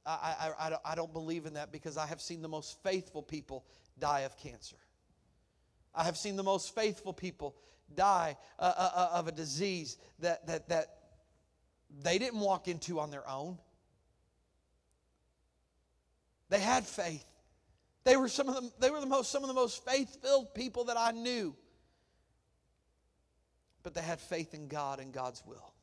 I, 0.05 0.53
I, 0.59 0.77
I, 0.83 0.95
don't 0.95 1.13
believe 1.13 1.45
in 1.45 1.53
that 1.53 1.71
because 1.71 1.95
I 1.95 2.07
have 2.07 2.21
seen 2.21 2.41
the 2.41 2.49
most 2.49 2.81
faithful 2.81 3.21
people 3.21 3.65
die 3.99 4.21
of 4.21 4.35
cancer. 4.35 4.77
I 5.93 6.05
have 6.05 6.17
seen 6.17 6.37
the 6.37 6.43
most 6.43 6.73
faithful 6.73 7.13
people 7.13 7.55
die 7.95 8.37
uh, 8.59 8.73
uh, 8.75 8.89
uh, 8.95 9.09
of 9.19 9.27
a 9.27 9.31
disease 9.31 9.97
that, 10.19 10.47
that, 10.47 10.69
that 10.69 10.87
they 12.03 12.17
didn't 12.17 12.39
walk 12.39 12.67
into 12.67 12.99
on 12.99 13.11
their 13.11 13.27
own. 13.27 13.57
They 16.49 16.59
had 16.59 16.85
faith. 16.85 17.25
They 18.03 18.17
were 18.17 18.27
some 18.27 18.49
of 18.49 18.55
the, 18.55 18.71
they 18.79 18.89
were 18.89 18.99
the 18.99 19.05
most, 19.05 19.31
some 19.31 19.43
of 19.43 19.47
the 19.47 19.53
most 19.53 19.85
faith-filled 19.85 20.53
people 20.53 20.85
that 20.85 20.97
I 20.97 21.11
knew. 21.11 21.55
But 23.83 23.93
they 23.93 24.01
had 24.01 24.19
faith 24.19 24.53
in 24.53 24.67
God 24.67 24.99
and 24.99 25.13
God's 25.13 25.43
will. 25.45 25.73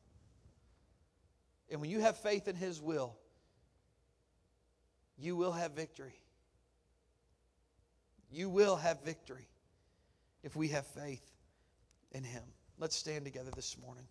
And 1.71 1.81
when 1.81 1.89
you 1.89 2.01
have 2.01 2.17
faith 2.17 2.47
in 2.47 2.55
His 2.55 2.81
will, 2.81 3.17
you 5.17 5.35
will 5.35 5.51
have 5.51 5.71
victory. 5.71 6.15
You 8.31 8.49
will 8.49 8.75
have 8.75 9.03
victory 9.03 9.47
if 10.43 10.55
we 10.55 10.69
have 10.69 10.85
faith 10.87 11.23
in 12.11 12.23
Him. 12.23 12.43
Let's 12.77 12.95
stand 12.95 13.25
together 13.25 13.51
this 13.55 13.77
morning. 13.77 14.05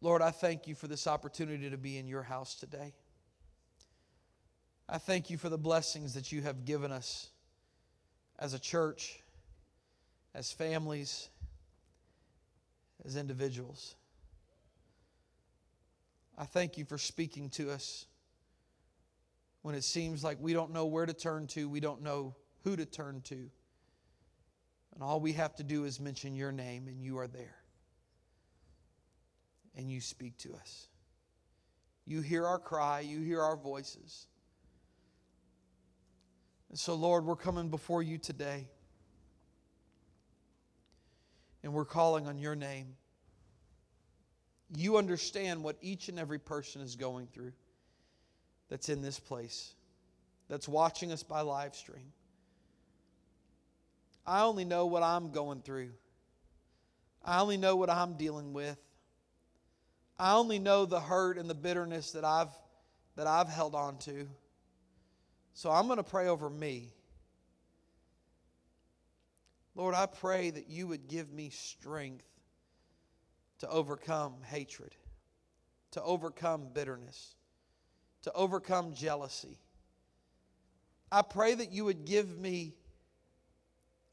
Lord, 0.00 0.22
I 0.22 0.30
thank 0.30 0.66
you 0.66 0.74
for 0.74 0.86
this 0.86 1.06
opportunity 1.06 1.68
to 1.68 1.76
be 1.76 1.98
in 1.98 2.06
your 2.06 2.22
house 2.22 2.54
today. 2.54 2.94
I 4.88 4.98
thank 4.98 5.30
you 5.30 5.36
for 5.36 5.48
the 5.48 5.58
blessings 5.58 6.14
that 6.14 6.32
you 6.32 6.42
have 6.42 6.64
given 6.64 6.90
us 6.90 7.28
as 8.38 8.54
a 8.54 8.58
church, 8.58 9.20
as 10.34 10.50
families, 10.50 11.28
as 13.04 13.16
individuals. 13.16 13.94
I 16.36 16.44
thank 16.44 16.78
you 16.78 16.84
for 16.86 16.96
speaking 16.96 17.50
to 17.50 17.70
us 17.70 18.06
when 19.62 19.74
it 19.74 19.84
seems 19.84 20.24
like 20.24 20.38
we 20.40 20.54
don't 20.54 20.72
know 20.72 20.86
where 20.86 21.04
to 21.04 21.12
turn 21.12 21.46
to, 21.48 21.68
we 21.68 21.80
don't 21.80 22.02
know 22.02 22.34
who 22.64 22.76
to 22.76 22.86
turn 22.86 23.20
to. 23.22 23.50
And 25.00 25.08
all 25.08 25.18
we 25.18 25.32
have 25.32 25.56
to 25.56 25.62
do 25.62 25.84
is 25.84 25.98
mention 25.98 26.34
your 26.34 26.52
name, 26.52 26.86
and 26.86 27.02
you 27.02 27.16
are 27.20 27.26
there. 27.26 27.56
And 29.74 29.90
you 29.90 29.98
speak 29.98 30.36
to 30.40 30.52
us. 30.52 30.88
You 32.04 32.20
hear 32.20 32.44
our 32.44 32.58
cry, 32.58 33.00
you 33.00 33.22
hear 33.22 33.40
our 33.40 33.56
voices. 33.56 34.26
And 36.68 36.78
so, 36.78 36.96
Lord, 36.96 37.24
we're 37.24 37.34
coming 37.34 37.70
before 37.70 38.02
you 38.02 38.18
today. 38.18 38.68
And 41.62 41.72
we're 41.72 41.86
calling 41.86 42.26
on 42.26 42.38
your 42.38 42.54
name. 42.54 42.94
You 44.76 44.98
understand 44.98 45.64
what 45.64 45.76
each 45.80 46.10
and 46.10 46.18
every 46.18 46.38
person 46.38 46.82
is 46.82 46.94
going 46.94 47.26
through 47.28 47.52
that's 48.68 48.90
in 48.90 49.00
this 49.00 49.18
place, 49.18 49.72
that's 50.50 50.68
watching 50.68 51.10
us 51.10 51.22
by 51.22 51.40
live 51.40 51.74
stream. 51.74 52.12
I 54.30 54.42
only 54.42 54.64
know 54.64 54.86
what 54.86 55.02
I'm 55.02 55.32
going 55.32 55.60
through. 55.60 55.90
I 57.24 57.40
only 57.40 57.56
know 57.56 57.74
what 57.74 57.90
I'm 57.90 58.14
dealing 58.14 58.52
with. 58.52 58.78
I 60.20 60.34
only 60.34 60.60
know 60.60 60.86
the 60.86 61.00
hurt 61.00 61.36
and 61.36 61.50
the 61.50 61.54
bitterness 61.54 62.12
that 62.12 62.24
I've 62.24 62.52
that 63.16 63.26
I've 63.26 63.48
held 63.48 63.74
on 63.74 63.98
to. 63.98 64.28
So 65.52 65.68
I'm 65.68 65.86
going 65.86 65.96
to 65.96 66.04
pray 66.04 66.28
over 66.28 66.48
me. 66.48 66.92
Lord, 69.74 69.96
I 69.96 70.06
pray 70.06 70.50
that 70.50 70.68
you 70.68 70.86
would 70.86 71.08
give 71.08 71.32
me 71.32 71.50
strength 71.50 72.24
to 73.58 73.68
overcome 73.68 74.34
hatred, 74.46 74.94
to 75.90 76.02
overcome 76.04 76.68
bitterness, 76.72 77.34
to 78.22 78.32
overcome 78.34 78.94
jealousy. 78.94 79.58
I 81.10 81.22
pray 81.22 81.52
that 81.52 81.72
you 81.72 81.84
would 81.86 82.04
give 82.04 82.38
me 82.38 82.74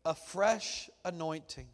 a 0.06 0.16
fresh 0.16 0.89
anointing, 1.04 1.68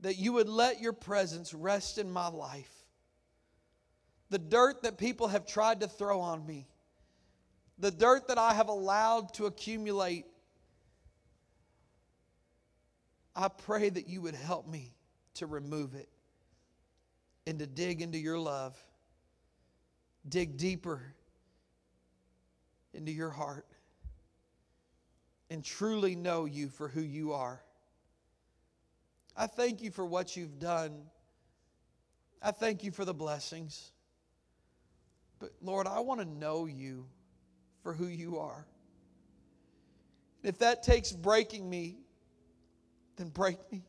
that 0.00 0.16
you 0.16 0.32
would 0.34 0.48
let 0.48 0.80
your 0.80 0.92
presence 0.92 1.54
rest 1.54 1.98
in 1.98 2.10
my 2.10 2.28
life. 2.28 2.72
The 4.30 4.38
dirt 4.38 4.82
that 4.82 4.98
people 4.98 5.28
have 5.28 5.46
tried 5.46 5.80
to 5.80 5.88
throw 5.88 6.20
on 6.20 6.46
me, 6.46 6.66
the 7.78 7.90
dirt 7.90 8.28
that 8.28 8.38
I 8.38 8.54
have 8.54 8.68
allowed 8.68 9.34
to 9.34 9.46
accumulate, 9.46 10.26
I 13.34 13.48
pray 13.48 13.88
that 13.88 14.08
you 14.08 14.22
would 14.22 14.34
help 14.34 14.66
me 14.66 14.94
to 15.34 15.46
remove 15.46 15.94
it 15.94 16.08
and 17.46 17.58
to 17.58 17.66
dig 17.66 18.02
into 18.02 18.18
your 18.18 18.38
love 18.38 18.76
dig 20.28 20.56
deeper 20.56 21.14
into 22.92 23.12
your 23.12 23.30
heart 23.30 23.66
and 25.50 25.64
truly 25.64 26.14
know 26.14 26.44
you 26.44 26.68
for 26.68 26.88
who 26.88 27.00
you 27.00 27.32
are. 27.32 27.60
I 29.36 29.46
thank 29.46 29.82
you 29.82 29.90
for 29.90 30.06
what 30.06 30.36
you've 30.36 30.58
done. 30.58 31.02
I 32.40 32.52
thank 32.52 32.84
you 32.84 32.92
for 32.92 33.04
the 33.04 33.14
blessings. 33.14 33.90
But 35.40 35.50
Lord, 35.60 35.86
I 35.86 36.00
want 36.00 36.20
to 36.20 36.26
know 36.26 36.66
you 36.66 37.06
for 37.82 37.92
who 37.92 38.06
you 38.06 38.38
are. 38.38 38.66
If 40.42 40.58
that 40.58 40.82
takes 40.82 41.12
breaking 41.12 41.68
me, 41.68 41.98
then 43.16 43.28
break 43.28 43.58
me. 43.70 43.82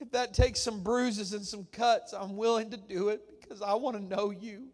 If 0.00 0.12
that 0.12 0.32
takes 0.32 0.60
some 0.60 0.82
bruises 0.82 1.32
and 1.32 1.44
some 1.44 1.66
cuts, 1.72 2.12
I'm 2.12 2.36
willing 2.36 2.70
to 2.70 2.76
do 2.76 3.08
it 3.08 3.22
because 3.40 3.60
I 3.60 3.74
want 3.74 3.96
to 3.96 4.02
know 4.02 4.30
you. 4.30 4.68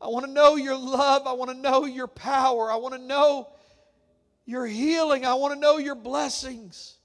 I 0.00 0.08
want 0.08 0.26
to 0.26 0.30
know 0.30 0.56
your 0.56 0.76
love. 0.76 1.26
I 1.26 1.32
want 1.32 1.50
to 1.50 1.56
know 1.56 1.84
your 1.86 2.06
power. 2.06 2.70
I 2.70 2.76
want 2.76 2.94
to 2.94 3.00
know 3.00 3.48
your 4.44 4.66
healing. 4.66 5.24
I 5.24 5.34
want 5.34 5.54
to 5.54 5.60
know 5.60 5.78
your 5.78 5.94
blessings. 5.94 6.96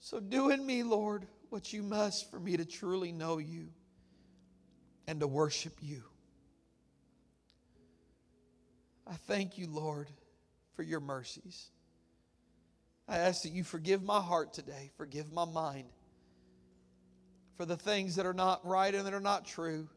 So 0.00 0.20
do 0.20 0.50
in 0.50 0.64
me, 0.64 0.82
Lord, 0.82 1.26
what 1.50 1.72
you 1.72 1.82
must 1.82 2.30
for 2.30 2.40
me 2.40 2.56
to 2.56 2.64
truly 2.64 3.12
know 3.12 3.38
you 3.38 3.68
and 5.06 5.20
to 5.20 5.26
worship 5.26 5.74
you. 5.82 6.02
I 9.06 9.14
thank 9.26 9.58
you, 9.58 9.66
Lord, 9.68 10.08
for 10.74 10.82
your 10.82 11.00
mercies. 11.00 11.70
I 13.06 13.18
ask 13.18 13.42
that 13.42 13.52
you 13.52 13.64
forgive 13.64 14.02
my 14.02 14.20
heart 14.20 14.52
today, 14.54 14.90
forgive 14.96 15.32
my 15.32 15.44
mind 15.44 15.88
for 17.58 17.66
the 17.66 17.76
things 17.76 18.14
that 18.16 18.24
are 18.24 18.32
not 18.32 18.64
right 18.64 18.94
and 18.94 19.04
that 19.04 19.12
are 19.12 19.20
not 19.20 19.44
true, 19.44 19.88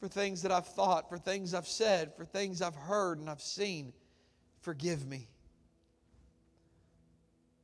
for 0.00 0.08
things 0.08 0.42
that 0.42 0.50
I've 0.50 0.66
thought, 0.66 1.08
for 1.08 1.16
things 1.16 1.54
I've 1.54 1.68
said, 1.68 2.12
for 2.16 2.24
things 2.24 2.60
I've 2.60 2.74
heard 2.74 3.18
and 3.18 3.30
I've 3.30 3.40
seen. 3.40 3.92
Forgive 4.62 5.06
me. 5.06 5.28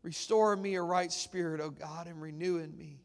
Restore 0.04 0.54
me 0.54 0.76
a 0.76 0.82
right 0.82 1.10
spirit, 1.10 1.60
O 1.60 1.64
oh 1.64 1.70
God, 1.70 2.06
and 2.06 2.22
renew 2.22 2.58
in 2.58 2.78
me 2.78 3.00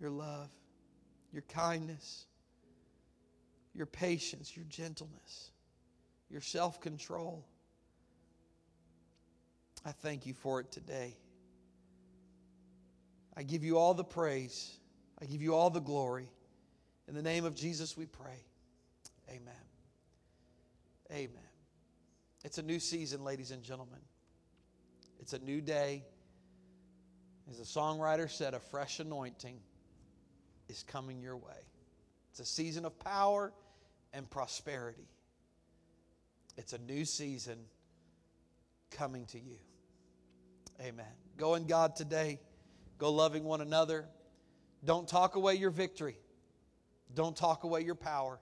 your 0.00 0.10
love, 0.10 0.50
your 1.32 1.42
kindness, 1.42 2.26
your 3.74 3.86
patience, 3.86 4.56
your 4.56 4.64
gentleness, 4.66 5.50
your 6.30 6.40
self 6.40 6.80
control. 6.80 7.44
I 9.84 9.90
thank 9.90 10.24
you 10.24 10.34
for 10.34 10.60
it 10.60 10.70
today. 10.70 11.16
I 13.36 13.42
give 13.42 13.64
you 13.64 13.78
all 13.78 13.94
the 13.94 14.04
praise. 14.04 14.76
I 15.20 15.26
give 15.26 15.42
you 15.42 15.54
all 15.54 15.70
the 15.70 15.80
glory. 15.80 16.30
In 17.08 17.14
the 17.14 17.22
name 17.22 17.44
of 17.44 17.54
Jesus, 17.54 17.96
we 17.96 18.06
pray. 18.06 18.44
Amen. 19.28 19.54
Amen. 21.10 21.30
It's 22.44 22.58
a 22.58 22.62
new 22.62 22.78
season, 22.78 23.24
ladies 23.24 23.50
and 23.50 23.62
gentlemen. 23.62 24.00
It's 25.20 25.32
a 25.32 25.38
new 25.38 25.60
day. 25.60 26.04
As 27.50 27.58
the 27.58 27.64
songwriter 27.64 28.30
said, 28.30 28.54
a 28.54 28.60
fresh 28.60 29.00
anointing 29.00 29.58
is 30.68 30.82
coming 30.82 31.20
your 31.20 31.36
way. 31.36 31.66
It's 32.30 32.40
a 32.40 32.46
season 32.46 32.84
of 32.84 32.98
power 32.98 33.52
and 34.12 34.28
prosperity. 34.28 35.08
It's 36.56 36.72
a 36.72 36.78
new 36.78 37.04
season 37.04 37.58
coming 38.90 39.26
to 39.26 39.38
you. 39.38 39.56
Amen. 40.80 41.06
Go 41.36 41.54
in 41.54 41.66
God 41.66 41.96
today. 41.96 42.40
Go 42.98 43.12
loving 43.12 43.44
one 43.44 43.60
another. 43.60 44.06
Don't 44.84 45.08
talk 45.08 45.36
away 45.36 45.54
your 45.54 45.70
victory. 45.70 46.18
Don't 47.14 47.36
talk 47.36 47.64
away 47.64 47.82
your 47.82 47.94
power. 47.94 48.38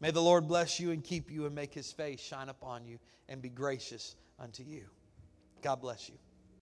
May 0.00 0.10
the 0.10 0.22
Lord 0.22 0.48
bless 0.48 0.80
you 0.80 0.90
and 0.90 1.04
keep 1.04 1.30
you 1.30 1.46
and 1.46 1.54
make 1.54 1.74
his 1.74 1.92
face 1.92 2.20
shine 2.20 2.48
upon 2.48 2.84
you 2.86 2.98
and 3.28 3.42
be 3.42 3.48
gracious 3.48 4.16
unto 4.38 4.62
you. 4.62 4.84
God 5.62 5.80
bless 5.80 6.08
you. 6.08 6.16